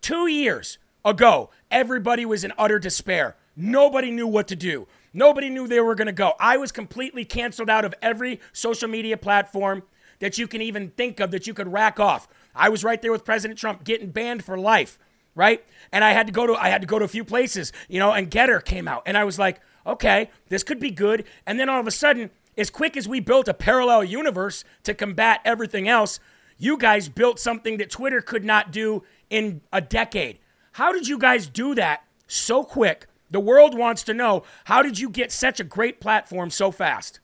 two 0.02 0.26
years 0.26 0.78
ago, 1.04 1.50
everybody 1.70 2.26
was 2.26 2.44
in 2.44 2.52
utter 2.58 2.78
despair. 2.78 3.36
Nobody 3.56 4.10
knew 4.10 4.26
what 4.26 4.48
to 4.48 4.56
do. 4.56 4.86
Nobody 5.14 5.48
knew 5.48 5.66
they 5.66 5.80
were 5.80 5.94
going 5.94 6.06
to 6.06 6.12
go. 6.12 6.34
I 6.40 6.56
was 6.56 6.72
completely 6.72 7.24
canceled 7.24 7.70
out 7.70 7.84
of 7.84 7.94
every 8.02 8.40
social 8.52 8.88
media 8.88 9.16
platform 9.16 9.82
that 10.20 10.38
you 10.38 10.46
can 10.46 10.62
even 10.62 10.90
think 10.90 11.20
of 11.20 11.30
that 11.32 11.46
you 11.46 11.54
could 11.54 11.72
rack 11.72 12.00
off. 12.00 12.28
I 12.54 12.68
was 12.68 12.84
right 12.84 13.00
there 13.00 13.12
with 13.12 13.24
President 13.24 13.58
Trump 13.58 13.84
getting 13.84 14.10
banned 14.10 14.44
for 14.44 14.56
life, 14.58 14.98
right? 15.34 15.64
And 15.90 16.04
I 16.04 16.12
had 16.12 16.26
to 16.26 16.32
go 16.32 16.46
to 16.46 16.54
I 16.54 16.68
had 16.68 16.80
to 16.80 16.86
go 16.86 16.98
to 16.98 17.04
a 17.04 17.08
few 17.08 17.24
places, 17.24 17.72
you 17.88 17.98
know, 17.98 18.12
and 18.12 18.30
GETTR 18.30 18.64
came 18.64 18.88
out 18.88 19.02
and 19.04 19.16
I 19.18 19.24
was 19.24 19.38
like, 19.38 19.60
"Okay, 19.86 20.30
this 20.48 20.62
could 20.62 20.78
be 20.78 20.90
good." 20.90 21.24
And 21.46 21.58
then 21.58 21.68
all 21.68 21.80
of 21.80 21.86
a 21.86 21.90
sudden, 21.90 22.30
as 22.56 22.70
quick 22.70 22.96
as 22.96 23.08
we 23.08 23.20
built 23.20 23.48
a 23.48 23.54
parallel 23.54 24.04
universe 24.04 24.64
to 24.84 24.94
combat 24.94 25.40
everything 25.44 25.88
else, 25.88 26.20
you 26.56 26.76
guys 26.76 27.08
built 27.08 27.40
something 27.40 27.78
that 27.78 27.90
Twitter 27.90 28.20
could 28.20 28.44
not 28.44 28.70
do 28.70 29.02
in 29.32 29.62
a 29.72 29.80
decade. 29.80 30.38
How 30.72 30.92
did 30.92 31.08
you 31.08 31.18
guys 31.18 31.48
do 31.48 31.74
that 31.74 32.04
so 32.28 32.62
quick? 32.62 33.06
The 33.30 33.40
world 33.40 33.76
wants 33.76 34.04
to 34.04 34.14
know 34.14 34.44
how 34.64 34.82
did 34.82 34.98
you 34.98 35.08
get 35.08 35.32
such 35.32 35.58
a 35.58 35.64
great 35.64 36.00
platform 36.00 36.50
so 36.50 36.70
fast? 36.70 37.18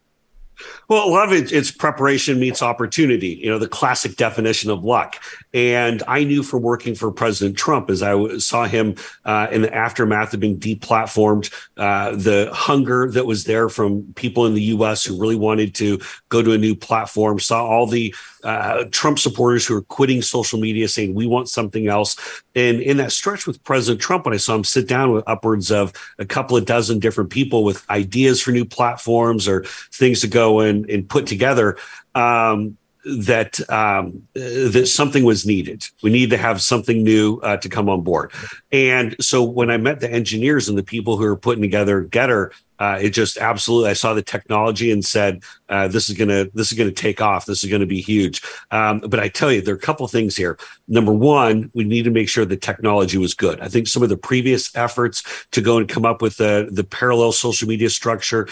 Well, 0.89 1.07
a 1.07 1.11
lot 1.11 1.29
of 1.29 1.33
it, 1.33 1.53
it's 1.53 1.71
preparation 1.71 2.41
meets 2.41 2.63
opportunity, 2.63 3.39
you 3.41 3.49
know, 3.49 3.59
the 3.59 3.69
classic 3.69 4.17
definition 4.17 4.71
of 4.71 4.83
luck. 4.83 5.23
And 5.55 6.03
I 6.09 6.25
knew 6.25 6.43
from 6.43 6.63
working 6.63 6.97
for 6.97 7.13
President 7.13 7.57
Trump, 7.57 7.91
as 7.91 8.03
I 8.03 8.39
saw 8.39 8.65
him 8.65 8.97
uh, 9.25 9.47
in 9.53 9.63
the 9.63 9.73
aftermath 9.73 10.35
of 10.35 10.41
being 10.41 10.59
deplatformed, 10.59 11.53
uh, 11.77 12.13
the 12.17 12.51
hunger 12.53 13.09
that 13.13 13.25
was 13.25 13.45
there 13.45 13.69
from 13.69 14.13
people 14.15 14.47
in 14.47 14.55
the 14.55 14.63
US 14.63 15.05
who 15.05 15.21
really 15.21 15.37
wanted 15.37 15.77
to 15.77 16.01
go 16.29 16.43
to 16.43 16.53
a 16.53 16.59
new 16.59 16.75
platform, 16.75 17.39
saw 17.39 17.65
all 17.65 17.87
the 17.87 18.13
uh, 18.45 18.85
Trump 18.91 19.19
supporters 19.19 19.67
who 19.67 19.77
are 19.77 19.83
quitting 19.83 20.23
social 20.23 20.59
media 20.59 20.89
saying, 20.89 21.15
we 21.15 21.27
want 21.27 21.49
something 21.49 21.89
else. 21.89 22.17
And 22.55 22.81
in 22.81 22.97
that 22.99 23.13
stretch 23.13 23.47
with 23.47 23.63
President 23.65 24.01
Trump, 24.01 24.25
when 24.25 24.35
I 24.35 24.39
saw 24.39 24.55
him 24.55 24.65
sit 24.65 24.89
down 24.89 25.13
with 25.13 25.25
upwards 25.27 25.71
of 25.71 25.93
a 26.19 26.25
couple 26.25 26.57
of 26.57 26.65
dozen 26.65 26.99
different 26.99 27.31
people 27.31 27.65
with 27.65 27.89
ideas 27.91 28.41
for 28.43 28.53
new 28.53 28.65
platforms 28.65 29.49
or 29.49 29.65
things 29.93 30.21
to 30.21 30.29
go 30.29 30.61
and, 30.61 30.89
and 30.91 31.09
put 31.09 31.27
together, 31.27 31.77
um, 32.15 32.77
that 33.05 33.59
um, 33.71 34.27
that 34.35 34.87
something 34.87 35.25
was 35.25 35.47
needed. 35.47 35.87
We 36.03 36.11
need 36.11 36.31
to 36.31 36.37
have 36.37 36.61
something 36.61 37.03
new 37.03 37.39
uh, 37.43 37.57
to 37.59 37.69
come 37.69 37.89
on 37.89 38.03
board. 38.03 38.33
And 38.71 39.17
so 39.21 39.43
when 39.43 39.71
I 39.71 39.77
met 39.79 40.01
the 40.01 40.11
engineers 40.11 40.69
and 40.69 40.77
the 40.77 40.83
people 40.83 41.17
who 41.17 41.25
are 41.25 41.37
putting 41.37 41.63
together 41.63 42.05
GETTR, 42.05 42.51
uh, 42.79 42.99
it 43.01 43.11
just 43.11 43.39
absolutely. 43.39 43.91
I 43.91 43.95
saw 43.95 44.15
the 44.15 44.23
technology 44.23 44.91
and 44.91 45.05
said, 45.05 45.43
uh, 45.69 45.89
"This 45.89 46.09
is 46.09 46.17
gonna 46.17 46.47
this 46.55 46.71
is 46.71 46.79
gonna 46.79 46.93
take 46.93 47.21
off. 47.21 47.47
This 47.47 47.65
is 47.65 47.71
gonna 47.71 47.87
be 47.87 48.01
huge." 48.01 48.43
Um, 48.71 49.01
but 49.01 49.21
I 49.21 49.29
tell 49.29 49.53
you, 49.53 49.61
there 49.61 49.75
are 49.75 49.79
a 49.79 49.81
couple 49.81 50.07
things 50.09 50.37
here. 50.37 50.59
Number 50.87 51.13
one, 51.13 51.71
we 51.75 51.85
need 51.85 52.05
to 52.05 52.11
make 52.11 52.29
sure 52.29 52.45
the 52.45 52.57
technology 52.57 53.19
was 53.19 53.35
good. 53.35 53.61
I 53.61 53.69
think 53.69 53.89
some 53.89 54.03
of 54.03 54.09
the 54.09 54.17
previous 54.17 54.75
efforts 54.77 55.23
to 55.53 55.61
go 55.61 55.79
and 55.79 55.89
come 55.89 56.05
up 56.05 56.23
with 56.23 56.37
the 56.37 56.69
the 56.71 56.85
parallel 56.85 57.33
social 57.33 57.69
media 57.69 57.91
structure. 57.91 58.49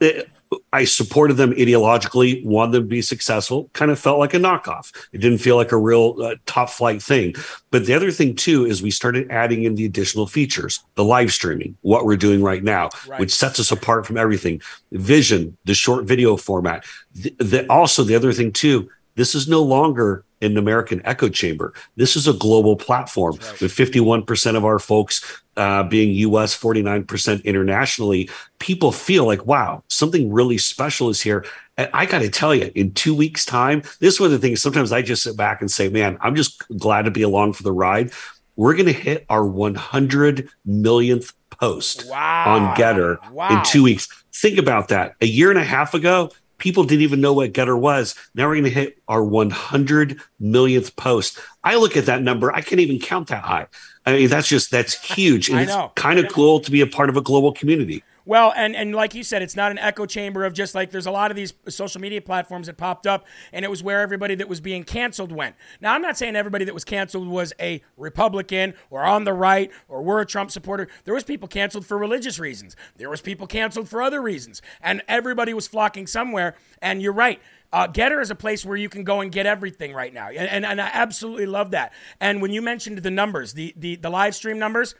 It, 0.00 0.28
I 0.72 0.84
supported 0.84 1.34
them 1.34 1.52
ideologically, 1.52 2.44
wanted 2.44 2.72
them 2.72 2.82
to 2.84 2.88
be 2.88 3.02
successful, 3.02 3.70
kind 3.72 3.90
of 3.90 3.98
felt 3.98 4.18
like 4.18 4.34
a 4.34 4.38
knockoff. 4.38 4.92
It 5.12 5.18
didn't 5.18 5.38
feel 5.38 5.56
like 5.56 5.72
a 5.72 5.76
real 5.76 6.16
uh, 6.22 6.34
top 6.46 6.70
flight 6.70 7.02
thing. 7.02 7.34
But 7.70 7.86
the 7.86 7.94
other 7.94 8.10
thing, 8.10 8.34
too, 8.34 8.66
is 8.66 8.82
we 8.82 8.90
started 8.90 9.30
adding 9.30 9.64
in 9.64 9.74
the 9.74 9.84
additional 9.84 10.26
features, 10.26 10.82
the 10.94 11.04
live 11.04 11.32
streaming, 11.32 11.76
what 11.82 12.04
we're 12.04 12.16
doing 12.16 12.42
right 12.42 12.62
now, 12.62 12.90
Right. 13.08 13.20
which 13.20 13.34
sets 13.34 13.58
us 13.60 13.70
apart 13.70 14.06
from 14.06 14.16
everything. 14.16 14.60
Vision, 14.92 15.56
the 15.64 15.74
short 15.74 16.04
video 16.04 16.36
format. 16.36 16.84
The, 17.14 17.34
the, 17.38 17.66
also, 17.70 18.04
the 18.04 18.14
other 18.14 18.32
thing, 18.32 18.52
too, 18.52 18.88
this 19.14 19.34
is 19.34 19.48
no 19.48 19.62
longer 19.62 20.24
an 20.42 20.56
American 20.58 21.00
echo 21.04 21.28
chamber. 21.28 21.72
This 21.96 22.16
is 22.16 22.26
a 22.28 22.32
global 22.32 22.76
platform 22.76 23.34
with 23.60 23.72
51% 23.72 24.56
of 24.56 24.64
our 24.64 24.78
folks 24.78 25.42
uh, 25.56 25.82
being 25.84 26.14
US, 26.16 26.58
49% 26.58 27.44
internationally. 27.44 28.28
People 28.58 28.92
feel 28.92 29.24
like, 29.26 29.46
wow, 29.46 29.82
something 29.88 30.32
really 30.32 30.58
special 30.58 31.08
is 31.08 31.20
here. 31.20 31.44
And 31.76 31.88
I 31.94 32.06
got 32.06 32.20
to 32.20 32.28
tell 32.28 32.54
you, 32.54 32.70
in 32.74 32.92
two 32.92 33.14
weeks' 33.14 33.44
time, 33.44 33.82
this 34.00 34.14
is 34.14 34.20
one 34.20 34.26
of 34.26 34.32
the 34.32 34.38
things 34.46 34.60
sometimes 34.60 34.92
I 34.92 35.02
just 35.02 35.22
sit 35.22 35.36
back 35.36 35.60
and 35.60 35.70
say, 35.70 35.88
man, 35.88 36.18
I'm 36.20 36.34
just 36.34 36.62
glad 36.78 37.04
to 37.06 37.10
be 37.10 37.22
along 37.22 37.54
for 37.54 37.62
the 37.62 37.72
ride. 37.72 38.12
We're 38.56 38.74
going 38.74 38.86
to 38.86 38.92
hit 38.92 39.24
our 39.30 39.46
100 39.46 40.48
millionth 40.66 41.32
post 41.50 42.08
on 42.10 42.76
GETTR 42.76 43.30
Wow. 43.30 43.48
in 43.48 43.64
two 43.64 43.82
weeks. 43.82 44.08
Think 44.34 44.58
about 44.58 44.88
that. 44.88 45.14
A 45.20 45.26
year 45.26 45.50
and 45.50 45.58
a 45.58 45.64
half 45.64 45.94
ago, 45.94 46.30
people 46.62 46.84
didn't 46.84 47.02
even 47.02 47.20
know 47.20 47.32
what 47.32 47.52
GETTR 47.52 47.76
was. 47.76 48.14
Now 48.36 48.46
we're 48.46 48.54
going 48.54 48.64
to 48.64 48.70
hit 48.70 48.96
our 49.08 49.24
100 49.24 50.20
millionth 50.38 50.94
post. 50.94 51.40
I 51.64 51.74
look 51.74 51.96
at 51.96 52.06
that 52.06 52.22
number, 52.22 52.54
I 52.54 52.60
can't 52.60 52.80
even 52.80 53.00
count 53.00 53.26
that 53.28 53.42
high. 53.42 53.66
I 54.06 54.12
mean, 54.12 54.28
that's 54.28 54.46
just 54.46 54.70
that's 54.70 54.94
huge, 55.14 55.48
and 55.50 55.58
it's 55.58 55.74
kind 55.96 56.20
of 56.20 56.30
cool 56.30 56.60
to 56.60 56.70
be 56.70 56.80
a 56.80 56.86
part 56.86 57.08
of 57.08 57.16
a 57.16 57.20
global 57.20 57.52
community. 57.52 58.04
Well, 58.24 58.52
and 58.56 58.76
and 58.76 58.94
like 58.94 59.14
you 59.14 59.22
said, 59.22 59.42
it's 59.42 59.56
not 59.56 59.70
an 59.70 59.78
echo 59.78 60.06
chamber 60.06 60.44
of 60.44 60.52
just 60.52 60.74
like 60.74 60.90
there's 60.90 61.06
a 61.06 61.10
lot 61.10 61.30
of 61.30 61.36
these 61.36 61.54
social 61.68 62.00
media 62.00 62.20
platforms 62.20 62.66
that 62.66 62.76
popped 62.76 63.06
up, 63.06 63.26
and 63.52 63.64
it 63.64 63.68
was 63.68 63.82
where 63.82 64.00
everybody 64.00 64.34
that 64.36 64.48
was 64.48 64.60
being 64.60 64.84
canceled 64.84 65.32
went. 65.32 65.56
Now, 65.80 65.94
I'm 65.94 66.02
not 66.02 66.16
saying 66.16 66.36
everybody 66.36 66.64
that 66.64 66.74
was 66.74 66.84
canceled 66.84 67.28
was 67.28 67.52
a 67.60 67.82
Republican 67.96 68.74
or 68.90 69.02
on 69.04 69.24
the 69.24 69.32
right 69.32 69.70
or 69.88 70.02
were 70.02 70.20
a 70.20 70.26
Trump 70.26 70.50
supporter. 70.50 70.88
There 71.04 71.14
was 71.14 71.24
people 71.24 71.48
canceled 71.48 71.86
for 71.86 71.98
religious 71.98 72.38
reasons. 72.38 72.76
There 72.96 73.10
was 73.10 73.20
people 73.20 73.46
canceled 73.46 73.88
for 73.88 74.02
other 74.02 74.22
reasons, 74.22 74.62
and 74.80 75.02
everybody 75.08 75.52
was 75.54 75.66
flocking 75.66 76.06
somewhere. 76.06 76.54
And 76.80 77.02
you're 77.02 77.12
right. 77.12 77.40
Uh, 77.72 77.88
GETTR 77.88 78.20
is 78.20 78.30
a 78.30 78.34
place 78.34 78.66
where 78.66 78.76
you 78.76 78.90
can 78.90 79.02
go 79.02 79.20
and 79.22 79.32
get 79.32 79.46
everything 79.46 79.94
right 79.94 80.12
now, 80.12 80.28
and, 80.28 80.46
and, 80.46 80.66
and 80.66 80.80
I 80.80 80.90
absolutely 80.92 81.46
love 81.46 81.70
that. 81.70 81.92
And 82.20 82.42
when 82.42 82.52
you 82.52 82.60
mentioned 82.60 82.98
the 82.98 83.10
numbers, 83.10 83.54
the 83.54 83.72
the, 83.76 83.96
the 83.96 84.10
live 84.10 84.34
stream 84.34 84.58
numbers, 84.58 84.94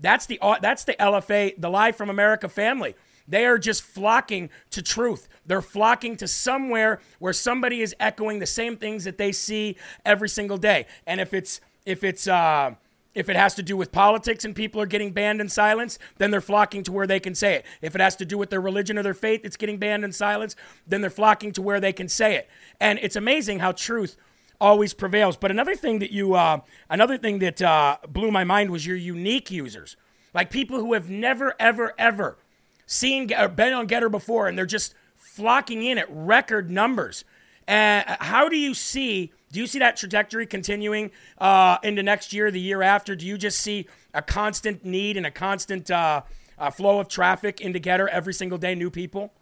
that's 0.00 0.26
the 0.26 0.38
that's 0.60 0.84
the 0.84 0.94
LFA, 0.94 1.60
the 1.60 1.70
Live 1.70 1.96
from 1.96 2.10
America 2.10 2.48
family. 2.48 2.94
They 3.28 3.44
are 3.44 3.58
just 3.58 3.82
flocking 3.82 4.48
to 4.70 4.82
truth. 4.82 5.28
They're 5.44 5.60
flocking 5.60 6.16
to 6.16 6.26
somewhere 6.26 7.00
where 7.18 7.34
somebody 7.34 7.82
is 7.82 7.94
echoing 8.00 8.38
the 8.38 8.46
same 8.46 8.76
things 8.76 9.04
that 9.04 9.18
they 9.18 9.32
see 9.32 9.76
every 10.04 10.30
single 10.30 10.56
day. 10.56 10.86
And 11.06 11.20
if 11.20 11.34
it's 11.34 11.60
if 11.84 12.04
it's 12.04 12.26
uh, 12.26 12.74
if 13.14 13.28
it 13.28 13.36
has 13.36 13.54
to 13.56 13.62
do 13.62 13.76
with 13.76 13.92
politics 13.92 14.44
and 14.44 14.54
people 14.54 14.80
are 14.80 14.86
getting 14.86 15.12
banned 15.12 15.40
in 15.40 15.48
silence, 15.48 15.98
then 16.16 16.30
they're 16.30 16.40
flocking 16.40 16.82
to 16.84 16.92
where 16.92 17.06
they 17.06 17.20
can 17.20 17.34
say 17.34 17.54
it. 17.54 17.66
If 17.82 17.94
it 17.94 18.00
has 18.00 18.16
to 18.16 18.24
do 18.24 18.38
with 18.38 18.48
their 18.48 18.60
religion 18.60 18.98
or 18.98 19.02
their 19.02 19.14
faith 19.14 19.42
it's 19.44 19.56
getting 19.56 19.78
banned 19.78 20.04
in 20.04 20.12
silence, 20.12 20.56
then 20.86 21.02
they're 21.02 21.10
flocking 21.10 21.52
to 21.52 21.62
where 21.62 21.80
they 21.80 21.92
can 21.92 22.08
say 22.08 22.36
it. 22.36 22.48
And 22.80 22.98
it's 23.02 23.16
amazing 23.16 23.58
how 23.58 23.72
truth 23.72 24.16
always 24.60 24.94
prevails. 24.94 25.36
But 25.36 25.50
another 25.50 25.74
thing 25.74 25.98
that 26.00 26.10
you, 26.10 26.34
uh, 26.34 26.60
another 26.90 27.18
thing 27.18 27.38
that 27.40 27.62
uh, 27.62 27.98
blew 28.08 28.30
my 28.30 28.44
mind 28.44 28.70
was 28.70 28.86
your 28.86 28.96
unique 28.96 29.50
users, 29.50 29.96
like 30.34 30.50
people 30.50 30.78
who 30.78 30.92
have 30.94 31.08
never, 31.08 31.54
ever, 31.58 31.94
ever 31.98 32.38
seen 32.86 33.32
or 33.32 33.48
been 33.48 33.72
on 33.72 33.86
GETTR 33.86 34.10
before, 34.10 34.48
and 34.48 34.56
they're 34.56 34.66
just 34.66 34.94
flocking 35.16 35.82
in 35.82 35.98
at 35.98 36.06
record 36.10 36.70
numbers. 36.70 37.24
And 37.66 38.04
how 38.20 38.48
do 38.48 38.56
you 38.56 38.74
see? 38.74 39.32
Do 39.52 39.60
you 39.60 39.66
see 39.66 39.78
that 39.78 39.96
trajectory 39.96 40.46
continuing 40.46 41.10
uh, 41.38 41.78
into 41.82 42.02
next 42.02 42.32
year, 42.32 42.50
the 42.50 42.60
year 42.60 42.82
after? 42.82 43.14
Do 43.14 43.26
you 43.26 43.38
just 43.38 43.60
see 43.60 43.86
a 44.14 44.22
constant 44.22 44.84
need 44.84 45.16
and 45.16 45.26
a 45.26 45.30
constant 45.30 45.90
uh, 45.90 46.22
uh, 46.58 46.70
flow 46.70 46.98
of 47.00 47.08
traffic 47.08 47.60
into 47.60 47.78
GETTR 47.78 48.08
every 48.08 48.34
single 48.34 48.58
day, 48.58 48.74
new 48.74 48.90
people? 48.90 49.32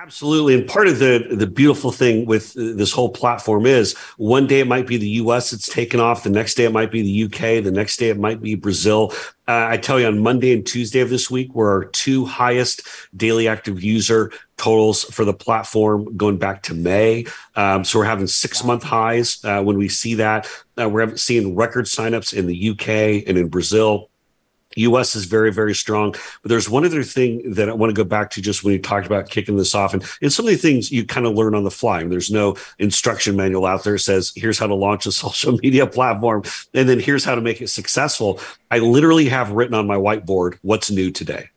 Absolutely. 0.00 0.54
And 0.54 0.68
part 0.68 0.86
of 0.86 1.00
the 1.00 1.26
the 1.28 1.46
beautiful 1.46 1.90
thing 1.90 2.24
with 2.24 2.54
this 2.54 2.92
whole 2.92 3.08
platform 3.08 3.66
is 3.66 3.96
one 4.16 4.46
day 4.46 4.60
it 4.60 4.68
might 4.68 4.86
be 4.86 4.96
the 4.96 5.08
US 5.22 5.52
it's 5.52 5.68
taken 5.68 5.98
off, 5.98 6.22
the 6.22 6.30
next 6.30 6.54
day 6.54 6.64
it 6.66 6.72
might 6.72 6.92
be 6.92 7.02
the 7.02 7.24
UK, 7.24 7.64
the 7.64 7.72
next 7.72 7.96
day 7.96 8.08
it 8.08 8.16
might 8.16 8.40
be 8.40 8.54
Brazil. 8.54 9.12
Uh, 9.48 9.66
I 9.70 9.76
tell 9.76 9.98
you 9.98 10.06
on 10.06 10.20
Monday 10.20 10.52
and 10.52 10.64
Tuesday 10.64 11.00
of 11.00 11.10
this 11.10 11.32
week 11.32 11.52
were 11.52 11.70
our 11.70 11.84
two 11.86 12.24
highest 12.26 12.86
daily 13.16 13.48
active 13.48 13.82
user 13.82 14.30
totals 14.56 15.02
for 15.02 15.24
the 15.24 15.34
platform 15.34 16.16
going 16.16 16.38
back 16.38 16.62
to 16.64 16.74
May. 16.74 17.26
Um, 17.56 17.82
so 17.82 17.98
we're 17.98 18.04
having 18.04 18.28
six 18.28 18.62
month 18.62 18.84
highs 18.84 19.44
uh, 19.44 19.64
when 19.64 19.78
we 19.78 19.88
see 19.88 20.14
that. 20.14 20.48
Uh, 20.80 20.88
we're 20.88 21.16
seeing 21.16 21.56
record 21.56 21.86
signups 21.86 22.32
in 22.32 22.46
the 22.46 22.70
UK 22.70 23.26
and 23.26 23.36
in 23.36 23.48
Brazil. 23.48 24.10
US 24.76 25.16
is 25.16 25.24
very, 25.24 25.52
very 25.52 25.74
strong. 25.74 26.12
But 26.12 26.48
there's 26.48 26.68
one 26.68 26.84
other 26.84 27.02
thing 27.02 27.54
that 27.54 27.68
I 27.68 27.72
want 27.72 27.90
to 27.90 27.94
go 27.94 28.04
back 28.08 28.30
to 28.30 28.42
just 28.42 28.64
when 28.64 28.74
you 28.74 28.80
talked 28.80 29.06
about 29.06 29.30
kicking 29.30 29.56
this 29.56 29.74
off. 29.74 29.94
And 29.94 30.04
it's 30.20 30.34
some 30.34 30.46
of 30.46 30.52
the 30.52 30.58
things 30.58 30.92
you 30.92 31.04
kind 31.04 31.26
of 31.26 31.34
learn 31.34 31.54
on 31.54 31.64
the 31.64 31.70
fly. 31.70 32.00
And 32.00 32.12
there's 32.12 32.30
no 32.30 32.56
instruction 32.78 33.36
manual 33.36 33.66
out 33.66 33.84
there 33.84 33.98
says, 33.98 34.32
here's 34.36 34.58
how 34.58 34.66
to 34.66 34.74
launch 34.74 35.06
a 35.06 35.12
social 35.18 35.52
media 35.62 35.86
platform. 35.86 36.42
And 36.74 36.88
then 36.88 37.00
here's 37.00 37.24
how 37.24 37.34
to 37.34 37.40
make 37.40 37.60
it 37.60 37.68
successful. 37.68 38.40
I 38.70 38.78
literally 38.78 39.28
have 39.28 39.50
written 39.52 39.74
on 39.74 39.86
my 39.86 39.96
whiteboard, 39.96 40.58
what's 40.62 40.90
new 40.90 41.10
today? 41.10 41.48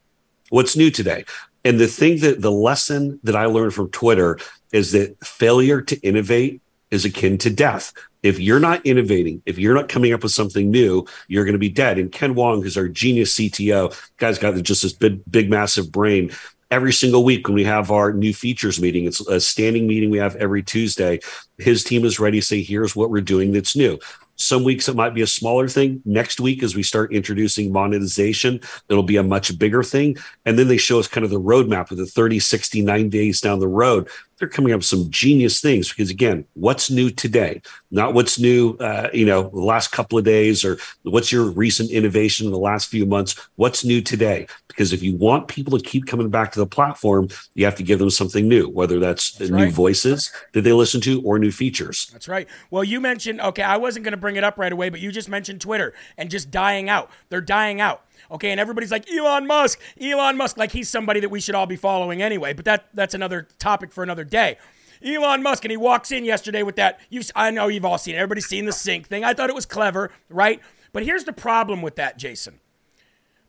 What's 0.50 0.76
new 0.76 0.92
today? 0.92 1.26
And 1.64 1.80
the 1.80 1.88
thing 1.88 2.20
that 2.20 2.42
the 2.42 2.52
lesson 2.52 3.20
that 3.24 3.36
I 3.36 3.46
learned 3.46 3.74
from 3.74 3.92
Twitter 3.92 4.40
is 4.72 4.94
that 4.94 5.24
failure 5.24 5.82
to 5.82 6.00
innovate 6.00 6.62
is 6.92 7.06
akin 7.06 7.38
to 7.40 7.50
death. 7.50 7.94
If 8.22 8.40
you're 8.40 8.60
not 8.60 8.86
innovating, 8.86 9.42
if 9.46 9.58
you're 9.58 9.74
not 9.74 9.90
coming 9.90 10.14
up 10.14 10.24
with 10.24 10.32
something 10.32 10.70
new, 10.70 11.06
you're 11.28 11.46
going 11.46 11.54
to 11.54 11.60
be 11.60 11.70
dead. 11.70 11.98
And 11.98 12.12
Ken 12.12 12.36
Wong, 12.36 12.62
who's 12.62 12.78
our 12.78 12.88
genius 12.88 13.36
CTO, 13.36 13.98
guy's 14.18 14.38
got 14.38 14.56
just 14.62 14.84
this 14.84 14.94
big, 14.94 15.22
big, 15.32 15.50
massive 15.50 15.92
brain. 15.92 16.32
Every 16.70 16.94
single 16.94 17.24
week 17.24 17.48
when 17.48 17.56
we 17.56 17.64
have 17.64 17.92
our 17.92 18.14
new 18.14 18.34
features 18.34 18.80
meeting, 18.80 19.06
it's 19.06 19.20
a 19.22 19.42
standing 19.42 19.88
meeting 19.88 20.10
we 20.10 20.20
have 20.20 20.36
every 20.36 20.64
Tuesday. 20.64 21.20
His 21.58 21.84
team 21.84 22.06
is 22.06 22.20
ready 22.20 22.40
to 22.40 22.46
say, 22.46 22.62
here's 22.62 22.96
what 22.96 23.10
we're 23.10 23.22
doing 23.22 23.52
that's 23.52 23.76
new. 23.76 24.00
Some 24.42 24.64
weeks 24.64 24.90
it 24.90 24.96
might 24.96 25.14
be 25.14 25.22
a 25.22 25.28
smaller 25.28 25.68
thing. 25.68 26.02
Next 26.04 26.40
week, 26.40 26.64
as 26.64 26.76
we 26.76 26.82
start 26.82 27.14
introducing 27.14 27.72
monetization, 27.72 28.60
it'll 28.90 29.04
be 29.04 29.18
a 29.18 29.24
much 29.24 29.58
bigger 29.60 29.84
thing. 29.84 30.18
And 30.46 30.58
then 30.58 30.68
they 30.68 30.78
show 30.78 31.00
us 31.00 31.08
kind 31.08 31.24
of 31.24 31.30
the 31.30 31.40
roadmap 31.40 31.90
with 31.90 32.00
the 32.00 32.08
30, 32.08 32.40
60, 32.40 32.82
90 32.82 33.10
days 33.10 33.40
down 33.40 33.60
the 33.60 33.68
road. 33.68 34.10
They're 34.42 34.50
coming 34.50 34.74
up 34.74 34.80
with 34.80 34.86
some 34.86 35.08
genius 35.12 35.62
things 35.62 35.90
because, 35.90 36.10
again, 36.10 36.46
what's 36.56 36.90
new 36.90 37.12
today? 37.12 37.62
Not 37.92 38.16
what's 38.16 38.40
new, 38.40 38.76
uh, 38.80 39.08
you 39.14 39.24
know, 39.24 39.44
the 39.50 39.60
last 39.60 39.92
couple 39.92 40.18
of 40.18 40.26
days 40.26 40.66
or 40.66 40.80
what's 41.04 41.32
your 41.32 41.44
recent 41.44 41.92
innovation 41.92 42.48
in 42.48 42.52
the 42.52 42.58
last 42.58 42.90
few 42.90 43.06
months. 43.06 43.36
What's 43.58 43.86
new 43.86 44.02
today? 44.02 44.48
Because 44.68 44.94
if 44.94 45.04
you 45.04 45.16
want 45.16 45.48
people 45.48 45.78
to 45.78 45.86
keep 45.86 46.08
coming 46.08 46.32
back 46.32 46.52
to 46.54 46.60
the 46.60 46.66
platform, 46.66 47.28
you 47.54 47.66
have 47.66 47.76
to 47.76 47.84
give 47.84 48.00
them 48.00 48.10
something 48.10 48.48
new, 48.48 48.68
whether 48.68 49.00
that's, 49.00 49.34
that's 49.34 49.52
new 49.52 49.66
right. 49.66 49.72
voices 49.72 50.32
that 50.54 50.62
they 50.62 50.74
listen 50.74 51.02
to 51.02 51.22
or 51.22 51.38
new 51.38 51.52
features. 51.52 52.10
That's 52.12 52.28
right. 52.28 52.48
Well, 52.72 52.84
you 52.84 53.00
mentioned, 53.00 53.42
okay, 53.42 53.62
I 53.62 53.78
wasn't 53.78 54.06
going 54.06 54.14
to 54.14 54.18
bring 54.18 54.38
it 54.38 54.44
up 54.44 54.58
right 54.58 54.74
away, 54.74 54.90
but 54.90 55.02
you 55.02 55.12
just 55.12 55.30
mentioned 55.30 55.62
Twitter 55.62 55.94
and 56.18 56.32
just 56.32 56.50
dying 56.50 56.90
out. 56.90 57.12
They're 57.30 57.42
dying 57.42 57.80
out. 57.80 58.06
Okay, 58.32 58.52
and 58.52 58.60
everybody's 58.60 58.92
like 58.92 59.12
Elon 59.12 59.46
Musk, 59.46 59.80
Elon 60.00 60.38
Musk, 60.38 60.58
like 60.58 60.72
he's 60.72 60.90
somebody 60.90 61.20
that 61.20 61.30
we 61.30 61.42
should 61.42 61.54
all 61.54 61.66
be 61.66 61.76
following 61.76 62.22
anyway. 62.22 62.54
But 62.54 62.66
that 62.66 62.86
that's 62.94 63.14
another 63.14 63.48
topic 63.60 63.92
for 63.92 64.04
another 64.04 64.24
day. 64.24 64.58
Elon 65.04 65.44
Musk, 65.44 65.66
and 65.66 65.72
he 65.72 65.78
walks 65.78 66.12
in 66.12 66.24
yesterday 66.24 66.64
with 66.64 66.76
that. 66.78 67.00
You, 67.10 67.22
I 67.36 67.52
know 67.52 67.68
you've 67.68 67.86
all 67.86 67.98
seen 67.98 68.16
it. 68.16 68.20
Everybody's 68.20 68.46
seen 68.46 68.66
the 68.66 68.72
sync 68.72 69.08
thing. 69.08 69.24
I 69.24 69.34
thought 69.34 69.50
it 69.50 69.56
was 69.56 69.66
clever, 69.66 70.12
right? 70.30 70.62
But 70.94 71.04
here's 71.04 71.24
the 71.24 71.34
problem 71.34 71.82
with 71.82 71.96
that, 71.96 72.18
Jason. 72.18 72.60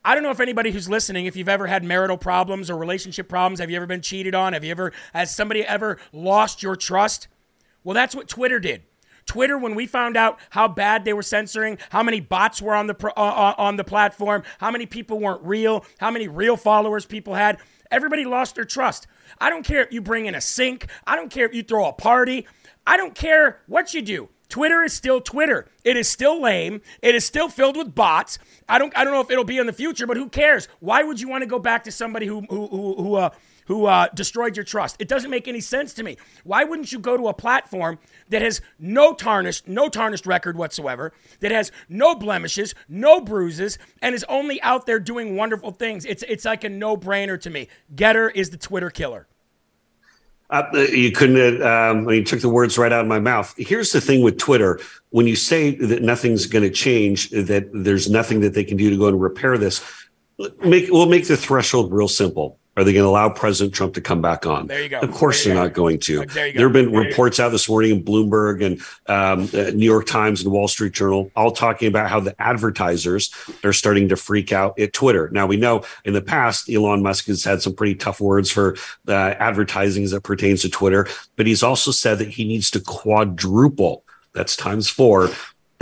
I 0.03 0.15
don't 0.15 0.23
know 0.23 0.31
if 0.31 0.39
anybody 0.41 0.71
who's 0.71 0.89
listening, 0.89 1.27
if 1.27 1.35
you've 1.35 1.47
ever 1.47 1.67
had 1.67 1.83
marital 1.83 2.17
problems 2.17 2.69
or 2.69 2.75
relationship 2.75 3.29
problems, 3.29 3.59
have 3.59 3.69
you 3.69 3.77
ever 3.77 3.85
been 3.85 4.01
cheated 4.01 4.35
on? 4.35 4.51
Have 4.53 4.63
you 4.63 4.71
ever, 4.71 4.91
has 5.13 5.33
somebody 5.33 5.63
ever 5.63 5.97
lost 6.11 6.61
your 6.61 6.75
trust? 6.75 7.27
Well, 7.83 7.93
that's 7.93 8.13
what 8.15 8.27
Twitter 8.27 8.59
did. 8.59 8.83
Twitter, 9.25 9.57
when 9.57 9.75
we 9.75 9.85
found 9.85 10.17
out 10.17 10.39
how 10.51 10.67
bad 10.67 11.05
they 11.05 11.13
were 11.13 11.23
censoring, 11.23 11.77
how 11.89 12.03
many 12.03 12.19
bots 12.19 12.61
were 12.61 12.75
on 12.75 12.87
the 12.87 12.95
uh, 13.17 13.21
uh, 13.21 13.55
on 13.57 13.77
the 13.77 13.83
platform, 13.83 14.43
how 14.59 14.71
many 14.71 14.85
people 14.85 15.19
weren't 15.19 15.43
real, 15.43 15.85
how 15.99 16.11
many 16.11 16.27
real 16.27 16.57
followers 16.57 17.05
people 17.05 17.33
had, 17.33 17.59
everybody 17.91 18.25
lost 18.25 18.55
their 18.55 18.65
trust. 18.65 19.07
I 19.39 19.49
don't 19.49 19.65
care 19.65 19.81
if 19.81 19.93
you 19.93 20.01
bring 20.01 20.25
in 20.25 20.35
a 20.35 20.41
sink. 20.41 20.87
I 21.05 21.15
don't 21.15 21.31
care 21.31 21.45
if 21.45 21.53
you 21.53 21.63
throw 21.63 21.85
a 21.85 21.93
party. 21.93 22.47
I 22.85 22.97
don't 22.97 23.15
care 23.15 23.61
what 23.67 23.93
you 23.93 24.01
do. 24.01 24.29
Twitter 24.49 24.83
is 24.83 24.93
still 24.93 25.19
Twitter. 25.19 25.67
It 25.83 25.97
is 25.97 26.07
still 26.07 26.39
lame. 26.39 26.81
It 27.01 27.15
is 27.15 27.25
still 27.25 27.49
filled 27.49 27.75
with 27.75 27.95
bots. 27.95 28.37
I 28.69 28.77
don't 28.77 28.95
I 28.95 29.03
don't 29.03 29.13
know 29.13 29.21
if 29.21 29.31
it'll 29.31 29.43
be 29.43 29.57
in 29.57 29.65
the 29.65 29.73
future, 29.73 30.05
but 30.05 30.17
who 30.17 30.29
cares? 30.29 30.67
Why 30.79 31.01
would 31.01 31.19
you 31.19 31.27
want 31.27 31.41
to 31.41 31.47
go 31.47 31.59
back 31.59 31.85
to 31.85 31.91
somebody 31.91 32.27
who 32.27 32.41
who 32.41 32.67
who, 32.67 32.95
who 32.95 33.15
uh, 33.15 33.29
who 33.65 33.85
uh, 33.85 34.07
destroyed 34.13 34.55
your 34.57 34.63
trust. 34.63 34.97
It 34.99 35.07
doesn't 35.07 35.29
make 35.29 35.47
any 35.47 35.61
sense 35.61 35.93
to 35.95 36.03
me. 36.03 36.17
Why 36.43 36.63
wouldn't 36.63 36.91
you 36.91 36.99
go 36.99 37.17
to 37.17 37.27
a 37.27 37.33
platform 37.33 37.99
that 38.29 38.41
has 38.41 38.61
no 38.79 39.13
tarnished, 39.13 39.67
no 39.67 39.89
tarnished 39.89 40.25
record 40.25 40.57
whatsoever, 40.57 41.13
that 41.39 41.51
has 41.51 41.71
no 41.89 42.15
blemishes, 42.15 42.75
no 42.87 43.21
bruises, 43.21 43.77
and 44.01 44.15
is 44.15 44.25
only 44.29 44.61
out 44.61 44.85
there 44.85 44.99
doing 44.99 45.35
wonderful 45.35 45.71
things? 45.71 46.05
It's 46.05 46.23
it's 46.23 46.45
like 46.45 46.63
a 46.63 46.69
no-brainer 46.69 47.39
to 47.41 47.49
me. 47.49 47.67
GETTR 47.95 48.31
is 48.35 48.49
the 48.49 48.57
Twitter 48.57 48.89
killer. 48.89 49.27
Uh, 50.49 50.69
you 50.91 51.11
couldn't. 51.11 51.63
Um, 51.63 52.07
you 52.09 52.23
took 52.23 52.41
the 52.41 52.49
words 52.49 52.77
right 52.77 52.91
out 52.91 53.01
of 53.01 53.07
my 53.07 53.19
mouth. 53.19 53.53
Here's 53.57 53.91
the 53.91 54.01
thing 54.01 54.21
with 54.21 54.37
Twitter: 54.37 54.79
when 55.09 55.25
you 55.25 55.35
say 55.35 55.75
that 55.75 56.03
nothing's 56.03 56.45
going 56.45 56.63
to 56.63 56.69
change, 56.69 57.29
that 57.31 57.69
there's 57.73 58.09
nothing 58.09 58.41
that 58.41 58.53
they 58.53 58.63
can 58.63 58.77
do 58.77 58.89
to 58.89 58.97
go 58.97 59.07
and 59.07 59.19
repair 59.19 59.57
this, 59.57 59.81
make 60.63 60.91
we'll 60.91 61.07
make 61.07 61.27
the 61.27 61.37
threshold 61.37 61.91
real 61.91 62.07
simple. 62.07 62.59
Are 62.75 62.83
they 62.83 62.91
going 62.91 63.03
to 63.03 63.09
allow 63.09 63.29
President 63.29 63.75
Trump 63.75 63.93
to 63.93 64.01
come 64.01 64.21
back 64.21 64.47
on? 64.47 64.65
There 64.65 64.81
you 64.81 64.89
go. 64.89 64.99
Of 64.99 65.11
course, 65.11 65.43
they're 65.43 65.53
go. 65.53 65.63
not 65.63 65.73
going 65.73 65.99
to. 65.99 66.25
There, 66.25 66.47
you 66.47 66.53
there 66.53 66.67
have 66.67 66.73
been 66.73 66.91
there 66.91 67.01
reports 67.01 67.39
out 67.39 67.49
this 67.49 67.69
morning 67.69 67.91
in 67.91 68.03
Bloomberg 68.03 68.65
and 68.65 68.81
um, 69.07 69.47
uh, 69.53 69.69
New 69.71 69.85
York 69.85 70.07
Times 70.07 70.41
and 70.41 70.51
Wall 70.51 70.67
Street 70.67 70.93
Journal, 70.93 71.31
all 71.35 71.51
talking 71.51 71.87
about 71.87 72.09
how 72.09 72.19
the 72.19 72.39
advertisers 72.41 73.31
are 73.63 73.73
starting 73.73 74.09
to 74.09 74.15
freak 74.15 74.51
out 74.51 74.79
at 74.79 74.91
Twitter. 74.91 75.29
Now, 75.31 75.45
we 75.45 75.57
know 75.57 75.83
in 76.03 76.13
the 76.13 76.21
past, 76.21 76.67
Elon 76.67 77.03
Musk 77.03 77.27
has 77.27 77.43
had 77.43 77.61
some 77.61 77.75
pretty 77.75 77.93
tough 77.93 78.19
words 78.19 78.49
for 78.49 78.75
uh, 79.07 79.11
advertising 79.11 80.03
as 80.03 80.13
it 80.13 80.23
pertains 80.23 80.63
to 80.63 80.69
Twitter, 80.69 81.07
but 81.35 81.45
he's 81.45 81.61
also 81.61 81.91
said 81.91 82.17
that 82.19 82.29
he 82.29 82.43
needs 82.43 82.71
to 82.71 82.79
quadruple 82.79 84.03
that's 84.33 84.55
times 84.55 84.89
four 84.89 85.29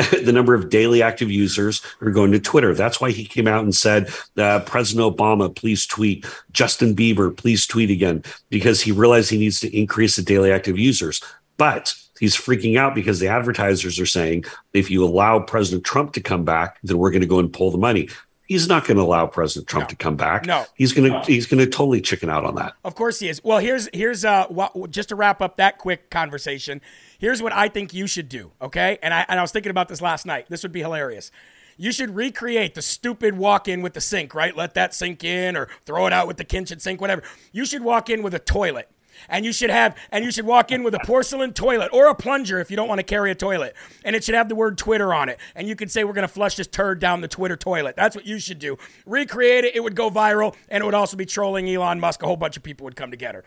the 0.24 0.32
number 0.32 0.54
of 0.54 0.70
daily 0.70 1.02
active 1.02 1.30
users 1.30 1.82
are 2.02 2.12
going 2.12 2.32
to 2.32 2.40
Twitter. 2.40 2.74
That's 2.74 3.02
why 3.02 3.12
he 3.12 3.26
came 3.26 3.48
out 3.48 3.64
and 3.64 3.76
said, 3.76 4.10
uh, 4.38 4.62
President 4.62 5.16
Obama, 5.16 5.54
please 5.54 5.86
tweet. 5.86 6.26
Justin 6.52 6.96
Bieber, 6.96 7.36
please 7.36 7.68
tweet 7.68 7.92
again, 7.92 8.24
because 8.50 8.82
he 8.82 8.92
realized 8.92 9.30
he 9.30 9.38
needs 9.38 9.60
to 9.60 9.78
increase 9.78 10.16
the 10.16 10.22
daily 10.22 10.52
active 10.52 10.78
users. 10.78 11.22
But 11.58 11.94
he's 12.20 12.36
freaking 12.36 12.78
out 12.78 12.96
because 12.96 13.20
the 13.20 13.28
advertisers 13.28 14.00
are 14.00 14.06
saying, 14.06 14.46
if 14.74 14.90
you 14.90 15.04
allow 15.04 15.40
President 15.40 15.84
Trump 15.84 16.14
to 16.14 16.22
come 16.22 16.44
back, 16.46 16.80
then 16.84 16.98
we're 16.98 17.12
going 17.12 17.22
to 17.22 17.28
go 17.28 17.40
and 17.40 17.52
pull 17.52 17.72
the 17.72 17.78
money 17.78 18.10
he's 18.52 18.68
not 18.68 18.86
going 18.86 18.98
to 18.98 19.04
allow 19.04 19.26
President 19.26 19.70
Trump 19.70 19.88
to 19.88 19.96
come 19.96 20.18
back. 20.18 20.46
No. 20.46 20.66
he's 20.76 20.92
going 20.92 21.10
to 21.10 21.22
he's 21.22 21.48
going 21.48 21.60
to 21.60 21.66
totally 21.66 22.02
chicken 22.02 22.30
out 22.30 22.44
on 22.44 22.56
that. 22.56 22.74
Of 22.84 22.96
course 22.96 23.20
he 23.20 23.30
is. 23.30 23.42
Well, 23.44 23.60
here's 23.60 23.88
here's 23.94 24.26
uh 24.26 24.48
what, 24.48 24.92
just 24.92 25.10
to 25.10 25.16
wrap 25.16 25.42
up 25.42 25.56
that 25.56 25.78
quick 25.78 26.10
conversation. 26.10 26.82
Here's 27.18 27.42
what 27.42 27.54
I 27.54 27.70
think 27.70 27.94
you 27.94 28.08
should 28.08 28.28
do. 28.28 28.52
Okay, 28.62 29.00
and 29.02 29.14
I 29.14 29.26
and 29.30 29.40
I 29.40 29.42
was 29.42 29.54
thinking 29.54 29.70
about 29.70 29.88
this 29.88 30.02
last 30.02 30.26
night. 30.26 30.48
This 30.50 30.64
would 30.64 30.74
be 30.74 30.82
hilarious. 30.82 31.32
You 31.78 31.94
should 31.94 32.14
recreate 32.14 32.76
the 32.76 32.82
stupid 32.82 33.38
walk 33.38 33.70
in 33.70 33.82
with 33.82 33.94
the 33.94 34.02
sink, 34.02 34.36
right? 34.36 34.56
Let 34.56 34.74
that 34.74 34.94
sink 34.94 35.24
in, 35.24 35.56
or 35.56 35.70
throw 35.86 36.06
it 36.06 36.14
out 36.14 36.28
with 36.28 36.36
the 36.38 36.44
kitchen 36.44 36.80
sink, 36.80 37.00
whatever. 37.00 37.24
You 37.54 37.66
should 37.66 37.84
walk 37.84 38.10
in 38.10 38.22
with 38.22 38.34
a 38.34 38.40
toilet 38.40 38.90
and 39.30 39.46
you 39.46 39.54
should 39.54 39.70
have 39.70 39.98
and 40.12 40.24
you 40.24 40.32
should 40.32 40.46
walk 40.46 40.72
in 40.72 40.84
with 40.84 40.94
a 40.94 41.00
porcelain 41.06 41.54
toilet 41.54 41.90
or 41.94 42.08
a 42.08 42.16
plunger 42.16 42.60
if 42.60 42.70
you 42.70 42.78
don't 42.78 42.88
want 42.88 43.00
to 43.00 43.04
carry 43.04 43.32
a 43.32 43.36
toilet 43.36 43.76
and 44.04 44.16
it 44.16 44.24
should 44.24 44.36
have 44.36 44.50
the 44.50 44.56
word 44.56 44.78
twitter 44.78 45.14
on 45.14 45.30
it 45.30 45.40
and 45.56 45.68
you 45.68 45.76
can 45.76 45.90
say 45.90 46.04
we're 46.04 46.14
going 46.14 46.28
to 46.28 46.34
flush 46.34 46.56
this 46.56 46.68
turd 46.68 47.00
down 47.00 47.22
the 47.22 47.28
twitter 47.28 47.56
toilet 47.56 47.96
that's 47.96 48.16
what 48.16 48.26
you 48.26 48.40
should 48.40 48.60
do 48.60 48.78
recreate 49.06 49.66
it 49.66 49.76
it 49.76 49.82
would 49.82 49.96
go 49.96 50.10
viral 50.10 50.56
and 50.70 50.82
it 50.82 50.86
would 50.86 50.94
also 50.94 51.18
be 51.18 51.26
trolling 51.26 51.70
elon 51.70 52.00
musk 52.00 52.24
a 52.24 52.26
whole 52.26 52.38
bunch 52.38 52.58
of 52.58 52.64
people 52.64 52.84
would 52.84 52.96
come 52.96 53.12
together 53.12 53.44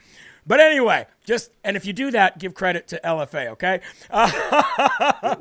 but 0.46 0.60
anyway, 0.60 1.06
just 1.24 1.50
and 1.62 1.76
if 1.76 1.86
you 1.86 1.92
do 1.92 2.10
that, 2.10 2.38
give 2.38 2.54
credit 2.54 2.88
to 2.88 3.00
LFA, 3.04 3.48
okay? 3.48 3.80
Uh, 4.10 5.36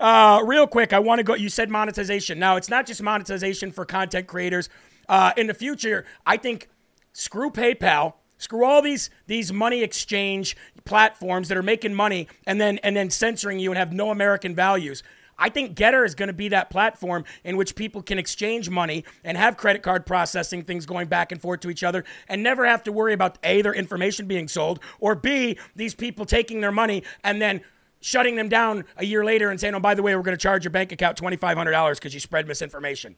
uh, 0.00 0.42
real 0.44 0.66
quick, 0.66 0.92
I 0.92 0.98
want 0.98 1.18
to 1.18 1.22
go. 1.22 1.34
You 1.34 1.48
said 1.48 1.70
monetization. 1.70 2.38
Now 2.38 2.56
it's 2.56 2.68
not 2.68 2.86
just 2.86 3.02
monetization 3.02 3.72
for 3.72 3.84
content 3.84 4.26
creators. 4.26 4.68
Uh, 5.08 5.32
in 5.36 5.46
the 5.46 5.54
future, 5.54 6.04
I 6.26 6.36
think 6.36 6.68
screw 7.12 7.50
PayPal 7.50 8.14
Screw 8.38 8.64
all 8.64 8.82
these 8.82 9.10
these 9.26 9.52
money 9.52 9.82
exchange 9.82 10.56
platforms 10.84 11.48
that 11.48 11.56
are 11.56 11.62
making 11.62 11.94
money 11.94 12.28
and 12.46 12.60
then 12.60 12.78
and 12.82 12.96
then 12.96 13.10
censoring 13.10 13.58
you 13.58 13.70
and 13.70 13.78
have 13.78 13.92
no 13.92 14.10
American 14.10 14.54
values. 14.54 15.02
I 15.36 15.48
think 15.48 15.76
GETTR 15.76 16.06
is 16.06 16.14
going 16.14 16.28
to 16.28 16.32
be 16.32 16.48
that 16.50 16.70
platform 16.70 17.24
in 17.42 17.56
which 17.56 17.74
people 17.74 18.02
can 18.02 18.18
exchange 18.20 18.70
money 18.70 19.04
and 19.24 19.36
have 19.36 19.56
credit 19.56 19.82
card 19.82 20.06
processing 20.06 20.62
things 20.62 20.86
going 20.86 21.08
back 21.08 21.32
and 21.32 21.40
forth 21.42 21.58
to 21.60 21.70
each 21.70 21.82
other 21.82 22.04
and 22.28 22.42
never 22.42 22.64
have 22.64 22.84
to 22.84 22.92
worry 22.92 23.12
about 23.14 23.38
A, 23.42 23.60
their 23.60 23.74
information 23.74 24.26
being 24.28 24.46
sold, 24.46 24.78
or 25.00 25.16
B, 25.16 25.58
these 25.74 25.92
people 25.94 26.24
taking 26.24 26.60
their 26.60 26.70
money 26.70 27.02
and 27.24 27.42
then 27.42 27.62
shutting 28.00 28.36
them 28.36 28.48
down 28.48 28.84
a 28.96 29.04
year 29.04 29.24
later 29.24 29.50
and 29.50 29.58
saying, 29.58 29.74
oh, 29.74 29.80
by 29.80 29.94
the 29.94 30.02
way, 30.02 30.14
we're 30.14 30.22
going 30.22 30.36
to 30.36 30.42
charge 30.42 30.62
your 30.62 30.70
bank 30.70 30.92
account 30.92 31.20
$2,500 31.20 31.94
because 31.96 32.14
you 32.14 32.20
spread 32.20 32.46
misinformation. 32.46 33.16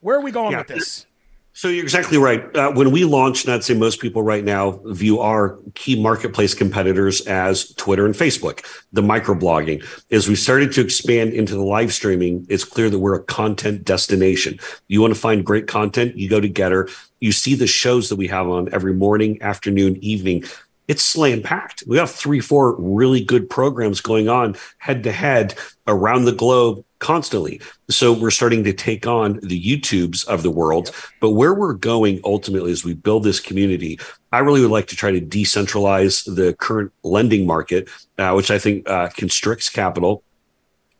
Where 0.00 0.16
are 0.16 0.22
we 0.22 0.30
going 0.30 0.52
Yeah. 0.52 0.58
with 0.58 0.68
this? 0.68 1.04
So 1.54 1.68
you're 1.68 1.84
exactly 1.84 2.16
right. 2.16 2.54
Uh, 2.56 2.72
when 2.72 2.92
we 2.92 3.04
launched, 3.04 3.44
and 3.44 3.52
I'd 3.54 3.62
say 3.62 3.74
most 3.74 4.00
people 4.00 4.22
right 4.22 4.42
now 4.42 4.80
view 4.86 5.20
our 5.20 5.58
key 5.74 6.00
marketplace 6.00 6.54
competitors 6.54 7.20
as 7.26 7.74
Twitter 7.74 8.06
and 8.06 8.14
Facebook, 8.14 8.64
the 8.92 9.02
microblogging. 9.02 9.84
As 10.10 10.28
we 10.28 10.34
started 10.34 10.72
to 10.72 10.80
expand 10.80 11.34
into 11.34 11.54
the 11.54 11.62
live 11.62 11.92
streaming, 11.92 12.46
it's 12.48 12.64
clear 12.64 12.88
that 12.88 12.98
we're 12.98 13.16
a 13.16 13.22
content 13.24 13.84
destination. 13.84 14.58
You 14.88 15.02
want 15.02 15.14
to 15.14 15.20
find 15.20 15.44
great 15.44 15.66
content, 15.66 16.16
you 16.16 16.28
go 16.28 16.40
to 16.40 16.48
GETTR. 16.48 16.90
You 17.20 17.32
see 17.32 17.54
the 17.54 17.66
shows 17.66 18.08
that 18.08 18.16
we 18.16 18.28
have 18.28 18.48
on 18.48 18.72
every 18.72 18.94
morning, 18.94 19.40
afternoon, 19.42 20.02
evening. 20.02 20.44
It's 20.92 21.02
slam 21.02 21.40
packed. 21.40 21.84
We 21.86 21.96
have 21.96 22.10
three, 22.10 22.40
four 22.40 22.76
really 22.78 23.24
good 23.24 23.48
programs 23.48 24.02
going 24.02 24.28
on 24.28 24.56
head 24.76 25.02
to 25.04 25.10
head 25.10 25.54
around 25.86 26.26
the 26.26 26.32
globe 26.32 26.84
constantly. 26.98 27.62
So 27.88 28.12
we're 28.12 28.30
starting 28.30 28.62
to 28.64 28.74
take 28.74 29.06
on 29.06 29.40
the 29.42 29.58
YouTubes 29.58 30.26
of 30.26 30.42
the 30.42 30.50
world. 30.50 30.90
But 31.18 31.30
where 31.30 31.54
we're 31.54 31.72
going 31.72 32.20
ultimately 32.24 32.72
as 32.72 32.84
we 32.84 32.92
build 32.92 33.24
this 33.24 33.40
community, 33.40 33.98
I 34.32 34.40
really 34.40 34.60
would 34.60 34.70
like 34.70 34.88
to 34.88 34.94
try 34.94 35.10
to 35.12 35.20
decentralize 35.22 36.26
the 36.26 36.52
current 36.52 36.92
lending 37.02 37.46
market, 37.46 37.88
uh, 38.18 38.34
which 38.34 38.50
I 38.50 38.58
think 38.58 38.86
uh, 38.86 39.08
constricts 39.16 39.70
capital 39.70 40.22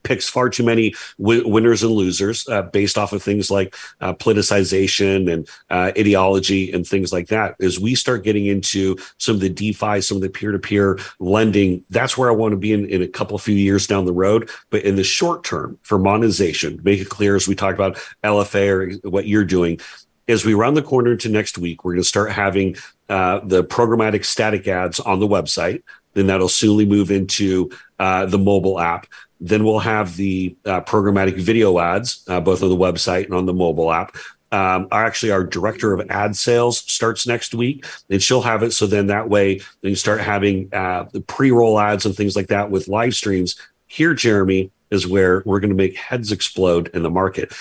picks 0.03 0.29
far 0.29 0.49
too 0.49 0.63
many 0.63 0.95
wi- 1.19 1.45
winners 1.45 1.83
and 1.83 1.93
losers 1.93 2.49
uh, 2.49 2.63
based 2.63 2.99
off 2.99 3.13
of 3.13 3.23
things 3.23 3.51
like 3.51 3.75
uh, 4.01 4.13
politicization 4.15 5.33
and 5.33 5.49
uh, 5.71 5.93
ideology 5.99 6.73
and 6.73 6.87
things 6.87 7.13
like 7.13 7.29
that. 7.29 7.57
As 7.61 7.79
we 7.79 7.95
start 7.95 8.25
getting 8.25 8.47
into 8.47 8.97
some 9.19 9.37
of 9.37 9.41
the 9.41 9.49
DeFi, 9.49 10.01
some 10.01 10.17
of 10.17 10.23
the 10.23 10.29
peer 10.29 10.53
to 10.53 10.59
peer 10.59 10.99
lending, 11.19 11.85
that's 11.91 12.17
where 12.17 12.31
I 12.31 12.35
want 12.35 12.53
to 12.53 12.59
be 12.59 12.73
in, 12.73 12.87
in 12.87 13.03
a 13.03 13.09
couple 13.09 13.39
few 13.39 13.55
years 13.55 13.87
down 13.87 14.05
the 14.05 14.13
road. 14.13 14.51
But 14.71 14.83
in 14.83 14.97
the 14.97 15.05
short 15.05 15.45
term, 15.45 15.79
for 15.83 15.99
monetization, 15.99 16.81
make 16.85 17.01
it 17.01 17.09
clear 17.09 17.37
as 17.37 17.49
we 17.49 17.55
talk 17.55 17.75
about 17.75 17.97
LFA 18.25 19.03
or 19.05 19.11
what 19.11 19.27
you're 19.27 19.45
doing. 19.45 19.81
As 20.29 20.45
we 20.45 20.55
round 20.55 20.77
the 20.77 20.83
corner 20.83 21.13
into 21.13 21.29
next 21.29 21.59
week, 21.59 21.85
we're 21.85 21.93
going 21.93 22.03
to 22.03 22.09
start 22.09 22.31
having 22.31 22.77
uh, 23.09 23.41
the 23.45 23.65
programmatic 23.65 24.25
static 24.25 24.67
ads 24.69 25.01
on 25.01 25.21
the 25.21 25.29
website. 25.29 25.83
Then 26.15 26.27
that'll 26.27 26.49
soonly 26.49 26.87
move 26.87 27.11
into 27.11 27.71
uh, 27.99 28.27
the 28.27 28.39
mobile 28.39 28.79
app. 28.79 29.07
Then 29.45 29.65
we'll 29.65 29.81
have 29.81 30.17
the 30.17 30.57
uh, 30.65 30.83
programmatic 30.83 31.37
video 31.37 31.81
ads, 31.81 32.25
uh, 32.29 32.41
both 32.41 32.63
on 32.63 32.69
the 32.69 32.77
website 32.77 33.25
and 33.25 33.35
on 33.35 33.45
the 33.45 33.53
mobile 33.53 33.93
app. 33.93 34.17
Um, 34.53 34.87
our, 34.93 35.05
actually, 35.05 35.33
our 35.33 35.43
director 35.43 35.93
of 35.93 36.09
ad 36.11 36.37
sales 36.37 36.79
starts 36.79 37.27
next 37.27 37.55
week, 37.55 37.85
and 38.09 38.23
she'll 38.23 38.43
have 38.43 38.63
it. 38.63 38.73
So 38.73 38.87
then 38.87 39.09
that 39.09 39.29
way, 39.29 39.59
then 39.81 39.91
you 39.91 39.97
start 39.97 40.21
having 40.21 40.73
uh, 40.73 41.07
the 41.13 41.23
pre-roll 41.23 41.81
ads 41.81 42.07
and 42.07 42.15
things 42.15 42.37
like 42.37 42.47
that 42.49 42.71
with 42.71 42.87
live 42.87 43.15
streams. 43.15 43.57
Here, 43.89 44.15
Jeremy, 44.15 44.71
is 44.93 45.09
where 45.09 45.43
we're 45.45 45.59
going 45.59 45.71
to 45.71 45.77
make 45.77 45.97
heads 45.97 46.31
explode 46.31 46.89
in 46.95 47.03
the 47.03 47.11
market. 47.11 47.53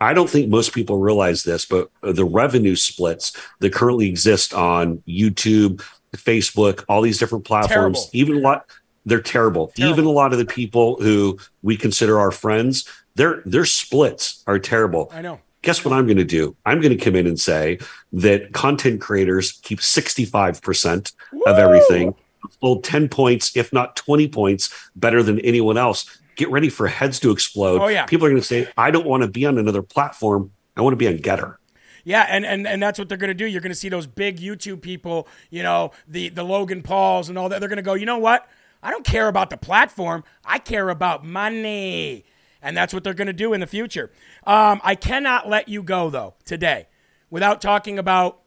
I 0.00 0.14
don't 0.14 0.30
think 0.30 0.48
most 0.48 0.72
people 0.72 0.98
realize 0.98 1.42
this, 1.42 1.66
but 1.66 1.90
the 2.02 2.24
revenue 2.24 2.76
splits 2.76 3.36
that 3.60 3.72
currently 3.74 4.08
exist 4.08 4.54
on 4.54 5.02
YouTube, 5.08 5.82
Facebook, 6.16 6.84
all 6.88 7.02
these 7.02 7.18
different 7.18 7.44
platforms, 7.44 8.06
Terrible. 8.06 8.10
even 8.12 8.36
a 8.36 8.40
lot, 8.40 8.66
they're 9.06 9.22
terrible. 9.22 9.72
Even 9.76 10.04
a 10.04 10.10
lot 10.10 10.32
of 10.32 10.38
the 10.38 10.44
people 10.44 11.00
who 11.00 11.38
we 11.62 11.76
consider 11.76 12.18
our 12.18 12.32
friends, 12.32 12.86
their 13.14 13.42
their 13.46 13.64
splits 13.64 14.42
are 14.46 14.58
terrible. 14.58 15.10
I 15.14 15.22
know. 15.22 15.40
Guess 15.62 15.84
what 15.84 15.94
I'm 15.94 16.06
going 16.06 16.18
to 16.18 16.24
do? 16.24 16.54
I'm 16.66 16.80
going 16.80 16.96
to 16.96 17.02
come 17.02 17.16
in 17.16 17.26
and 17.26 17.40
say 17.40 17.78
that 18.12 18.52
content 18.52 19.00
creators 19.00 19.52
keep 19.62 19.80
65% 19.80 21.12
of 21.46 21.58
everything, 21.58 22.14
full 22.60 22.80
10 22.82 23.08
points, 23.08 23.56
if 23.56 23.72
not 23.72 23.96
20 23.96 24.28
points, 24.28 24.72
better 24.94 25.24
than 25.24 25.40
anyone 25.40 25.76
else. 25.76 26.20
Get 26.36 26.50
ready 26.50 26.68
for 26.68 26.86
heads 26.86 27.18
to 27.20 27.32
explode. 27.32 27.80
Oh, 27.80 27.88
yeah. 27.88 28.06
People 28.06 28.26
are 28.26 28.30
going 28.30 28.40
to 28.40 28.46
say, 28.46 28.68
I 28.76 28.92
don't 28.92 29.06
want 29.06 29.22
to 29.22 29.28
be 29.28 29.44
on 29.44 29.58
another 29.58 29.82
platform. 29.82 30.52
I 30.76 30.82
want 30.82 30.92
to 30.92 30.98
be 30.98 31.08
on 31.08 31.18
GETTR. 31.18 31.56
Yeah, 32.04 32.24
and, 32.28 32.46
and 32.46 32.68
and 32.68 32.80
that's 32.80 33.00
what 33.00 33.08
they're 33.08 33.18
going 33.18 33.28
to 33.28 33.34
do. 33.34 33.46
You're 33.46 33.60
going 33.60 33.72
to 33.72 33.74
see 33.74 33.88
those 33.88 34.06
big 34.06 34.38
YouTube 34.38 34.80
people, 34.80 35.26
you 35.50 35.64
know, 35.64 35.90
the 36.06 36.28
the 36.28 36.44
Logan 36.44 36.82
Pauls 36.82 37.28
and 37.28 37.36
all 37.36 37.48
that. 37.48 37.58
They're 37.58 37.68
going 37.68 37.78
to 37.78 37.82
go, 37.82 37.94
you 37.94 38.06
know 38.06 38.18
what? 38.18 38.48
I 38.86 38.92
don't 38.92 39.04
care 39.04 39.26
about 39.26 39.50
the 39.50 39.56
platform. 39.56 40.22
I 40.44 40.60
care 40.60 40.90
about 40.90 41.24
money, 41.24 42.24
and 42.62 42.76
that's 42.76 42.94
what 42.94 43.02
they're 43.02 43.14
going 43.14 43.26
to 43.26 43.32
do 43.32 43.52
in 43.52 43.58
the 43.58 43.66
future. 43.66 44.12
Um, 44.46 44.80
I 44.84 44.94
cannot 44.94 45.48
let 45.48 45.68
you 45.68 45.82
go 45.82 46.08
though 46.08 46.34
today 46.44 46.86
without 47.28 47.60
talking 47.60 47.98
about 47.98 48.42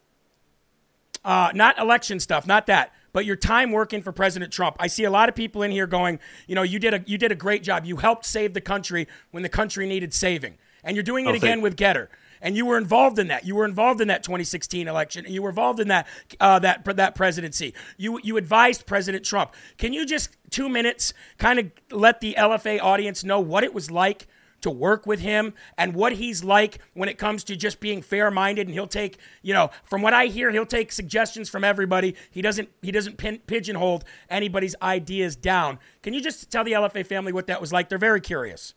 uh, 1.26 1.52
not 1.54 1.78
election 1.78 2.20
stuff, 2.20 2.46
not 2.46 2.66
that, 2.68 2.94
but 3.12 3.26
your 3.26 3.36
time 3.36 3.70
working 3.70 4.00
for 4.00 4.12
President 4.12 4.50
Trump. 4.50 4.76
I 4.80 4.86
see 4.86 5.04
a 5.04 5.10
lot 5.10 5.28
of 5.28 5.34
people 5.34 5.62
in 5.62 5.72
here 5.72 5.86
going, 5.86 6.18
you 6.46 6.54
know, 6.54 6.62
you 6.62 6.78
did 6.78 6.94
a 6.94 7.04
you 7.06 7.18
did 7.18 7.32
a 7.32 7.34
great 7.34 7.62
job. 7.62 7.84
You 7.84 7.98
helped 7.98 8.24
save 8.24 8.54
the 8.54 8.62
country 8.62 9.08
when 9.32 9.42
the 9.42 9.50
country 9.50 9.86
needed 9.86 10.14
saving, 10.14 10.56
and 10.82 10.96
you're 10.96 11.02
doing 11.02 11.26
it 11.26 11.32
Oh, 11.32 11.34
again 11.34 11.60
with 11.60 11.76
GETTR. 11.76 12.08
And 12.40 12.56
you 12.56 12.66
were 12.66 12.78
involved 12.78 13.18
in 13.18 13.28
that. 13.28 13.44
You 13.44 13.54
were 13.54 13.64
involved 13.64 14.00
in 14.00 14.08
that 14.08 14.22
2016 14.22 14.88
election. 14.88 15.24
and 15.24 15.34
You 15.34 15.42
were 15.42 15.50
involved 15.50 15.80
in 15.80 15.88
that 15.88 16.06
uh, 16.38 16.58
that 16.60 16.84
that 16.84 17.14
presidency. 17.14 17.74
You 17.96 18.20
you 18.22 18.36
advised 18.36 18.86
President 18.86 19.24
Trump. 19.24 19.52
Can 19.78 19.92
you 19.92 20.06
just 20.06 20.36
two 20.50 20.68
minutes 20.68 21.12
kind 21.38 21.58
of 21.58 21.70
let 21.90 22.20
the 22.20 22.34
LFA 22.38 22.80
audience 22.82 23.24
know 23.24 23.40
what 23.40 23.64
it 23.64 23.74
was 23.74 23.90
like 23.90 24.26
to 24.62 24.70
work 24.70 25.06
with 25.06 25.20
him 25.20 25.54
and 25.78 25.94
what 25.94 26.14
he's 26.14 26.44
like 26.44 26.78
when 26.94 27.08
it 27.08 27.18
comes 27.18 27.44
to 27.44 27.56
just 27.56 27.80
being 27.80 28.02
fair-minded 28.02 28.66
and 28.66 28.74
he'll 28.74 28.86
take 28.86 29.18
you 29.42 29.54
know 29.54 29.70
from 29.84 30.02
what 30.02 30.12
i 30.12 30.26
hear 30.26 30.50
he'll 30.50 30.66
take 30.66 30.92
suggestions 30.92 31.48
from 31.48 31.64
everybody 31.64 32.14
he 32.30 32.42
doesn't 32.42 32.68
he 32.82 32.92
doesn't 32.92 33.16
pin, 33.16 33.38
pigeonhole 33.46 34.02
anybody's 34.28 34.74
ideas 34.82 35.36
down 35.36 35.78
can 36.02 36.14
you 36.14 36.20
just 36.20 36.50
tell 36.50 36.64
the 36.64 36.72
lfa 36.72 37.06
family 37.06 37.32
what 37.32 37.46
that 37.46 37.60
was 37.60 37.72
like 37.72 37.88
they're 37.88 37.98
very 37.98 38.20
curious 38.20 38.74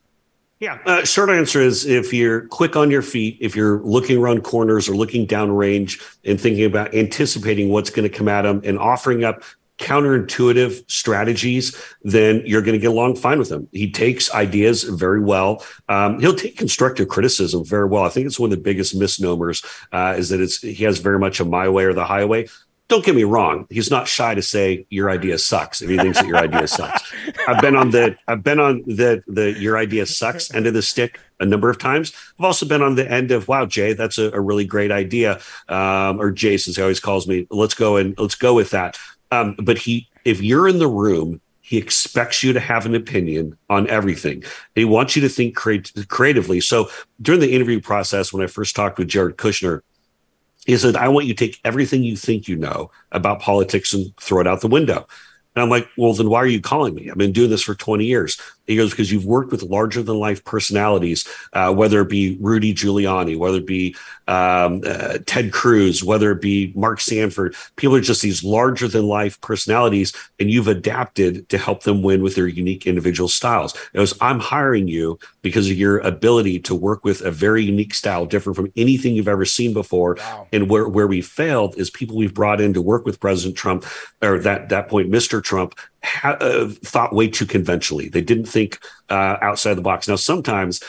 Yeah. 0.64 0.80
Uh, 0.86 1.04
short 1.04 1.30
answer 1.30 1.60
is 1.60 1.86
if 1.86 2.14
you're 2.14 2.48
quick 2.48 2.78
on 2.78 2.90
your 2.90 3.02
feet, 3.02 3.38
if 3.42 3.54
you're 3.54 3.82
looking 3.82 4.18
around 4.18 4.46
corners 4.46 4.88
or 4.88 4.96
looking 4.96 5.28
downrange 5.28 6.02
and 6.24 6.40
thinking 6.40 6.64
about 6.64 6.96
anticipating 6.96 7.68
what's 7.68 7.90
going 7.90 8.10
to 8.10 8.18
come 8.18 8.30
at 8.30 8.44
them 8.44 8.62
and 8.64 8.80
offering 8.80 9.26
up 9.26 9.44
counterintuitive 9.80 10.90
strategies, 10.90 11.76
then 12.04 12.42
you're 12.46 12.62
going 12.62 12.74
to 12.76 12.80
get 12.80 12.92
along 12.92 13.18
fine 13.18 13.40
with 13.40 13.52
him. 13.52 13.68
He 13.74 13.92
takes 13.92 14.34
ideas 14.34 14.84
very 14.84 15.20
well. 15.20 15.66
Um, 15.90 16.22
he'll 16.22 16.34
take 16.34 16.56
constructive 16.56 17.10
criticism 17.10 17.66
very 17.66 17.88
well. 17.90 18.04
I 18.04 18.10
think 18.10 18.28
it's 18.28 18.40
one 18.40 18.50
of 18.50 18.58
the 18.58 18.64
biggest 18.64 18.96
misnomers 18.96 19.66
uh, 19.92 20.16
is 20.18 20.30
that 20.30 20.40
it's 20.40 20.62
he 20.62 20.86
has 20.86 21.00
very 21.00 21.20
much 21.20 21.42
a 21.42 21.46
my 21.46 21.68
way 21.68 21.84
or 21.84 21.94
the 21.94 22.06
highway. 22.06 22.48
Don't 22.94 23.04
get 23.04 23.16
me 23.16 23.24
wrong. 23.24 23.66
He's 23.72 23.90
not 23.90 24.08
shy 24.08 24.36
to 24.36 24.42
say 24.44 24.86
your 24.92 25.10
idea 25.10 25.40
sucks 25.40 25.82
if 25.82 25.90
he 25.90 25.98
thinks 25.98 26.20
that 26.20 26.28
your 26.28 26.38
idea 26.38 26.68
sucks. 26.68 27.02
I've 27.48 27.60
been 27.60 27.76
on 27.76 27.90
the 27.90 28.16
I've 28.28 28.44
been 28.44 28.60
on 28.60 28.84
the 28.86 29.24
the 29.26 29.54
your 29.60 29.80
idea 29.80 30.06
sucks 30.06 30.54
end 30.54 30.68
of 30.68 30.76
the 30.76 30.84
stick 30.84 31.20
a 31.40 31.46
number 31.46 31.72
of 31.72 31.80
times. 31.80 32.14
I've 32.38 32.46
also 32.46 32.68
been 32.68 32.84
on 32.84 32.94
the 32.94 33.12
end 33.12 33.32
of 33.32 33.48
wow, 33.48 33.66
Jay, 33.66 33.94
that's 33.94 34.20
a, 34.20 34.30
a 34.34 34.40
really 34.40 34.66
great 34.66 34.92
idea. 34.92 35.40
Um, 35.70 36.22
or 36.22 36.30
Jason, 36.30 36.70
as 36.70 36.76
he 36.76 36.82
always 36.84 37.00
calls 37.00 37.28
me. 37.28 37.48
Let's 37.50 37.74
go 37.74 37.98
and 37.98 38.14
let's 38.20 38.36
go 38.36 38.54
with 38.54 38.70
that. 38.70 39.00
Um, 39.32 39.56
but 39.64 39.80
he, 39.80 40.08
if 40.24 40.44
you're 40.44 40.68
in 40.68 40.78
the 40.78 40.88
room 40.88 41.42
He 41.66 41.78
expects 41.78 42.44
you 42.44 42.54
to 42.54 42.60
have 42.60 42.86
an 42.86 42.94
opinion 42.94 43.58
on 43.70 43.90
everything. 43.90 44.44
He 44.76 44.86
wants 44.86 45.16
you 45.16 45.22
to 45.22 45.30
think 45.30 45.56
creat- 45.56 46.08
creatively. 46.10 46.60
So 46.62 46.90
during 47.22 47.40
the 47.42 47.56
interview 47.56 47.80
process, 47.80 48.34
when 48.34 48.44
I 48.44 48.48
first 48.48 48.76
talked 48.76 49.00
with 49.00 49.08
Jared 49.08 49.38
Kushner, 49.38 49.82
he 50.66 50.78
said, 50.78 50.96
I 50.96 51.10
want 51.10 51.26
you 51.26 51.34
to 51.34 51.46
take 51.46 51.60
everything 51.64 52.04
you 52.04 52.16
think 52.16 52.48
you 52.48 52.56
know 52.56 52.92
about 53.12 53.42
politics 53.42 53.94
and 53.94 54.16
throw 54.18 54.42
it 54.42 54.48
out 54.48 54.62
the 54.62 54.68
window. 54.68 55.08
And 55.56 55.62
I'm 55.62 55.70
like, 55.70 55.88
well, 55.98 56.14
then 56.14 56.30
why 56.30 56.40
are 56.40 56.48
you 56.48 56.62
calling 56.62 56.96
me? 56.96 57.10
I've 57.10 57.18
been 57.18 57.32
doing 57.32 57.50
this 57.50 57.62
for 57.62 57.76
20 57.76 58.06
years. 58.06 58.40
He 58.66 58.78
goes, 58.78 58.92
because 58.92 59.12
you've 59.12 59.26
worked 59.26 59.52
with 59.52 59.64
larger 59.64 60.02
than 60.02 60.18
life 60.18 60.44
personalities, 60.46 61.28
uh, 61.54 61.74
whether 61.74 62.02
it 62.02 62.10
be 62.10 62.38
Rudy 62.40 62.74
Giuliani, 62.74 63.38
whether 63.38 63.58
it 63.58 63.68
be 63.68 63.96
um, 64.28 64.82
uh, 64.86 65.18
Ted 65.26 65.52
Cruz, 65.52 66.04
whether 66.04 66.32
it 66.32 66.42
be 66.42 66.72
Mark 66.76 67.02
Sanford. 67.02 67.56
People 67.76 67.96
are 67.98 68.02
just 68.02 68.22
these 68.22 68.44
larger 68.44 68.88
than 68.88 69.06
life 69.06 69.40
personalities, 69.42 70.14
and 70.40 70.50
you've 70.50 70.70
adapted 70.70 71.50
to 71.50 71.58
help 71.58 71.84
them 71.84 72.02
win 72.02 72.24
with 72.24 72.36
their 72.36 72.48
unique 72.48 72.88
individual 72.88 73.28
styles. 73.28 73.76
It 73.94 73.98
goes, 73.98 74.14
I'm 74.22 74.40
hiring 74.40 74.88
you 74.88 75.20
because 75.42 75.70
of 75.70 75.78
your 75.78 76.00
ability 76.00 76.60
to 76.62 76.76
work 76.76 77.04
with 77.04 77.22
a 77.22 77.32
very 77.32 77.64
unique 77.64 77.94
style, 77.94 78.26
different 78.26 78.56
from 78.56 78.72
anything 78.78 79.16
you've 79.16 79.28
ever 79.28 79.46
seen 79.46 79.74
before. 79.74 80.16
Wow. 80.20 80.48
And 80.54 80.70
where, 80.70 80.88
where 80.88 81.08
we 81.08 81.22
failed 81.22 81.78
is 81.78 81.90
people 81.90 82.16
we've 82.16 82.34
brought 82.34 82.62
in 82.62 82.74
to 82.74 82.82
work 82.82 83.06
with 83.06 83.20
President 83.20 83.58
Trump, 83.58 83.86
or 84.22 84.40
that 84.40 84.70
that 84.70 84.88
point, 84.88 85.12
Mr. 85.12 85.44
Trump, 85.44 85.76
ha- 86.04 86.38
uh, 86.40 86.70
thought 86.84 87.14
way 87.14 87.28
too 87.28 87.46
conventionally. 87.46 88.10
They 88.10 88.22
didn't 88.22 88.46
think 88.46 88.80
uh, 89.10 89.38
outside 89.42 89.76
the 89.76 89.82
box. 89.82 90.08
Now, 90.08 90.16
sometimes 90.16 90.82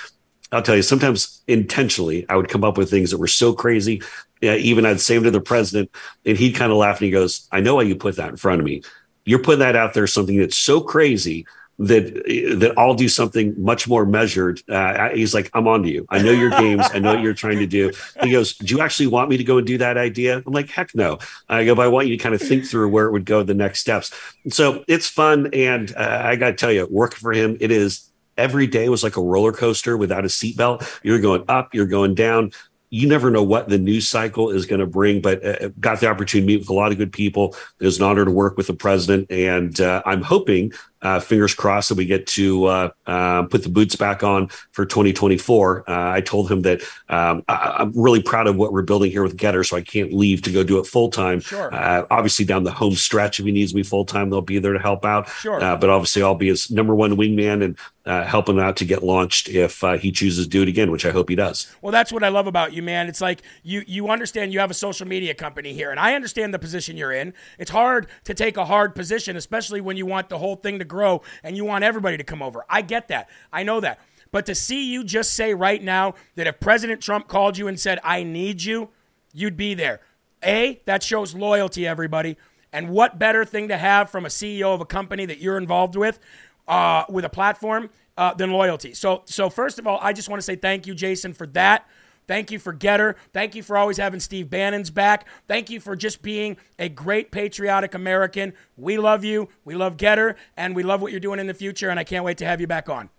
I'll 0.53 0.63
tell 0.63 0.77
you, 0.77 0.83
sometimes 0.83 1.43
intentionally, 1.49 2.27
I 2.29 2.37
would 2.37 2.49
come 2.49 2.65
up 2.65 2.79
with 2.79 2.91
things 2.91 3.11
that 3.11 3.19
were 3.19 3.27
so 3.27 3.53
crazy. 3.53 4.03
Yeah, 4.41 4.55
even 4.55 4.87
I'd 4.87 5.01
say 5.01 5.15
them 5.15 5.25
to 5.25 5.31
the 5.31 5.41
president, 5.41 5.91
and 6.25 6.37
he'd 6.37 6.55
kind 6.55 6.71
of 6.71 6.79
laugh 6.79 6.99
and 6.99 7.07
he 7.07 7.11
goes, 7.11 7.49
"I 7.51 7.61
know 7.61 7.77
why 7.77 7.83
you 7.83 7.97
put 7.97 8.17
that 8.17 8.31
in 8.31 8.37
front 8.37 8.61
of 8.61 8.67
me. 8.67 8.83
You're 9.25 9.43
putting 9.43 9.61
that 9.61 9.77
out 9.77 9.95
there, 9.95 10.07
something 10.07 10.39
that's 10.39 10.57
so 10.57 10.81
crazy." 10.81 11.47
That 11.79 12.15
that 12.59 12.73
I'll 12.77 12.95
do 12.95 13.09
something 13.09 13.55
much 13.61 13.89
more 13.89 14.07
measured. 14.07 14.63
Uh, 14.69 15.09
he's 15.09 15.35
like, 15.35 15.51
I'm 15.55 15.67
on 15.67 15.83
to 15.83 15.91
you. 15.91 16.07
I 16.09 16.23
know 16.23 16.31
your 16.31 16.51
games. 16.51 16.87
I 16.93 17.01
know 17.01 17.15
what 17.15 17.23
you're 17.23 17.35
trying 17.35 17.59
to 17.59 17.67
do. 17.67 17.91
He 18.23 18.31
goes, 18.31 18.55
Do 18.57 18.75
you 18.75 18.81
actually 18.81 19.09
want 19.09 19.29
me 19.29 19.37
to 19.37 19.45
go 19.45 19.59
and 19.59 19.67
do 19.67 19.79
that 19.79 19.97
idea? 19.97 20.43
I'm 20.47 20.53
like, 20.53 20.71
Heck 20.71 20.95
no. 20.95 21.19
I 21.49 21.65
go, 21.65 21.75
but 21.75 21.83
I 21.83 21.89
want 21.89 22.07
you 22.07 22.17
to 22.17 22.23
kind 22.23 22.35
of 22.35 22.41
think 22.41 22.65
through 22.65 22.89
where 22.91 23.07
it 23.07 23.13
would 23.13 23.25
go 23.25 23.43
the 23.43 23.55
next 23.55 23.81
steps. 23.81 24.13
So 24.51 24.85
it's 24.87 25.09
fun, 25.09 25.49
and 25.53 25.95
uh, 25.97 26.23
I 26.25 26.37
got 26.37 26.49
to 26.49 26.55
tell 26.55 26.71
you, 26.71 26.87
working 26.89 27.19
for 27.19 27.33
him, 27.33 27.57
it 27.61 27.71
is 27.71 28.11
every 28.37 28.67
day 28.67 28.89
was 28.89 29.03
like 29.03 29.17
a 29.17 29.23
roller 29.23 29.53
coaster 29.53 29.97
without 29.97 30.25
a 30.25 30.29
seatbelt. 30.29 30.89
You're 31.03 31.21
going 31.21 31.45
up, 31.49 31.75
you're 31.75 31.87
going 31.87 32.15
down. 32.15 32.53
You 32.91 33.09
never 33.09 33.31
know 33.31 33.43
what 33.43 33.69
the 33.69 33.79
news 33.79 34.09
cycle 34.09 34.51
is 34.51 34.67
going 34.67 34.79
to 34.79 34.87
bring, 34.87 35.21
but 35.21 35.45
uh, 35.45 35.71
got 35.81 35.99
the 35.99 36.09
opportunity 36.09 36.41
to 36.43 36.47
meet 36.47 36.61
with 36.61 36.69
a 36.69 36.75
lot 36.75 36.93
of 36.93 36.99
good 36.99 37.13
people. 37.13 37.57
It 37.81 37.85
was 37.87 37.99
an 37.99 38.05
honor 38.05 38.25
to 38.25 38.31
work 38.31 38.57
with 38.57 38.69
the 38.69 38.75
president, 38.75 39.31
and 39.33 39.81
uh, 39.81 40.03
I'm 40.07 40.23
hoping, 40.23 40.73
uh, 41.05 41.21
fingers 41.21 41.55
crossed, 41.55 41.91
that 41.91 41.95
we 41.97 42.07
get 42.07 42.27
to 42.27 42.65
uh, 42.65 42.91
uh, 43.07 43.43
put 43.45 43.63
the 43.63 43.69
boots 43.69 43.95
back 43.95 44.23
on 44.25 44.49
for 44.73 44.85
2024. 44.85 45.89
Uh, 45.89 46.11
I 46.13 46.21
told 46.21 46.51
him 46.51 46.63
that 46.63 46.83
um, 47.09 47.45
I- 47.49 47.77
I'm 47.79 47.93
really 47.95 48.23
proud 48.23 48.47
of 48.47 48.57
what 48.57 48.73
we're 48.73 48.83
building 48.83 49.11
here 49.11 49.23
with 49.23 49.37
GETTR, 49.37 49.67
so 49.67 49.77
I 49.77 49.83
can't 49.83 50.13
leave 50.13 50.43
to 50.43 50.51
go 50.51 50.65
do 50.65 50.79
it 50.79 50.87
full 50.87 51.11
time. 51.11 51.41
Sure. 51.41 51.73
Uh, 51.73 52.07
obviously, 52.11 52.45
down 52.45 52.65
the 52.65 52.73
home 52.73 52.95
stretch, 52.95 53.39
if 53.39 53.47
he 53.47 53.53
needs 53.53 53.75
me 53.75 53.83
full 53.83 54.05
time, 54.05 54.31
they'll 54.31 54.41
be 54.41 54.59
there 54.59 54.73
to 54.73 54.79
help 54.79 55.05
out. 55.05 55.29
Sure. 55.29 55.63
Uh, 55.63 55.77
but 55.77 55.91
obviously, 55.91 56.23
I'll 56.23 56.35
be 56.35 56.49
his 56.49 56.71
number 56.71 56.95
one 56.95 57.13
wingman 57.17 57.63
and 57.65 57.79
uh, 58.07 58.25
help 58.25 58.49
him 58.49 58.59
out 58.59 58.77
to 58.77 58.85
get 58.85 59.03
launched 59.03 59.49
if 59.49 59.83
uh, 59.83 59.97
he 59.97 60.13
chooses 60.13 60.45
to 60.47 60.51
do 60.51 60.63
it 60.63 60.69
again, 60.69 60.91
which 60.91 61.07
I 61.07 61.11
hope 61.11 61.29
he 61.29 61.35
does. 61.37 61.75
Well, 61.81 61.93
that's 61.93 62.13
what 62.13 62.23
I 62.23 62.29
love 62.29 62.47
about 62.47 62.73
you, 62.73 62.83
man. 62.83 63.09
It's 63.09 63.21
like 63.21 63.43
you 63.63 63.83
you 63.87 64.09
understand 64.11 64.53
you 64.53 64.59
have 64.61 64.71
a 64.71 64.75
social 64.75 65.07
media 65.07 65.35
company 65.35 65.73
here, 65.73 65.91
and 65.91 65.99
I 65.99 66.15
understand 66.15 66.53
the 66.53 66.59
position 66.59 66.97
you're 66.97 67.13
in. 67.13 67.33
It's 67.59 67.71
hard 67.71 68.09
to 68.25 68.35
take 68.35 68.57
a 68.57 68.65
hard 68.65 68.95
position, 68.95 69.37
especially 69.37 69.81
when 69.81 69.97
you 69.97 70.07
want 70.07 70.29
the 70.29 70.39
whole 70.39 70.57
thing 70.57 70.79
to 70.79 70.85
grow 70.95 71.23
and 71.43 71.57
you 71.57 71.65
want 71.65 71.83
everybody 71.83 72.17
to 72.17 72.25
come 72.25 72.41
over. 72.41 72.65
I 72.69 72.83
get 72.83 73.09
that. 73.09 73.29
I 73.53 73.65
know 73.65 73.81
that. 73.81 73.99
But 74.31 74.47
to 74.47 74.55
see 74.55 74.93
you 74.93 75.05
just 75.05 75.35
say 75.35 75.55
right 75.55 75.83
now 75.83 76.15
that 76.37 76.47
if 76.47 76.61
President 76.61 77.01
Trump 77.01 77.27
called 77.29 77.59
you 77.59 77.69
and 77.69 77.79
said, 77.79 77.99
"I 78.03 78.23
need 78.23 78.63
you," 78.63 78.91
you'd 79.33 79.57
be 79.57 79.75
there. 79.75 80.01
A, 80.45 80.81
that 80.85 81.03
shows 81.03 81.35
loyalty, 81.35 81.87
everybody. 81.87 82.37
And 82.73 82.91
what 82.91 83.19
better 83.19 83.45
thing 83.45 83.69
to 83.69 83.77
have 83.77 84.11
from 84.11 84.25
a 84.25 84.29
CEO 84.29 84.75
of 84.75 84.81
a 84.81 84.85
company 84.85 85.27
that 85.27 85.39
you're 85.39 85.57
involved 85.57 85.97
with, 85.97 86.19
uh, 86.67 87.05
with 87.09 87.25
a 87.25 87.29
platform, 87.29 87.91
uh, 88.17 88.35
than 88.35 88.51
loyalty? 88.51 88.95
So, 88.95 89.23
so 89.25 89.49
first 89.49 89.79
of 89.79 89.87
all, 89.87 89.99
I 90.03 90.13
just 90.13 90.29
want 90.29 90.39
to 90.39 90.45
say 90.45 90.57
thank 90.57 90.87
you, 90.87 90.95
Jason, 90.95 91.33
for 91.33 91.47
that. 91.49 91.87
Thank 92.27 92.51
you 92.51 92.59
for 92.59 92.73
GETTR. 92.73 93.15
Thank 93.33 93.55
you 93.55 93.63
for 93.63 93.77
always 93.77 93.97
having 93.97 94.21
Steve 94.21 94.51
Bannon's 94.51 94.91
back. 94.91 95.27
Thank 95.47 95.71
you 95.71 95.81
for 95.81 95.97
just 95.97 96.23
being 96.23 96.57
a 96.79 96.89
great 96.89 97.31
patriotic 97.31 97.95
American. 97.95 98.55
We 98.77 98.99
love 98.99 99.25
you. 99.25 99.49
We 99.65 99.75
love 99.75 99.97
GETTR, 99.97 100.37
and 100.57 100.75
we 100.75 100.83
love 100.83 101.03
what 101.03 101.11
you're 101.11 101.21
doing 101.21 101.39
in 101.39 101.47
the 101.47 101.55
future. 101.55 101.91
And 101.91 102.01
I 102.01 102.05
can't 102.05 102.25
wait 102.25 102.39
to 102.39 102.47
have 102.47 102.61
you 102.61 102.67
back 102.67 102.89
on. 102.89 103.11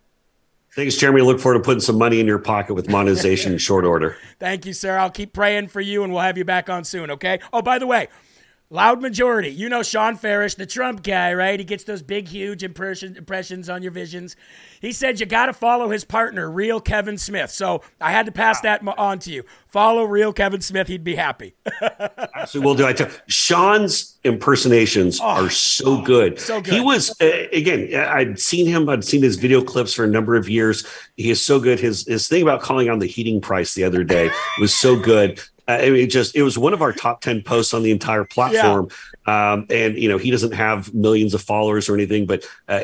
Thanks, 0.74 0.96
Jeremy. 0.96 1.22
I 1.22 1.24
look 1.24 1.40
forward 1.40 1.58
to 1.58 1.64
putting 1.64 1.80
some 1.80 1.96
money 1.96 2.20
in 2.20 2.26
your 2.26 2.38
pocket 2.38 2.74
with 2.74 2.90
monetization 2.90 3.52
in 3.52 3.58
short 3.70 3.84
order. 3.84 4.16
Thank 4.38 4.66
you, 4.66 4.74
sir. 4.74 4.98
I'll 4.98 5.10
keep 5.10 5.32
praying 5.32 5.68
for 5.68 5.80
you, 5.80 6.04
and 6.04 6.12
we'll 6.12 6.22
have 6.22 6.36
you 6.36 6.44
back 6.44 6.68
on 6.68 6.84
soon. 6.84 7.10
Okay. 7.12 7.40
Oh, 7.52 7.62
by 7.62 7.78
the 7.78 7.86
way. 7.86 8.08
Loud 8.68 9.00
majority. 9.00 9.50
You 9.50 9.68
know 9.68 9.84
Shawn 9.84 10.18
Farash, 10.18 10.56
the 10.56 10.66
Trump 10.66 11.04
guy, 11.04 11.32
right? 11.34 11.56
He 11.56 11.64
gets 11.64 11.84
those 11.84 12.02
big, 12.02 12.26
huge 12.26 12.64
impression, 12.64 13.16
impressions 13.16 13.68
on 13.68 13.80
your 13.80 13.92
visions. 13.92 14.34
He 14.80 14.90
said 14.90 15.20
you 15.20 15.26
got 15.26 15.46
to 15.46 15.52
follow 15.52 15.88
his 15.90 16.04
partner, 16.04 16.50
Real 16.50 16.80
Kevin 16.80 17.16
Smith. 17.16 17.52
So 17.52 17.82
I 18.00 18.10
had 18.10 18.26
to 18.26 18.32
pass 18.32 18.60
that 18.62 18.82
on 18.98 19.20
to 19.20 19.30
you. 19.30 19.44
Follow 19.68 20.02
Real 20.02 20.32
Kevin 20.32 20.60
Smith. 20.60 20.88
He'd 20.88 21.04
be 21.04 21.14
happy. 21.14 21.54
So 22.46 22.60
we'll 22.60 22.74
do. 22.74 22.86
I 22.86 22.92
tell 22.92 23.08
Sean's 23.26 24.18
impersonations 24.22 25.20
are 25.20 25.50
so 25.50 26.00
good. 26.02 26.34
Oh, 26.34 26.36
so 26.36 26.60
good. 26.60 26.74
He 26.74 26.80
was 26.80 27.10
uh, 27.20 27.46
again. 27.52 27.92
I'd 27.94 28.38
seen 28.38 28.66
him. 28.66 28.88
I'd 28.88 29.04
seen 29.04 29.22
his 29.22 29.36
video 29.36 29.64
clips 29.64 29.92
for 29.94 30.04
a 30.04 30.08
number 30.08 30.36
of 30.36 30.48
years. 30.48 30.86
He 31.16 31.30
is 31.30 31.44
so 31.44 31.58
good. 31.58 31.80
His 31.80 32.06
his 32.06 32.28
thing 32.28 32.42
about 32.42 32.60
calling 32.60 32.88
on 32.88 33.00
the 33.00 33.06
heating 33.06 33.40
price 33.40 33.74
the 33.74 33.82
other 33.82 34.04
day 34.04 34.30
was 34.60 34.72
so 34.72 34.96
good. 34.96 35.40
Uh, 35.68 35.72
I 35.72 35.90
mean, 35.90 35.96
it 36.04 36.10
just 36.10 36.36
it 36.36 36.42
was 36.42 36.56
one 36.56 36.72
of 36.72 36.82
our 36.82 36.92
top 36.92 37.20
ten 37.20 37.42
posts 37.42 37.74
on 37.74 37.82
the 37.82 37.90
entire 37.90 38.24
platform. 38.24 38.88
Um, 39.26 39.66
and 39.70 39.98
you 39.98 40.08
know 40.08 40.18
he 40.18 40.30
doesn't 40.30 40.52
have 40.52 40.94
millions 40.94 41.34
of 41.34 41.42
followers 41.42 41.88
or 41.88 41.94
anything, 41.94 42.26
but 42.26 42.44
uh, 42.68 42.80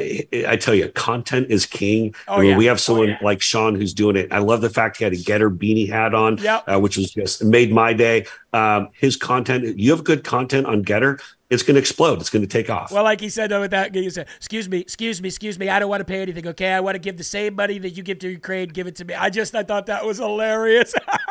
I 0.49 0.57
tell 0.61 0.75
you, 0.75 0.89
content 0.89 1.47
is 1.51 1.67
king. 1.67 2.15
Oh, 2.27 2.41
yeah. 2.41 2.57
We 2.57 2.65
have 2.67 2.81
someone 2.81 3.17
like 3.23 3.41
Sean 3.41 3.77
who's 3.77 3.95
doing 3.95 4.17
it. 4.17 4.33
I 4.33 4.39
love 4.39 4.61
the 4.61 4.71
fact 4.71 4.97
he 4.97 5.05
had 5.05 5.13
a 5.13 5.17
GETTR 5.17 5.57
beanie 5.57 5.89
hat 5.89 6.15
on, 6.15 6.39
Yep. 6.39 6.65
uh, 6.67 6.81
which 6.81 6.97
was 6.97 7.13
just 7.13 7.45
made 7.45 7.71
my 7.73 7.93
day. 7.93 8.27
Um, 8.53 8.89
his 8.93 9.17
content, 9.17 9.79
you 9.79 9.93
have 9.93 10.03
good 10.05 10.25
content 10.25 10.67
on 10.67 10.85
GETTR, 10.85 11.21
it's 11.53 11.63
going 11.63 11.75
to 11.75 11.81
explode. 11.81 12.19
It's 12.19 12.31
going 12.31 12.43
to 12.43 12.49
take 12.49 12.71
off. 12.71 12.91
Well, 12.91 13.05
like 13.05 13.21
he 13.21 13.29
said 13.29 13.51
though, 13.51 13.61
with 13.61 13.73
that, 13.73 13.95
he 13.95 14.09
said, 14.09 14.27
"Excuse 14.39 14.71
me, 14.71 14.79
excuse 14.81 15.21
me, 15.21 15.29
excuse 15.29 15.59
me. 15.59 15.69
I 15.69 15.79
don't 15.79 15.91
want 15.91 16.01
to 16.01 16.05
pay 16.07 16.23
anything. 16.23 16.47
Okay, 16.49 16.73
I 16.73 16.81
want 16.81 16.95
to 16.95 16.99
give 16.99 17.19
the 17.19 17.25
same 17.25 17.55
money 17.55 17.79
that 17.79 17.91
you 17.91 18.03
give 18.03 18.19
to 18.21 18.29
Ukraine. 18.31 18.69
Give 18.69 18.87
it 18.87 18.97
to 18.97 19.05
me." 19.05 19.13
I 19.15 19.29
just, 19.29 19.55
I 19.55 19.63
thought 19.63 19.87
that 19.87 20.05
was 20.05 20.17
hilarious. 20.17 20.95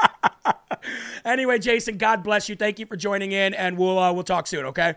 anyway, 1.25 1.59
Jason, 1.59 1.97
God 1.97 2.23
bless 2.23 2.49
you. 2.49 2.55
Thank 2.55 2.79
you 2.79 2.85
for 2.85 2.95
joining 2.95 3.31
in, 3.31 3.53
and 3.53 3.77
we'll 3.77 3.99
uh, 3.99 4.11
we'll 4.13 4.23
talk 4.23 4.47
soon. 4.47 4.65
Okay. 4.65 4.95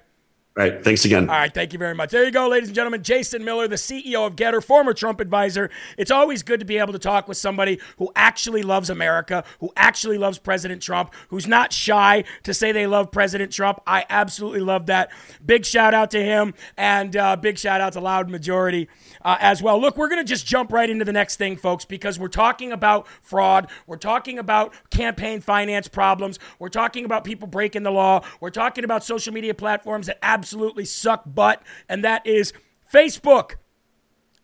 All 0.57 0.63
right. 0.63 0.85
Thanks 0.85 1.05
again. 1.05 1.29
All 1.29 1.35
right, 1.35 1.53
thank 1.53 1.73
you 1.73 1.81
very 1.81 1.97
much. 1.97 2.11
There 2.13 2.25
you 2.25 2.31
go, 2.31 2.47
ladies 2.47 2.69
and 2.69 2.77
gentlemen. 2.77 3.03
Jason 3.03 3.45
Miller, 3.45 3.67
the 3.67 3.75
CEO 3.75 4.25
of 4.25 4.37
GETTR, 4.37 4.63
former 4.63 4.95
Trump 4.95 5.19
advisor. 5.19 5.69
It's 5.99 6.13
always 6.13 6.45
good 6.45 6.61
to 6.61 6.67
be 6.67 6.79
able 6.79 6.93
to 6.93 6.99
talk 7.01 7.27
with 7.27 7.37
somebody 7.37 7.81
who 7.99 8.13
actually 8.15 8.63
loves 8.63 8.89
America, 8.89 9.43
who 9.59 9.73
actually 9.75 10.17
loves 10.17 10.39
President 10.39 10.81
Trump, 10.81 11.13
who's 11.31 11.49
not 11.49 11.73
shy 11.73 12.23
to 12.45 12.55
say 12.55 12.71
they 12.71 12.87
love 12.87 13.11
President 13.11 13.51
Trump. 13.51 13.81
I 13.85 14.07
absolutely 14.09 14.61
love 14.61 14.87
that. 14.87 15.11
Big 15.45 15.67
shout 15.67 15.93
out 15.93 16.13
to 16.13 16.23
him, 16.23 16.55
and 16.77 17.17
uh, 17.17 17.35
big 17.35 17.59
shout 17.59 17.81
out 17.81 17.95
to 17.95 18.01
Loud 18.01 18.31
Majority 18.31 18.89
uh, 19.25 19.37
as 19.41 19.61
well. 19.61 19.81
Look, 19.81 19.97
we're 19.97 20.09
going 20.09 20.25
to 20.25 20.29
just 20.29 20.47
jump 20.47 20.71
right 20.71 20.89
into 20.89 21.05
the 21.05 21.13
next 21.13 21.35
thing, 21.35 21.57
folks, 21.57 21.85
because 21.85 22.17
we're 22.17 22.29
talking 22.29 22.71
about 22.71 23.09
fraud. 23.23 23.69
We're 23.89 23.97
talking 23.97 24.39
about 24.39 24.73
campaign 24.91 25.41
finance 25.41 25.89
problems. 25.89 26.39
We're 26.61 26.69
talking 26.69 27.05
about 27.05 27.25
people 27.25 27.49
breaking 27.49 27.83
the 27.83 27.91
law. 27.91 28.25
We're 28.39 28.51
talking 28.51 28.85
about 28.85 29.03
social 29.03 29.33
media 29.35 29.53
platforms 29.53 30.07
that 30.07 30.19
absolutely 30.23 30.44
suck 30.85 31.23
butt, 31.27 31.63
and 31.89 32.05
that 32.05 32.27
is 32.27 32.53
Facebook. 32.93 33.57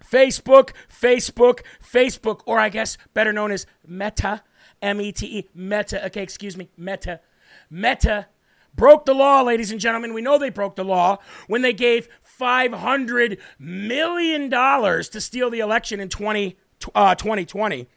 Facebook, 0.04 0.70
Facebook, 0.88 1.60
Facebook, 1.80 2.40
or 2.46 2.58
I 2.58 2.68
guess 2.68 2.96
better 3.14 3.32
known 3.32 3.52
as 3.52 3.66
Meta, 3.86 4.42
M 4.80 5.00
E 5.00 5.12
T 5.12 5.26
E, 5.38 5.48
Meta. 5.54 6.04
Okay, 6.06 6.22
excuse 6.22 6.56
me, 6.56 6.70
Meta. 6.76 7.20
Meta 7.70 8.26
broke 8.74 9.04
the 9.04 9.14
law, 9.14 9.42
ladies 9.42 9.70
and 9.70 9.80
gentlemen. 9.80 10.14
We 10.14 10.22
know 10.22 10.38
they 10.38 10.50
broke 10.50 10.76
the 10.76 10.84
law 10.84 11.18
when 11.46 11.62
they 11.62 11.72
gave 11.72 12.08
$500 12.40 13.38
million 13.58 14.50
to 14.50 15.20
steal 15.20 15.50
the 15.50 15.60
election 15.60 16.00
in 16.00 16.08
20, 16.08 16.56
uh, 16.94 17.14
2020. 17.14 17.88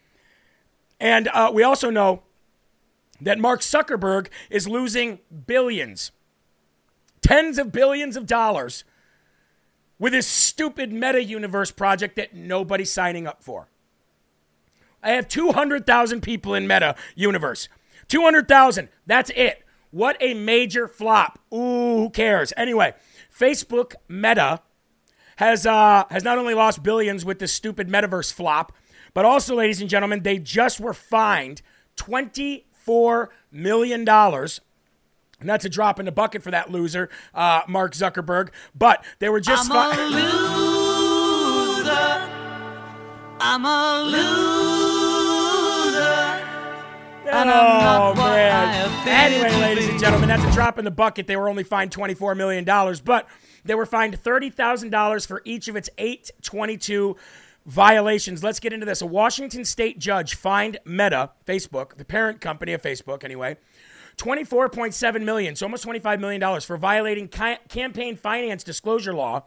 And 0.99 1.27
uh, 1.29 1.51
we 1.53 1.63
also 1.63 1.89
know 1.89 2.23
that 3.21 3.39
Mark 3.39 3.61
Zuckerberg 3.61 4.27
is 4.49 4.67
losing 4.67 5.19
billions, 5.45 6.11
tens 7.23 7.57
of 7.57 7.71
billions 7.71 8.15
of 8.15 8.27
dollars 8.27 8.83
with 9.97 10.13
his 10.13 10.27
stupid 10.27 10.91
meta 10.93 11.23
universe 11.23 11.71
project 11.71 12.15
that 12.17 12.35
nobody's 12.35 12.91
signing 12.91 13.25
up 13.25 13.43
for. 13.43 13.69
I 15.01 15.11
have 15.11 15.27
200,000 15.27 16.21
people 16.21 16.53
in 16.53 16.67
meta 16.67 16.95
universe. 17.15 17.67
200,000. 18.07 18.89
That's 19.07 19.31
it. 19.35 19.63
What 19.91 20.17
a 20.19 20.33
major 20.33 20.87
flop. 20.87 21.39
Ooh, 21.53 21.97
who 21.97 22.09
cares? 22.09 22.51
Anyway, 22.57 22.93
Facebook 23.31 23.93
Meta 24.07 24.61
has 25.35 25.65
uh, 25.65 26.05
has 26.09 26.23
not 26.23 26.37
only 26.37 26.53
lost 26.53 26.83
billions 26.83 27.23
with 27.23 27.39
this 27.39 27.51
stupid 27.51 27.89
metaverse 27.89 28.33
flop, 28.33 28.71
but 29.13 29.25
also, 29.25 29.55
ladies 29.55 29.81
and 29.81 29.89
gentlemen, 29.89 30.23
they 30.23 30.39
just 30.39 30.79
were 30.79 30.93
fined 30.93 31.61
twenty 31.95 32.65
four 32.71 33.29
million 33.51 34.03
dollars. 34.03 34.61
And 35.43 35.49
that's 35.49 35.65
a 35.65 35.69
drop 35.69 35.99
in 35.99 36.05
the 36.05 36.11
bucket 36.13 36.41
for 36.41 36.51
that 36.51 36.71
loser, 36.71 37.09
uh, 37.33 37.63
Mark 37.67 37.91
Zuckerberg. 37.93 38.49
But 38.73 39.03
they 39.19 39.27
were 39.27 39.41
just 39.41 39.69
I'm 39.69 39.75
a 39.77 39.93
fi- 39.93 40.07
loser. 40.07 41.91
I'm 43.41 43.65
a 43.65 44.03
loser. 44.03 44.19
And 47.25 47.49
I'm 47.49 47.57
Oh 47.57 47.79
not 47.79 48.15
what 48.17 48.29
I 48.29 48.35
man! 48.35 49.07
Anyway, 49.07 49.51
ladies 49.59 49.89
and 49.89 49.99
gentlemen, 49.99 50.29
that's 50.29 50.43
a 50.45 50.51
drop 50.53 50.79
in 50.79 50.85
the 50.85 50.91
bucket. 50.91 51.27
They 51.27 51.35
were 51.35 51.49
only 51.49 51.63
fined 51.63 51.91
twenty-four 51.91 52.35
million 52.35 52.63
dollars, 52.63 53.01
but 53.01 53.27
they 53.65 53.75
were 53.75 53.85
fined 53.85 54.17
thirty 54.19 54.49
thousand 54.49 54.91
dollars 54.91 55.25
for 55.25 55.41
each 55.43 55.67
of 55.67 55.75
its 55.75 55.89
eight 55.97 56.31
twenty-two 56.41 57.17
violations. 57.65 58.43
Let's 58.43 58.59
get 58.59 58.71
into 58.71 58.85
this. 58.85 59.01
A 59.01 59.05
Washington 59.05 59.65
state 59.65 59.99
judge 59.99 60.35
fined 60.35 60.77
Meta, 60.85 61.31
Facebook, 61.45 61.97
the 61.97 62.05
parent 62.05 62.39
company 62.39 62.71
of 62.73 62.81
Facebook, 62.81 63.23
anyway. 63.23 63.57
24.7 64.17 65.23
million, 65.23 65.55
so 65.55 65.65
almost 65.65 65.83
25 65.83 66.19
million 66.19 66.39
dollars 66.39 66.65
for 66.65 66.77
violating 66.77 67.27
ca- 67.27 67.59
campaign 67.69 68.15
finance 68.15 68.63
disclosure 68.63 69.13
law, 69.13 69.43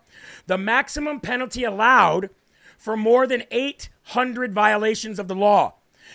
the 0.46 0.58
maximum 0.58 1.20
penalty 1.20 1.64
allowed 1.64 2.30
for 2.78 2.96
more 2.96 3.26
than 3.26 3.44
800 3.50 4.52
violations 4.52 5.18
of 5.18 5.28
the 5.28 5.34
law. 5.34 5.74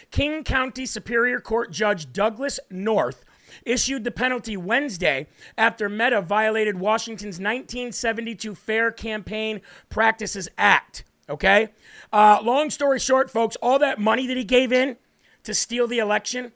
King 0.10 0.44
County 0.44 0.86
Superior 0.86 1.40
Court 1.40 1.72
Judge 1.72 2.12
Douglass 2.14 2.60
North 2.70 3.26
issued 3.66 4.04
the 4.04 4.12
penalty 4.12 4.56
Wednesday 4.56 5.28
after 5.58 5.90
Meta 5.90 6.22
violated 6.22 6.80
Washington's 6.80 7.36
1972 7.40 8.56
Fair 8.56 8.92
Campaign 8.92 9.62
Practices 9.90 10.50
Act. 10.58 11.04
Okay? 11.30 11.70
Uh, 12.12 12.40
long 12.44 12.70
story 12.70 13.00
short, 13.00 13.30
folks, 13.30 13.56
all 13.58 13.80
that 13.80 14.00
money 14.00 14.28
that 14.28 14.38
he 14.38 14.44
gave 14.44 14.72
in 14.72 14.98
to 15.44 15.54
steal 15.54 15.88
the 15.88 16.00
election, 16.00 16.52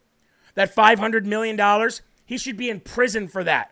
that 0.56 0.76
$500 0.76 1.26
million, 1.26 1.90
he 2.26 2.38
should 2.38 2.58
be 2.58 2.70
in 2.70 2.80
prison 2.80 3.28
for 3.28 3.44
that. 3.44 3.72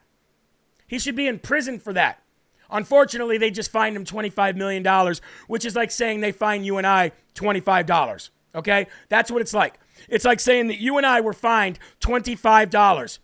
He 0.88 1.00
should 1.00 1.16
be 1.16 1.28
in 1.28 1.40
prison 1.40 1.80
for 1.80 1.94
that. 1.94 2.22
Unfortunately, 2.70 3.38
they 3.38 3.52
just 3.52 3.72
fined 3.72 3.96
him 3.96 4.06
$25 4.06 4.56
million, 4.56 5.16
which 5.48 5.66
is 5.66 5.76
like 5.76 5.92
saying 5.92 6.22
they 6.22 6.32
fine 6.32 6.64
you 6.64 6.78
and 6.78 6.88
I 6.88 7.12
$25. 7.36 8.30
Okay? 8.56 8.88
That's 9.10 9.32
what 9.32 9.42
it's 9.42 9.54
like. 9.54 9.80
It's 10.10 10.26
like 10.26 10.40
saying 10.40 10.68
that 10.68 10.80
you 10.80 10.98
and 10.98 11.06
I 11.06 11.22
were 11.22 11.34
fined 11.34 11.80
$25. 12.02 13.20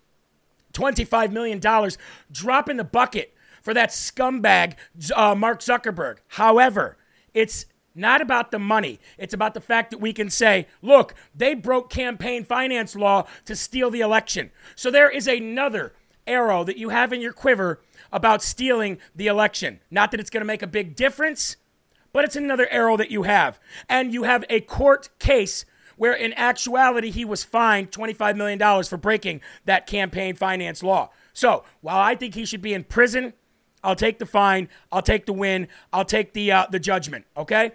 $25 0.73 1.31
million. 1.31 1.91
Drop 2.31 2.69
in 2.69 2.77
the 2.77 2.83
bucket 2.83 3.33
for 3.61 3.73
that 3.73 3.89
scumbag, 3.89 4.75
uh, 5.15 5.35
Mark 5.35 5.59
Zuckerberg. 5.59 6.17
However, 6.27 6.97
it's 7.33 7.65
not 7.99 8.21
about 8.21 8.51
the 8.51 8.59
money. 8.59 8.99
It's 9.17 9.33
about 9.33 9.53
the 9.53 9.61
fact 9.61 9.91
that 9.91 9.99
we 9.99 10.13
can 10.13 10.29
say, 10.29 10.67
look, 10.81 11.13
they 11.35 11.53
broke 11.53 11.89
campaign 11.89 12.43
finance 12.43 12.95
law 12.95 13.27
to 13.45 13.55
steal 13.55 13.91
the 13.91 14.01
election. 14.01 14.51
So 14.75 14.89
there 14.89 15.09
is 15.09 15.27
another 15.27 15.93
arrow 16.25 16.63
that 16.63 16.77
you 16.77 16.89
have 16.89 17.11
in 17.11 17.21
your 17.21 17.33
quiver 17.33 17.81
about 18.11 18.41
stealing 18.41 18.97
the 19.15 19.27
election. 19.27 19.79
Not 19.91 20.11
that 20.11 20.19
it's 20.19 20.29
going 20.29 20.41
to 20.41 20.45
make 20.45 20.61
a 20.61 20.67
big 20.67 20.95
difference, 20.95 21.57
but 22.13 22.23
it's 22.23 22.35
another 22.35 22.67
arrow 22.69 22.97
that 22.97 23.11
you 23.11 23.23
have. 23.23 23.59
And 23.87 24.13
you 24.13 24.23
have 24.23 24.45
a 24.49 24.61
court 24.61 25.09
case 25.19 25.65
where 25.97 26.13
in 26.13 26.33
actuality 26.33 27.11
he 27.11 27.25
was 27.25 27.43
fined 27.43 27.91
$25 27.91 28.37
million 28.37 28.83
for 28.83 28.97
breaking 28.97 29.41
that 29.65 29.85
campaign 29.85 30.35
finance 30.35 30.81
law. 30.81 31.09
So 31.33 31.65
while 31.81 31.99
I 31.99 32.15
think 32.15 32.35
he 32.35 32.45
should 32.45 32.61
be 32.61 32.73
in 32.73 32.85
prison, 32.85 33.33
I'll 33.83 33.95
take 33.95 34.19
the 34.19 34.25
fine, 34.25 34.69
I'll 34.91 35.01
take 35.01 35.25
the 35.25 35.33
win, 35.33 35.67
I'll 35.93 36.05
take 36.05 36.33
the 36.33 36.51
uh, 36.51 36.67
the 36.69 36.79
judgment. 36.79 37.25
Okay. 37.37 37.71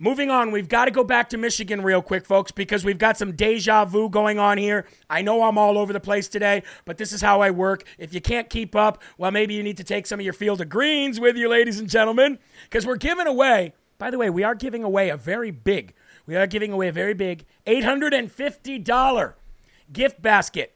Moving 0.00 0.28
on, 0.28 0.50
we've 0.50 0.68
got 0.68 0.86
to 0.86 0.90
go 0.90 1.04
back 1.04 1.28
to 1.28 1.38
Michigan 1.38 1.80
real 1.80 2.02
quick, 2.02 2.26
folks, 2.26 2.50
because 2.50 2.84
we've 2.84 2.98
got 2.98 3.16
some 3.16 3.36
deja 3.36 3.84
vu 3.84 4.10
going 4.10 4.40
on 4.40 4.58
here. 4.58 4.86
I 5.08 5.22
know 5.22 5.44
I'm 5.44 5.56
all 5.56 5.78
over 5.78 5.92
the 5.92 6.00
place 6.00 6.26
today, 6.26 6.64
but 6.84 6.98
this 6.98 7.12
is 7.12 7.22
how 7.22 7.40
I 7.40 7.52
work. 7.52 7.84
If 7.96 8.12
you 8.12 8.20
can't 8.20 8.50
keep 8.50 8.74
up, 8.74 9.00
well, 9.18 9.30
maybe 9.30 9.54
you 9.54 9.62
need 9.62 9.76
to 9.76 9.84
take 9.84 10.08
some 10.08 10.18
of 10.18 10.24
your 10.24 10.32
field 10.32 10.60
of 10.60 10.68
greens 10.68 11.20
with 11.20 11.36
you, 11.36 11.48
ladies 11.48 11.78
and 11.78 11.88
gentlemen, 11.88 12.40
because 12.64 12.84
we're 12.84 12.96
giving 12.96 13.28
away, 13.28 13.72
by 13.98 14.10
the 14.10 14.18
way, 14.18 14.30
we 14.30 14.42
are 14.42 14.56
giving 14.56 14.82
away 14.82 15.10
a 15.10 15.16
very 15.16 15.52
big, 15.52 15.94
we 16.26 16.34
are 16.34 16.48
giving 16.48 16.72
away 16.72 16.88
a 16.88 16.92
very 16.92 17.14
big 17.14 17.44
$850 17.64 19.34
gift 19.92 20.20
basket. 20.20 20.73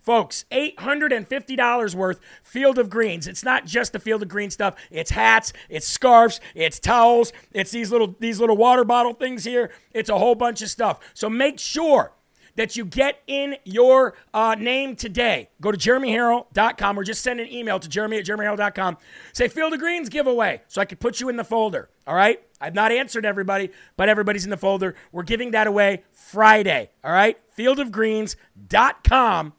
Folks, 0.00 0.44
$850 0.50 1.94
worth 1.94 2.20
Field 2.42 2.78
of 2.78 2.88
Greens. 2.88 3.26
It's 3.26 3.44
not 3.44 3.66
just 3.66 3.92
the 3.92 3.98
Field 3.98 4.22
of 4.22 4.28
Green 4.28 4.50
stuff. 4.50 4.74
It's 4.90 5.10
hats, 5.10 5.52
it's 5.68 5.86
scarves, 5.86 6.40
it's 6.54 6.78
towels, 6.78 7.32
it's 7.52 7.70
these 7.70 7.92
little 7.92 8.14
these 8.18 8.40
little 8.40 8.56
water 8.56 8.84
bottle 8.84 9.12
things 9.12 9.44
here. 9.44 9.70
It's 9.92 10.08
a 10.08 10.18
whole 10.18 10.34
bunch 10.34 10.62
of 10.62 10.70
stuff. 10.70 11.00
So 11.14 11.28
make 11.28 11.58
sure 11.58 12.12
that 12.58 12.76
you 12.76 12.84
get 12.84 13.22
in 13.28 13.56
your 13.64 14.14
uh, 14.34 14.56
name 14.58 14.96
today. 14.96 15.48
Go 15.60 15.70
to 15.70 15.78
jeremyherrell.com 15.78 16.98
or 16.98 17.04
just 17.04 17.22
send 17.22 17.38
an 17.38 17.50
email 17.52 17.78
to 17.78 17.88
jeremy 17.88 18.18
at 18.18 18.24
jeremyherrell.com. 18.24 18.98
Say 19.32 19.46
Field 19.46 19.74
of 19.74 19.78
Greens 19.78 20.08
giveaway 20.08 20.62
so 20.66 20.80
I 20.80 20.84
can 20.84 20.98
put 20.98 21.20
you 21.20 21.28
in 21.28 21.36
the 21.36 21.44
folder. 21.44 21.88
All 22.04 22.16
right? 22.16 22.42
I've 22.60 22.74
not 22.74 22.90
answered 22.90 23.24
everybody, 23.24 23.70
but 23.96 24.08
everybody's 24.08 24.42
in 24.42 24.50
the 24.50 24.56
folder. 24.56 24.96
We're 25.12 25.22
giving 25.22 25.52
that 25.52 25.68
away 25.68 26.02
Friday. 26.10 26.90
All 27.04 27.12
right? 27.12 27.38
Fieldofgreens.com 27.56 29.52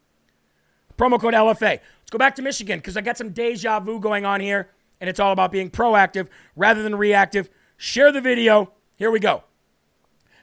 promo 1.00 1.20
code 1.20 1.34
LFA. 1.34 1.80
Let's 1.80 2.12
go 2.12 2.18
back 2.18 2.36
to 2.36 2.42
Michigan 2.42 2.80
because 2.80 2.98
I 2.98 3.02
got 3.02 3.18
some 3.18 3.30
deja 3.30 3.80
vu 3.80 4.00
going 4.00 4.26
on 4.26 4.42
here, 4.42 4.70
and 5.00 5.10
it's 5.10 5.20
all 5.20 5.32
about 5.32 5.52
being 5.52 5.70
proactive 5.70 6.28
rather 6.56 6.84
than 6.84 6.96
reactive. 6.96 7.50
Share 7.78 8.12
the 8.12 8.20
video. 8.20 8.74
Here 8.98 9.10
we 9.10 9.20
go. 9.20 9.44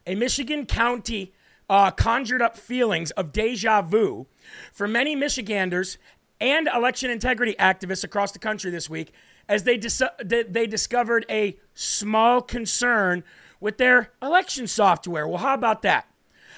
A 0.07 0.15
Michigan 0.15 0.65
county 0.65 1.35
uh, 1.69 1.91
conjured 1.91 2.41
up 2.41 2.57
feelings 2.57 3.11
of 3.13 3.33
deja 3.33 3.83
vu 3.83 4.27
for 4.73 4.89
many 4.89 5.15
Michiganders 5.15 5.99
and 6.41 6.69
election 6.75 7.11
integrity 7.11 7.55
activists 7.59 8.05
across 8.05 8.33
the 8.33 8.39
country 8.39 8.71
this 8.71 8.89
week 8.89 9.13
as 9.49 9.65
they, 9.65 9.77
dis- 9.77 10.03
they 10.25 10.67
discovered 10.67 11.27
a 11.29 11.59
small 11.75 12.41
concern 12.41 13.25
with 13.61 13.77
their 13.77 14.13
election 14.23 14.67
software. 14.67 15.29
Well, 15.29 15.39
how 15.39 15.55
about 15.55 15.83
that? 15.83 16.09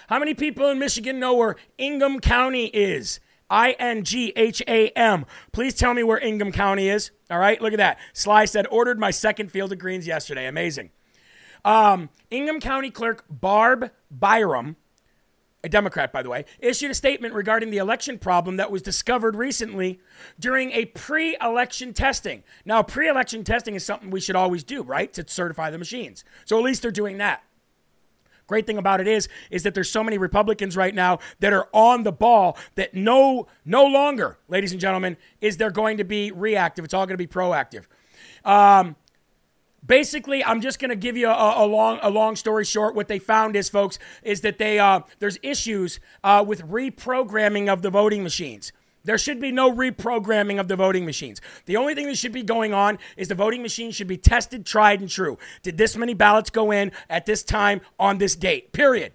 How 0.09 0.19
many 0.19 0.35
people 0.35 0.69
in 0.71 0.79
Michigan 0.79 1.19
know 1.19 1.35
where 1.35 1.57
Ingham 1.79 2.21
County 2.21 2.67
is? 2.67 3.21
I 3.51 3.73
N 3.73 4.05
G 4.05 4.33
H 4.37 4.63
A 4.69 4.89
M. 4.91 5.25
Please 5.53 5.75
tell 5.75 5.95
me 5.95 6.03
where 6.03 6.19
Ingham 6.19 6.53
County 6.53 6.89
is. 6.89 7.11
All 7.31 7.39
right, 7.39 7.61
look 7.61 7.73
at 7.73 7.79
that. 7.79 7.99
Sly 8.13 8.45
said, 8.45 8.67
ordered 8.71 8.99
my 8.99 9.11
second 9.11 9.51
field 9.51 9.73
of 9.73 9.79
greens 9.79 10.07
yesterday. 10.07 10.47
Amazing. 10.47 10.91
Um, 11.65 12.11
Ingham 12.31 12.61
County 12.61 12.91
Clerk 12.91 13.25
Barb 13.29 13.91
Byrum, 14.17 14.77
a 15.65 15.69
Democrat, 15.69 16.13
by 16.13 16.23
the 16.23 16.31
way, 16.31 16.45
issued 16.61 16.91
a 16.91 16.95
statement 16.95 17.35
regarding 17.35 17.71
the 17.71 17.79
election 17.79 18.19
problem 18.19 18.57
that 18.57 18.71
was 18.71 18.81
discovered 18.81 19.35
recently 19.35 20.01
during 20.39 20.71
a 20.73 20.87
pre 20.87 21.37
election 21.41 21.93
testing. 21.93 22.45
Now, 22.65 22.83
pre 22.83 23.09
election 23.09 23.45
testing 23.45 23.75
is 23.75 23.85
something 23.85 24.11
we 24.11 24.21
should 24.21 24.37
always 24.37 24.63
do, 24.63 24.83
right? 24.83 25.13
To 25.15 25.25
certify 25.27 25.71
the 25.71 25.79
machines. 25.79 26.25
So 26.45 26.59
at 26.59 26.65
least 26.65 26.83
they're 26.83 26.91
doing 26.91 27.19
that. 27.19 27.43
Great 28.49 28.67
thing 28.67 28.79
about 28.79 29.01
it 29.01 29.07
is, 29.07 29.29
is 29.51 29.63
that 29.63 29.75
there's 29.75 29.91
so 29.91 30.03
many 30.03 30.17
Republicans 30.17 30.75
right 30.75 30.95
now 30.95 31.19
that 31.41 31.53
are 31.53 31.69
on 31.73 32.03
the 32.03 32.11
ball 32.11 32.57
that 32.75 32.95
no, 32.95 33.47
no 33.65 33.85
longer, 33.85 34.39
ladies 34.49 34.73
and 34.73 34.81
gentlemen, 34.81 35.19
is 35.41 35.59
there 35.59 35.71
going 35.71 35.99
to 35.99 36.05
be 36.05 36.33
reactive. 36.33 36.85
It's 36.85 36.95
all 36.95 37.05
going 37.05 37.19
to 37.19 37.19
be 37.19 37.27
proactive. 37.27 37.85
Um, 38.47 38.97
basically, 39.87 40.43
I'm 40.43 40.63
just 40.63 40.79
going 40.79 40.89
to 40.89 40.97
give 40.97 41.15
you 41.15 41.29
a, 41.29 41.65
a, 41.65 41.67
long, 41.67 41.99
a 42.03 42.09
long 42.09 42.37
story 42.37 42.65
short. 42.65 42.95
What 42.95 43.07
they 43.07 43.19
found 43.19 43.55
is, 43.55 43.69
folks, 43.69 43.99
is 44.23 44.41
that 44.41 44.57
they 44.57 44.79
uh, 44.79 45.01
there's 45.19 45.39
issues 45.43 46.01
uh, 46.25 46.43
with 46.47 46.67
reprogramming 46.67 47.71
of 47.71 47.83
the 47.83 47.91
voting 47.91 48.23
machines. 48.23 48.73
There 49.05 49.19
should 49.19 49.41
be 49.41 49.53
no 49.53 49.73
reprogramming 49.73 50.61
of 50.61 50.69
the 50.69 50.77
voting 50.77 51.07
machines. 51.07 51.41
The 51.67 51.77
only 51.77 51.95
thing 51.95 52.07
that 52.07 52.19
should 52.19 52.33
be 52.33 52.43
going 52.43 52.75
on 52.75 52.99
is 53.17 53.29
the 53.29 53.35
voting 53.35 53.63
machine 53.63 53.91
should 53.91 54.07
be 54.07 54.19
tested, 54.19 54.67
tried, 54.67 55.01
and 55.01 55.09
true. 55.09 55.39
Did 55.63 55.79
this 55.79 55.97
many 55.97 56.15
ballots 56.15 56.51
go 56.51 56.71
in 56.71 56.93
at 57.09 57.25
this 57.25 57.43
time 57.43 57.81
on 57.99 58.19
this 58.19 58.37
date? 58.37 58.73
Period. 58.73 59.13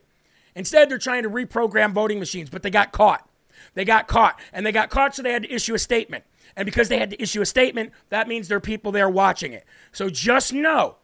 Instead, 0.56 0.90
they're 0.90 0.98
trying 0.98 1.24
to 1.24 1.30
reprogram 1.30 1.94
voting 1.94 2.20
machines, 2.20 2.50
but 2.50 2.64
they 2.64 2.70
got 2.70 2.92
caught. 2.92 3.28
They 3.74 3.86
got 3.86 4.08
caught. 4.08 4.40
And 4.52 4.66
they 4.66 4.72
got 4.72 4.90
caught, 4.90 5.16
so 5.16 5.22
they 5.22 5.34
had 5.34 5.44
to 5.44 5.54
issue 5.54 5.74
a 5.74 5.80
statement. 5.80 6.24
And 6.56 6.66
because 6.66 6.90
they 6.90 7.00
had 7.00 7.10
to 7.10 7.22
issue 7.22 7.42
a 7.42 7.46
statement, 7.46 7.92
that 8.10 8.28
means 8.28 8.48
there 8.48 8.58
are 8.58 8.62
people 8.62 8.92
there 8.92 9.10
watching 9.10 9.54
it. 9.54 9.66
So 9.92 10.10
just 10.10 10.54
know 10.54 10.98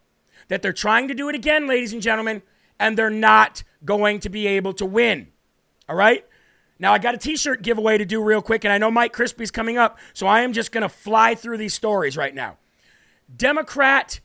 that 0.48 0.62
they're 0.62 0.74
trying 0.74 1.08
to 1.08 1.14
do 1.14 1.30
it 1.30 1.36
again, 1.36 1.68
ladies 1.68 1.94
and 1.94 2.02
gentlemen, 2.02 2.42
and 2.80 2.98
they're 2.98 3.10
not 3.10 3.64
going 3.84 4.20
to 4.22 4.30
be 4.30 4.48
able 4.48 4.74
to 4.74 4.86
win. 4.86 5.28
All 5.88 5.96
right? 5.96 6.26
Now, 6.80 6.94
I 6.94 6.98
got 6.98 7.14
a 7.14 7.18
t 7.18 7.36
shirt 7.36 7.62
giveaway 7.62 7.98
to 7.98 8.06
do 8.06 8.24
real 8.24 8.42
quick, 8.42 8.64
and 8.64 8.72
I 8.72 8.78
know 8.78 8.90
Mike 8.90 9.14
Crispi's 9.14 9.52
coming 9.52 9.78
up, 9.78 10.00
so 10.14 10.28
I 10.28 10.42
am 10.42 10.54
just 10.54 10.72
going 10.72 10.82
to 10.82 10.90
fly 10.90 11.36
through 11.36 11.58
these 11.58 11.74
stories 11.74 12.16
right 12.16 12.34
now. 12.34 12.58
Democrat 13.36 14.22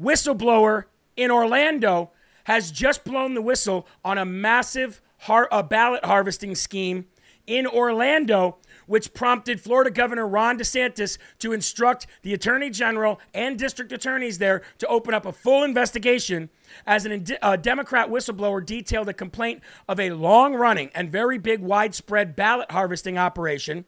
whistleblower 0.00 0.84
in 1.16 1.30
Orlando 1.30 2.10
has 2.44 2.70
just 2.70 3.04
blown 3.04 3.34
the 3.34 3.42
whistle 3.42 3.86
on 4.04 4.18
a 4.18 4.24
massive 4.24 5.00
har- 5.18 5.48
a 5.52 5.62
ballot 5.62 6.04
harvesting 6.04 6.54
scheme 6.54 7.06
in 7.46 7.66
Orlando 7.66 8.56
which 8.86 9.14
prompted 9.14 9.60
Florida 9.60 9.90
Governor 9.90 10.26
Ron 10.26 10.58
DeSantis 10.58 11.18
to 11.38 11.52
instruct 11.52 12.06
the 12.22 12.34
Attorney 12.34 12.70
General 12.70 13.20
and 13.32 13.58
district 13.58 13.92
attorneys 13.92 14.38
there 14.38 14.62
to 14.78 14.86
open 14.86 15.14
up 15.14 15.26
a 15.26 15.32
full 15.32 15.62
investigation 15.62 16.50
as 16.86 17.06
an 17.06 17.24
a 17.30 17.44
uh, 17.44 17.56
Democrat 17.56 18.10
whistleblower 18.10 18.64
detailed 18.64 19.08
a 19.08 19.14
complaint 19.14 19.62
of 19.88 20.00
a 20.00 20.10
long 20.10 20.54
running 20.54 20.90
and 20.94 21.10
very 21.10 21.38
big 21.38 21.60
widespread 21.60 22.34
ballot 22.34 22.70
harvesting 22.70 23.18
operation 23.18 23.84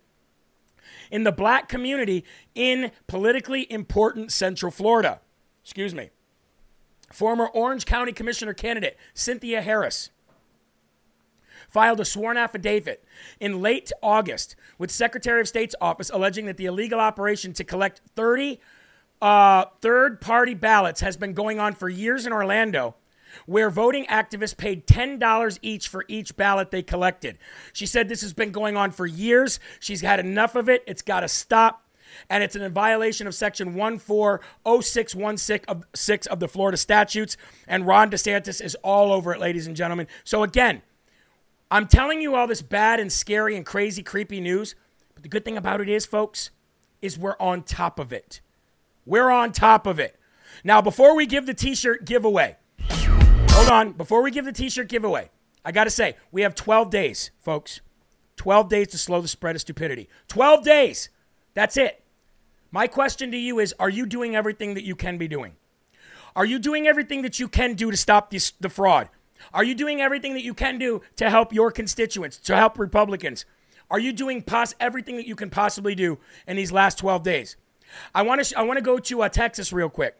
in 1.10 1.24
the 1.24 1.32
black 1.32 1.68
community 1.68 2.24
in 2.54 2.90
politically 3.06 3.70
important 3.70 4.32
Central 4.32 4.70
Florida. 4.70 5.20
Excuse 5.62 5.94
me. 5.94 6.10
Former 7.12 7.46
Orange 7.46 7.86
County 7.86 8.12
Commissioner 8.12 8.52
candidate 8.52 8.96
Cynthia 9.14 9.62
Harris 9.62 10.10
filed 11.76 12.00
a 12.00 12.06
sworn 12.06 12.38
affidavit 12.38 13.04
in 13.38 13.60
late 13.60 13.92
August 14.02 14.56
with 14.78 14.90
Secretary 14.90 15.42
of 15.42 15.46
State's 15.46 15.74
office 15.78 16.08
alleging 16.08 16.46
that 16.46 16.56
the 16.56 16.64
illegal 16.64 16.98
operation 16.98 17.52
to 17.52 17.64
collect 17.64 18.00
30 18.14 18.58
uh, 19.20 19.66
third 19.82 20.18
party 20.18 20.54
ballots 20.54 21.02
has 21.02 21.18
been 21.18 21.34
going 21.34 21.60
on 21.60 21.74
for 21.74 21.90
years 21.90 22.24
in 22.24 22.32
Orlando, 22.32 22.94
where 23.44 23.68
voting 23.68 24.06
activists 24.06 24.56
paid 24.56 24.86
$10 24.86 25.58
each 25.60 25.88
for 25.88 26.06
each 26.08 26.34
ballot 26.34 26.70
they 26.70 26.82
collected. 26.82 27.36
She 27.74 27.84
said 27.84 28.08
this 28.08 28.22
has 28.22 28.32
been 28.32 28.52
going 28.52 28.78
on 28.78 28.90
for 28.90 29.04
years. 29.06 29.60
She's 29.78 30.00
had 30.00 30.18
enough 30.18 30.54
of 30.54 30.70
it. 30.70 30.82
It's 30.86 31.02
got 31.02 31.20
to 31.20 31.28
stop. 31.28 31.82
And 32.30 32.42
it's 32.42 32.56
in 32.56 32.72
violation 32.72 33.26
of 33.26 33.34
Section 33.34 33.74
140616 33.74 35.64
of, 35.68 35.84
6 35.94 36.26
of 36.28 36.40
the 36.40 36.48
Florida 36.48 36.78
statutes. 36.78 37.36
And 37.68 37.86
Ron 37.86 38.10
DeSantis 38.10 38.62
is 38.62 38.76
all 38.76 39.12
over 39.12 39.34
it, 39.34 39.40
ladies 39.40 39.66
and 39.66 39.76
gentlemen. 39.76 40.06
So, 40.24 40.42
again, 40.42 40.80
I'm 41.70 41.86
telling 41.88 42.20
you 42.20 42.34
all 42.34 42.46
this 42.46 42.62
bad 42.62 43.00
and 43.00 43.12
scary 43.12 43.56
and 43.56 43.66
crazy, 43.66 44.02
creepy 44.02 44.40
news. 44.40 44.74
But 45.14 45.22
the 45.22 45.28
good 45.28 45.44
thing 45.44 45.56
about 45.56 45.80
it 45.80 45.88
is, 45.88 46.06
folks, 46.06 46.50
is 47.02 47.18
we're 47.18 47.36
on 47.40 47.62
top 47.62 47.98
of 47.98 48.12
it. 48.12 48.40
We're 49.04 49.30
on 49.30 49.52
top 49.52 49.86
of 49.86 49.98
it. 49.98 50.18
Now, 50.62 50.80
before 50.80 51.16
we 51.16 51.26
give 51.26 51.46
the 51.46 51.54
t 51.54 51.74
shirt 51.74 52.04
giveaway, 52.04 52.56
hold 52.90 53.68
on. 53.68 53.92
Before 53.92 54.22
we 54.22 54.30
give 54.30 54.44
the 54.44 54.52
t 54.52 54.68
shirt 54.68 54.88
giveaway, 54.88 55.30
I 55.64 55.72
got 55.72 55.84
to 55.84 55.90
say, 55.90 56.16
we 56.30 56.42
have 56.42 56.54
12 56.54 56.90
days, 56.90 57.30
folks. 57.40 57.80
12 58.36 58.68
days 58.68 58.88
to 58.88 58.98
slow 58.98 59.20
the 59.20 59.28
spread 59.28 59.56
of 59.56 59.62
stupidity. 59.62 60.08
12 60.28 60.64
days. 60.64 61.08
That's 61.54 61.76
it. 61.76 62.04
My 62.70 62.86
question 62.86 63.30
to 63.30 63.36
you 63.36 63.58
is 63.58 63.74
Are 63.80 63.88
you 63.88 64.06
doing 64.06 64.36
everything 64.36 64.74
that 64.74 64.84
you 64.84 64.94
can 64.94 65.18
be 65.18 65.26
doing? 65.26 65.56
Are 66.36 66.44
you 66.44 66.58
doing 66.58 66.86
everything 66.86 67.22
that 67.22 67.40
you 67.40 67.48
can 67.48 67.74
do 67.74 67.90
to 67.90 67.96
stop 67.96 68.30
this, 68.30 68.52
the 68.60 68.68
fraud? 68.68 69.08
Are 69.52 69.64
you 69.64 69.74
doing 69.74 70.00
everything 70.00 70.34
that 70.34 70.42
you 70.44 70.54
can 70.54 70.78
do 70.78 71.02
to 71.16 71.30
help 71.30 71.52
your 71.52 71.70
constituents, 71.70 72.38
to 72.38 72.56
help 72.56 72.78
Republicans? 72.78 73.44
Are 73.90 73.98
you 73.98 74.12
doing 74.12 74.42
pos- 74.42 74.74
everything 74.80 75.16
that 75.16 75.26
you 75.26 75.36
can 75.36 75.50
possibly 75.50 75.94
do 75.94 76.18
in 76.46 76.56
these 76.56 76.72
last 76.72 76.98
12 76.98 77.22
days? 77.22 77.56
I 78.14 78.22
want 78.22 78.40
to 78.40 78.44
sh- 78.44 78.54
I 78.56 78.62
want 78.62 78.78
to 78.78 78.82
go 78.82 78.98
to 78.98 79.22
uh, 79.22 79.28
Texas 79.28 79.72
real 79.72 79.88
quick 79.88 80.16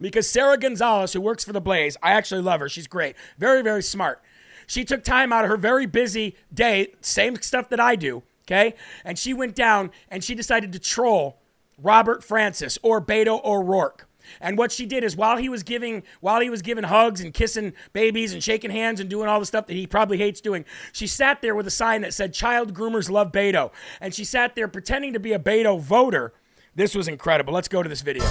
because 0.00 0.28
Sara 0.28 0.56
Gonzales, 0.56 1.12
who 1.12 1.20
works 1.20 1.44
for 1.44 1.52
the 1.52 1.60
Blaze, 1.60 1.96
I 2.02 2.12
actually 2.12 2.40
love 2.40 2.60
her. 2.60 2.68
She's 2.68 2.86
great, 2.86 3.14
very 3.36 3.62
very 3.62 3.82
smart. 3.82 4.22
She 4.66 4.84
took 4.84 5.02
time 5.04 5.32
out 5.32 5.44
of 5.44 5.50
her 5.50 5.56
very 5.56 5.86
busy 5.86 6.36
day, 6.52 6.94
same 7.00 7.36
stuff 7.36 7.68
that 7.70 7.80
I 7.80 7.94
do, 7.96 8.22
okay, 8.46 8.74
and 9.04 9.18
she 9.18 9.34
went 9.34 9.54
down 9.54 9.90
and 10.10 10.24
she 10.24 10.34
decided 10.34 10.72
to 10.72 10.78
troll 10.78 11.38
Robert 11.76 12.24
Francis 12.24 12.78
or 12.82 13.00
Beto 13.00 13.44
O'Rourke. 13.44 14.07
And 14.40 14.58
what 14.58 14.72
she 14.72 14.86
did 14.86 15.04
is 15.04 15.16
while 15.16 15.36
he 15.36 15.48
was 15.48 15.62
giving 15.62 16.02
while 16.20 16.40
he 16.40 16.50
was 16.50 16.62
giving 16.62 16.84
hugs 16.84 17.20
and 17.20 17.32
kissing 17.32 17.72
babies 17.92 18.32
and 18.32 18.42
shaking 18.42 18.70
hands 18.70 19.00
and 19.00 19.08
doing 19.08 19.28
all 19.28 19.40
the 19.40 19.46
stuff 19.46 19.66
that 19.66 19.74
he 19.74 19.86
probably 19.86 20.18
hates 20.18 20.40
doing, 20.40 20.64
she 20.92 21.06
sat 21.06 21.42
there 21.42 21.54
with 21.54 21.66
a 21.66 21.70
sign 21.70 22.02
that 22.02 22.14
said 22.14 22.32
"Child 22.34 22.74
groomers 22.74 23.10
love 23.10 23.32
Beto," 23.32 23.70
and 24.00 24.14
she 24.14 24.24
sat 24.24 24.54
there 24.54 24.68
pretending 24.68 25.12
to 25.12 25.20
be 25.20 25.32
a 25.32 25.38
Beto 25.38 25.80
voter. 25.80 26.32
This 26.74 26.94
was 26.94 27.08
incredible. 27.08 27.52
Let's 27.52 27.68
go 27.68 27.82
to 27.82 27.88
this 27.88 28.02
video. 28.02 28.24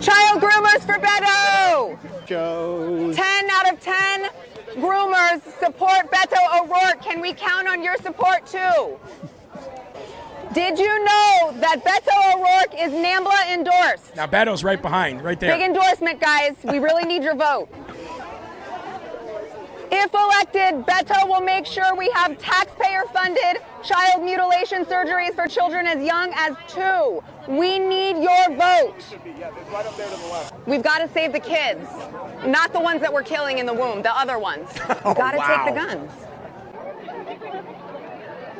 Child 0.00 0.40
groomers 0.40 0.80
for 0.86 0.98
Beto. 1.00 1.98
Joe. 2.26 3.12
Ten 3.12 3.50
out 3.50 3.72
of 3.72 3.80
ten 3.80 4.28
groomers 4.76 5.42
support 5.58 6.10
Beto 6.12 6.38
O'Rourke. 6.60 7.02
Can 7.02 7.20
we 7.20 7.32
count 7.32 7.66
on 7.66 7.82
your 7.82 7.96
support 7.96 8.46
too? 8.46 8.98
Did 10.52 10.78
you 10.80 11.04
know 11.04 11.52
that 11.60 11.84
Beto 11.84 12.34
O'Rourke 12.34 12.74
is 12.74 12.92
NAMBLA 12.92 13.54
endorsed? 13.54 14.16
Now 14.16 14.26
Beto's 14.26 14.64
right 14.64 14.82
behind, 14.82 15.22
right 15.22 15.38
there. 15.38 15.56
Big 15.56 15.64
endorsement, 15.64 16.20
guys. 16.20 16.56
We 16.64 16.78
really 16.80 17.04
need 17.04 17.22
your 17.22 17.36
vote. 17.36 17.68
If 19.92 20.14
elected, 20.14 20.86
Beto 20.86 21.28
will 21.28 21.40
make 21.40 21.66
sure 21.66 21.94
we 21.96 22.10
have 22.10 22.38
taxpayer 22.38 23.04
funded 23.12 23.60
child 23.84 24.24
mutilation 24.24 24.84
surgeries 24.84 25.34
for 25.34 25.46
children 25.46 25.86
as 25.86 26.04
young 26.04 26.32
as 26.34 26.54
two. 26.68 27.22
We 27.48 27.78
need 27.78 28.22
your 28.22 28.56
vote. 28.56 28.94
We've 30.66 30.82
got 30.82 30.98
to 30.98 31.08
save 31.12 31.32
the 31.32 31.40
kids, 31.40 31.88
not 32.44 32.72
the 32.72 32.80
ones 32.80 33.00
that 33.00 33.12
we're 33.12 33.22
killing 33.24 33.58
in 33.58 33.66
the 33.66 33.74
womb, 33.74 34.02
the 34.02 34.16
other 34.16 34.38
ones. 34.38 34.68
Oh, 35.02 35.10
We've 35.10 35.16
got 35.16 35.32
to 35.32 35.38
wow. 35.38 35.64
take 35.64 35.74
the 35.74 35.80
guns. 35.80 36.12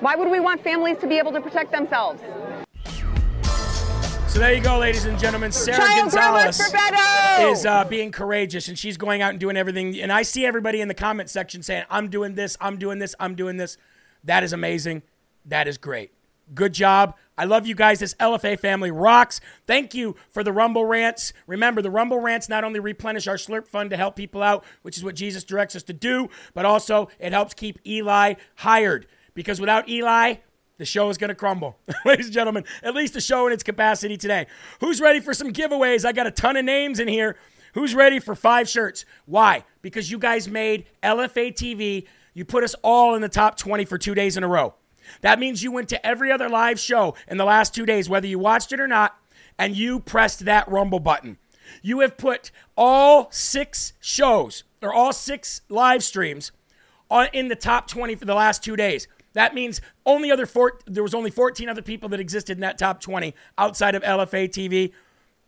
Why 0.01 0.17
would 0.17 0.31
we 0.31 0.41
want 0.41 0.65
families 0.65 0.97
to 0.99 1.07
be 1.07 1.19
able 1.19 1.31
to 1.33 1.43
protect 1.43 1.73
themselves? 1.73 2.23
So 4.29 4.39
there 4.39 4.55
you 4.55 4.63
go, 4.63 4.79
ladies 4.79 5.05
and 5.05 5.19
gentlemen. 5.19 5.53
Sarah 5.53 5.77
Child 5.77 6.13
Gonzales 6.13 6.59
groomers 6.59 6.71
for 6.71 6.77
Beto! 6.77 7.53
is 7.53 7.67
uh, 7.67 7.85
being 7.85 8.11
courageous, 8.11 8.69
and 8.69 8.79
she's 8.79 8.97
going 8.97 9.21
out 9.21 9.31
and 9.31 9.41
doing 9.41 9.59
everything. 9.59 10.01
And 10.01 10.11
I 10.11 10.23
see 10.23 10.47
everybody 10.47 10.81
in 10.81 10.89
the 10.89 10.95
comment 10.95 11.29
section 11.29 11.63
saying, 11.63 11.85
"I'm 11.91 12.09
doing 12.09 12.35
this, 12.35 12.57
I'm 12.63 12.79
doing 12.79 12.99
this, 12.99 13.15
I'm 13.21 13.35
doing 13.35 13.59
this." 13.59 13.77
That 14.25 14.43
is 14.43 14.55
amazing. 14.55 15.03
That 15.45 15.69
is 15.69 15.77
great. 15.77 16.13
Good 16.55 16.73
job. 16.73 17.15
I 17.37 17.45
love 17.45 17.67
you 17.67 17.75
guys. 17.75 17.99
This 17.99 18.15
LFA 18.15 18.59
family 18.59 18.91
rocks. 18.91 19.41
Thank 19.67 19.95
you 19.95 20.17
for 20.31 20.43
the 20.43 20.53
Rumble 20.53 20.87
Rants. 20.87 21.35
Remember, 21.47 21.83
the 21.83 21.91
Rumble 21.91 22.21
Rants 22.21 22.49
not 22.49 22.65
only 22.65 22.81
replenish 22.81 23.27
our 23.27 23.37
Slurp 23.37 23.67
Fund 23.67 23.91
to 23.91 23.97
help 23.97 24.17
people 24.17 24.43
out, 24.43 24.65
which 24.83 24.97
is 24.97 25.05
what 25.05 25.15
Jesus 25.15 25.45
directs 25.45 25.77
us 25.77 25.83
to 25.85 25.93
do, 25.93 26.31
but 26.55 26.65
also 26.65 27.09
it 27.19 27.33
helps 27.33 27.53
keep 27.53 27.79
Eli 27.87 28.35
hired. 28.57 29.07
Because 29.41 29.59
without 29.59 29.89
Eli, 29.89 30.35
the 30.77 30.85
show 30.85 31.09
is 31.09 31.17
going 31.17 31.31
to 31.31 31.35
crumble. 31.35 31.79
Ladies 32.05 32.27
and 32.27 32.35
gentlemen, 32.35 32.63
at 32.83 32.95
least 32.95 33.15
the 33.15 33.23
show 33.23 33.47
in 33.47 33.55
its 33.55 33.63
capacity 33.63 34.19
today. 34.19 34.47
Who's 34.81 35.01
ready 35.01 35.19
for 35.19 35.33
some 35.33 35.51
giveaways? 35.51 36.05
I 36.05 36.13
got 36.13 36.27
a 36.27 36.31
ton 36.31 36.59
of 36.59 36.67
names 36.67 37.01
in 37.01 37.09
here. 37.09 37.39
Who's 37.73 37.95
ready 37.95 38.19
for 38.19 38.35
five 38.35 38.69
shirts? 38.69 39.07
Why? 39.25 39.65
Because 39.81 40.11
you 40.11 40.19
guys 40.19 40.47
made 40.47 40.85
LFA 41.03 41.55
TV. 41.55 42.07
You 42.35 42.45
put 42.45 42.65
us 42.65 42.75
all 42.83 43.15
in 43.15 43.23
the 43.23 43.31
top 43.31 43.57
20 43.57 43.87
for 43.87 43.97
two 43.97 44.15
days 44.15 44.37
in 44.37 44.45
a 44.45 44.47
row. 44.47 44.75
That 45.23 45.39
means 45.39 45.63
you 45.63 45.73
went 45.73 45.89
to 45.89 46.07
every 46.07 46.31
other 46.31 46.51
live 46.51 46.79
show 46.79 47.15
in 47.27 47.39
the 47.39 47.47
last 47.47 47.75
two 47.75 47.87
days, 47.87 48.11
whether 48.11 48.27
you 48.27 48.39
watched 48.39 48.73
it 48.73 48.79
or 48.79 48.87
not, 48.87 49.17
and 49.59 49.75
you 49.75 50.01
pressed 50.01 50.45
that 50.45 50.69
Rumble 50.69 51.01
button. 51.01 51.39
You 51.81 52.01
have 52.01 52.19
put 52.19 52.51
all 52.77 53.29
six 53.31 53.95
shows 54.01 54.65
or 54.83 54.93
all 54.93 55.15
six 55.15 55.63
live 55.71 56.05
streams 56.05 56.53
on, 57.11 57.29
in 57.33 57.49
the 57.49 57.57
top 57.57 57.87
20 57.89 58.17
for 58.17 58.27
the 58.27 58.35
last 58.35 58.63
two 58.63 58.77
days. 58.77 59.09
That 59.33 59.55
means 59.55 59.81
only 60.05 60.31
other 60.31 60.47
four, 60.47 60.81
there 60.87 61.03
was 61.03 61.15
only 61.15 61.31
14 61.31 61.69
other 61.69 61.83
people 61.83 62.09
that 62.11 62.21
existed 62.21 62.57
in 62.57 62.61
that 62.61 62.79
top 62.79 63.01
20 63.01 63.35
outside 63.57 63.95
of 63.95 64.03
LFA 64.03 64.49
TV. 64.49 64.93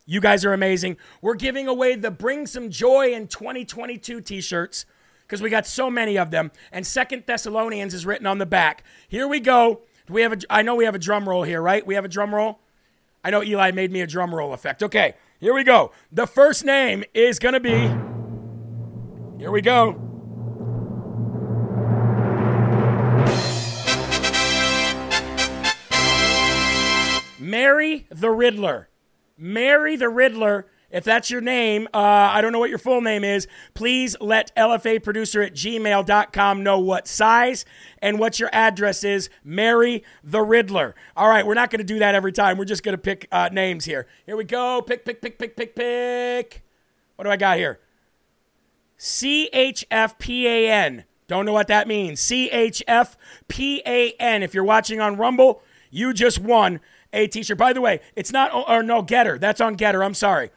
You 0.05 0.19
guys 0.19 0.43
are 0.45 0.53
amazing. 0.53 0.97
We're 1.21 1.35
giving 1.35 1.67
away 1.67 1.95
the 1.95 2.11
Bring 2.11 2.45
Some 2.47 2.69
Joy 2.69 3.13
in 3.13 3.27
2022 3.27 4.21
t-shirts 4.21 4.85
because 5.21 5.41
we 5.41 5.49
got 5.49 5.65
so 5.65 5.89
many 5.89 6.17
of 6.17 6.31
them. 6.31 6.51
And 6.71 6.85
Second 6.85 7.23
Thessalonians 7.25 7.93
is 7.93 8.05
written 8.05 8.27
on 8.27 8.37
the 8.37 8.45
back. 8.45 8.83
Here 9.07 9.27
we 9.27 9.39
go. 9.39 9.81
We 10.09 10.21
have 10.21 10.33
a? 10.33 10.37
I 10.49 10.61
know 10.61 10.75
we 10.75 10.85
have 10.85 10.95
a 10.95 10.99
drum 10.99 11.27
roll 11.27 11.43
here, 11.43 11.61
right? 11.61 11.85
We 11.85 11.95
have 11.95 12.05
a 12.05 12.09
drum 12.09 12.35
roll. 12.35 12.59
I 13.23 13.29
know 13.29 13.41
Eli 13.41 13.71
made 13.71 13.91
me 13.91 14.01
a 14.01 14.07
drum 14.07 14.35
roll 14.35 14.53
effect. 14.53 14.83
Okay, 14.83 15.13
here 15.39 15.53
we 15.53 15.63
go. 15.63 15.91
The 16.11 16.27
first 16.27 16.65
name 16.65 17.05
is 17.13 17.39
gonna 17.39 17.61
be. 17.61 17.89
Here 19.39 19.51
we 19.51 19.61
go. 19.61 20.12
Mary 27.53 28.07
the 28.09 28.31
Riddler. 28.31 28.89
Mary 29.37 29.95
the 29.95 30.09
Riddler. 30.09 30.65
If 30.89 31.03
that's 31.03 31.29
your 31.29 31.39
name, 31.39 31.87
uh, 31.93 31.99
I 31.99 32.41
don't 32.41 32.51
know 32.51 32.57
what 32.57 32.71
your 32.71 32.79
full 32.79 32.99
name 32.99 33.23
is. 33.23 33.47
Please 33.75 34.15
let 34.19 34.55
LFA 34.55 35.03
producer 35.03 35.43
at 35.43 35.53
gmail.com 35.53 36.63
know 36.63 36.79
what 36.79 37.07
size 37.07 37.63
and 37.99 38.17
what 38.17 38.39
your 38.39 38.49
address 38.51 39.03
is. 39.03 39.29
Mary 39.43 40.03
the 40.23 40.41
Riddler. 40.41 40.95
All 41.15 41.29
right, 41.29 41.45
we're 41.45 41.53
not 41.53 41.69
going 41.69 41.77
to 41.77 41.83
do 41.83 41.99
that 41.99 42.15
every 42.15 42.31
time. 42.31 42.57
We're 42.57 42.65
just 42.65 42.81
going 42.81 42.93
to 42.93 43.01
pick 43.01 43.27
uh, 43.31 43.49
names 43.51 43.85
here. 43.85 44.07
Here 44.25 44.35
we 44.35 44.45
go. 44.45 44.81
Pick, 44.81 45.05
pick, 45.05 45.21
pick, 45.21 45.37
pick, 45.37 45.55
pick, 45.55 45.75
pick. 45.75 46.63
What 47.17 47.25
do 47.25 47.29
I 47.29 47.37
got 47.37 47.57
here? 47.57 47.79
C 48.97 49.47
H 49.53 49.85
F 49.91 50.17
P 50.17 50.47
A 50.47 50.71
N. 50.71 51.03
Don't 51.27 51.45
know 51.45 51.53
what 51.53 51.67
that 51.67 51.87
means. 51.87 52.19
C 52.19 52.49
H 52.49 52.81
F 52.87 53.15
P 53.47 53.83
A 53.85 54.13
N. 54.19 54.41
If 54.41 54.55
you're 54.55 54.63
watching 54.63 54.99
on 54.99 55.17
Rumble, 55.17 55.61
you 55.91 56.13
just 56.13 56.39
won 56.39 56.79
a 57.13 57.27
t-shirt. 57.27 57.57
By 57.57 57.71
the 57.73 57.81
way, 57.81 58.01
it's 58.15 58.31
not 58.31 58.51
oh, 58.53 58.65
or 58.67 58.83
no 58.83 59.01
GETTR. 59.03 59.39
That's 59.39 59.61
on 59.61 59.77
GETTR. 59.77 60.03
I'm 60.03 60.13
sorry. 60.13 60.49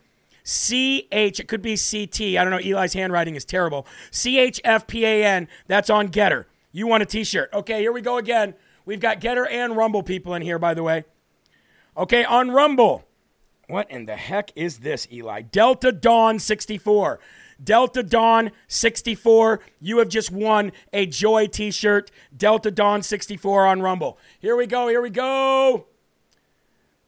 C 0.43 1.09
H. 1.13 1.41
It 1.41 1.49
could 1.49 1.63
be 1.63 1.77
C 1.77 2.07
T. 2.07 2.39
I 2.39 2.45
don't 2.45 2.53
know. 2.53 2.59
Eli's 2.59 2.95
handwriting 2.95 3.37
is 3.37 3.45
terrible. 3.45 3.87
C 4.11 4.39
H 4.39 4.61
F 4.65 4.87
P 4.87 5.05
A 5.05 5.25
N. 5.25 5.49
That's 5.67 5.91
on 5.91 6.09
GETTR. 6.09 6.47
You 6.73 6.87
want 6.87 7.03
a 7.03 7.07
t-shirt? 7.07 7.51
Okay, 7.53 7.81
here 7.81 7.93
we 7.93 8.01
go 8.01 8.19
again. 8.19 8.55
We've 8.85 9.01
got 9.01 9.21
GETTR 9.21 9.51
and 9.51 9.77
Rumble 9.77 10.03
people 10.03 10.35
in 10.35 10.43
here, 10.43 10.59
by 10.59 10.75
the 10.75 10.83
way. 10.83 11.05
Okay, 11.97 12.25
on 12.25 12.51
Rumble. 12.51 13.05
What 13.69 13.91
in 13.91 14.07
the 14.07 14.15
heck 14.15 14.53
is 14.55 14.79
this, 14.79 15.09
Eli? 15.11 15.43
Delta 15.43 15.91
Dawn 15.91 16.39
64. 16.39 17.19
Delta 17.63 18.03
Dawn 18.03 18.53
64. 18.69 19.61
You 19.81 19.99
have 19.99 20.09
just 20.09 20.31
won 20.31 20.71
a 20.93 21.07
Joy 21.07 21.47
t 21.49 21.71
shirt. 21.71 22.11
Delta 22.37 22.71
Dawn 22.71 23.03
64 23.03 23.67
on 23.67 23.83
Rumble. 23.83 24.19
Here 24.39 24.55
we 24.55 24.67
go. 24.67 24.87
Here 24.89 25.01
we 25.01 25.11
go. 25.11 25.87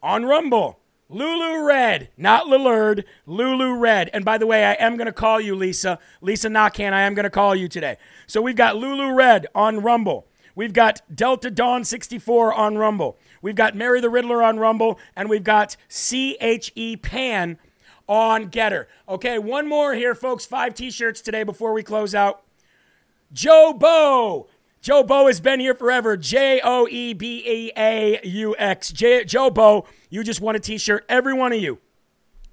On 0.03 0.25
Rumble. 0.25 0.79
Lulu 1.11 1.65
Red, 1.65 2.11
not 2.19 2.47
Lillard, 2.47 3.05
Lulu 3.25 3.79
Red. 3.79 4.11
And 4.13 4.27
by 4.27 4.37
the 4.37 4.47
way, 4.47 4.65
I 4.65 4.75
am 4.75 4.99
going 4.99 5.07
to 5.07 5.13
call 5.13 5.41
you, 5.41 5.55
Lisa. 5.55 5.99
Lisa 6.21 6.49
Knockhand, 6.49 6.93
I 6.93 7.03
am 7.03 7.15
going 7.15 7.25
to 7.25 7.31
call 7.31 7.55
you 7.57 7.67
today. 7.67 7.97
So 8.27 8.43
we've 8.43 8.57
got 8.57 8.77
Lulu 8.77 9.15
Red 9.15 9.47
on 9.55 9.81
Rumble. 9.81 10.27
We've 10.55 10.75
got 10.75 11.01
Delta 11.15 11.51
Dawn 11.51 11.85
64 11.85 12.53
on 12.53 12.77
Rumble. 12.77 13.17
We've 13.41 13.55
got 13.55 13.75
Mary 13.75 14.01
the 14.01 14.11
Riddler 14.11 14.43
on 14.43 14.59
Rumble. 14.59 14.99
And 15.17 15.31
we've 15.31 15.45
got 15.45 15.77
CHE 15.89 16.99
Pan 17.01 17.59
on 18.07 18.51
GETTR. 18.51 18.87
Okay, 19.09 19.39
one 19.39 19.69
more 19.69 19.95
here, 19.95 20.15
folks. 20.15 20.45
Five 20.45 20.75
t 20.75 20.91
shirts 20.91 21.21
today 21.21 21.43
before 21.43 21.73
we 21.73 21.83
close 21.83 22.15
out. 22.15 22.43
Joe 23.33 23.73
Bo. 23.73 24.49
Joe 24.81 25.03
Beaux 25.03 25.27
has 25.27 25.41
been 25.41 25.61
here 25.61 25.75
forever. 25.75 26.17
J 26.17 26.61
O 26.63 26.87
E 26.89 27.13
B 27.13 27.43
E 27.47 27.73
A 27.77 28.21
U 28.25 28.55
X. 28.59 28.93
Joe 28.93 29.51
Beaux, 29.51 29.87
you 30.09 30.23
just 30.23 30.41
won 30.41 30.57
a 30.57 30.61
t 30.61 30.79
shirt. 30.79 31.05
Every 31.09 31.35
one 31.35 31.53
of 31.53 31.61
you. 31.61 31.79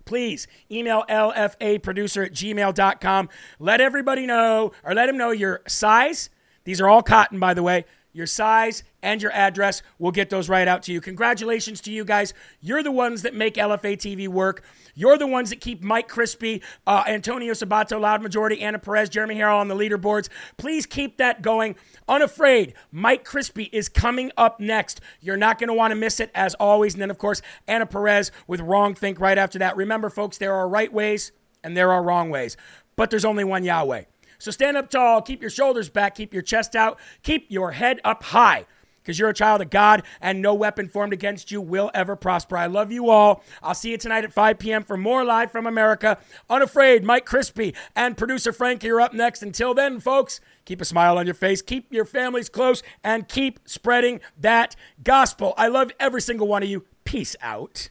Please 0.05 0.47
email 0.69 1.03
lfaproducer 1.09 2.25
at 2.27 2.31
gmail.com. 2.31 3.29
Let 3.59 3.81
everybody 3.81 4.27
know, 4.27 4.71
or 4.83 4.93
let 4.93 5.09
him 5.09 5.17
know 5.17 5.31
your 5.31 5.61
size. 5.67 6.29
These 6.63 6.79
are 6.79 6.87
all 6.87 7.01
cotton, 7.01 7.39
by 7.39 7.53
the 7.53 7.63
way. 7.63 7.85
Your 8.15 8.27
size 8.27 8.85
and 9.03 9.21
your 9.21 9.33
address. 9.33 9.83
We'll 9.99 10.13
get 10.13 10.29
those 10.29 10.47
right 10.47 10.69
out 10.69 10.83
to 10.83 10.93
you. 10.93 11.01
Congratulations 11.01 11.81
to 11.81 11.91
you 11.91 12.05
guys. 12.05 12.33
You're 12.61 12.81
the 12.81 12.91
ones 12.91 13.23
that 13.23 13.35
make 13.35 13.55
LFA 13.55 13.97
TV 13.97 14.29
work. 14.29 14.63
You're 14.93 15.17
the 15.17 15.27
ones 15.27 15.49
that 15.49 15.59
keep 15.59 15.83
Mike 15.83 16.07
Crispi, 16.07 16.63
uh, 16.87 17.03
Antonio 17.07 17.51
Sabato, 17.51 17.99
Loud 17.99 18.23
Majority, 18.23 18.61
Anna 18.61 18.79
Perez, 18.79 19.09
Jeremy 19.09 19.35
Herrell 19.35 19.59
on 19.59 19.67
the 19.67 19.75
leaderboards. 19.75 20.29
Please 20.55 20.85
keep 20.85 21.17
that 21.17 21.41
going. 21.41 21.75
Unafraid, 22.07 22.73
Mike 22.89 23.25
Crispi 23.25 23.69
is 23.73 23.89
coming 23.89 24.31
up 24.37 24.61
next. 24.61 25.01
You're 25.19 25.35
not 25.35 25.59
going 25.59 25.67
to 25.67 25.73
want 25.73 25.91
to 25.91 25.95
miss 25.95 26.21
it, 26.21 26.31
as 26.33 26.55
always. 26.55 26.93
And 26.93 27.01
then, 27.01 27.11
of 27.11 27.17
course, 27.17 27.41
Anna 27.67 27.85
Perez 27.85 28.31
with 28.47 28.61
Wrong 28.61 28.95
Think 28.95 29.19
right 29.19 29.37
after 29.37 29.59
that. 29.59 29.75
Remember, 29.75 30.09
folks, 30.09 30.37
there 30.37 30.53
are 30.53 30.69
right 30.69 30.93
ways 30.93 31.33
and 31.65 31.75
there 31.75 31.91
are 31.91 32.01
wrong 32.01 32.29
ways, 32.29 32.55
but 32.95 33.09
there's 33.09 33.25
only 33.25 33.43
one 33.43 33.65
Yahweh. 33.65 34.03
So 34.37 34.51
stand 34.51 34.77
up 34.77 34.89
tall, 34.89 35.21
keep 35.21 35.41
your 35.41 35.49
shoulders 35.49 35.89
back, 35.89 36.15
keep 36.15 36.33
your 36.33 36.43
chest 36.43 36.75
out, 36.75 36.99
keep 37.23 37.45
your 37.49 37.71
head 37.71 37.99
up 38.03 38.23
high 38.23 38.65
because 39.05 39.19
you're 39.19 39.29
a 39.29 39.33
child 39.33 39.61
of 39.61 39.69
God 39.69 40.03
and 40.19 40.41
no 40.41 40.53
weapon 40.53 40.89
formed 40.89 41.13
against 41.13 41.51
you 41.51 41.61
will 41.61 41.91
ever 41.93 42.15
prosper. 42.15 42.57
I 42.57 42.65
love 42.65 42.91
you 42.91 43.09
all. 43.09 43.43
I'll 43.61 43.75
see 43.75 43.91
you 43.91 43.97
tonight 43.97 44.23
at 44.23 44.33
5 44.33 44.57
p.m. 44.57 44.83
for 44.83 44.97
more 44.97 45.23
Live 45.23 45.51
from 45.51 45.67
America. 45.67 46.17
Unafraid, 46.49 47.03
Mike 47.03 47.25
Crispi 47.25 47.75
and 47.95 48.17
producer 48.17 48.51
Frank 48.51 48.83
are 48.83 48.99
up 48.99 49.13
next. 49.13 49.43
Until 49.43 49.73
then, 49.75 49.99
folks, 49.99 50.41
keep 50.65 50.81
a 50.81 50.85
smile 50.85 51.17
on 51.19 51.27
your 51.27 51.35
face, 51.35 51.61
keep 51.61 51.93
your 51.93 52.05
families 52.05 52.49
close, 52.49 52.81
and 53.03 53.27
keep 53.27 53.59
spreading 53.65 54.19
that 54.39 54.75
gospel. 55.03 55.53
I 55.57 55.67
love 55.67 55.91
every 55.99 56.21
single 56.21 56.47
one 56.47 56.63
of 56.63 56.69
you. 56.69 56.85
Peace 57.03 57.35
out. 57.41 57.89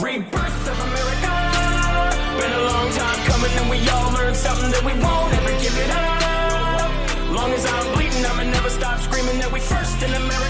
Rebirth 0.00 0.68
of 0.68 0.80
America. 0.80 1.42
Been 2.40 2.52
a 2.52 2.64
long 2.64 2.90
time 2.92 3.26
coming, 3.28 3.50
and 3.52 3.70
we 3.70 3.88
all 3.90 4.12
learned 4.12 4.36
in 10.02 10.12
America. 10.14 10.45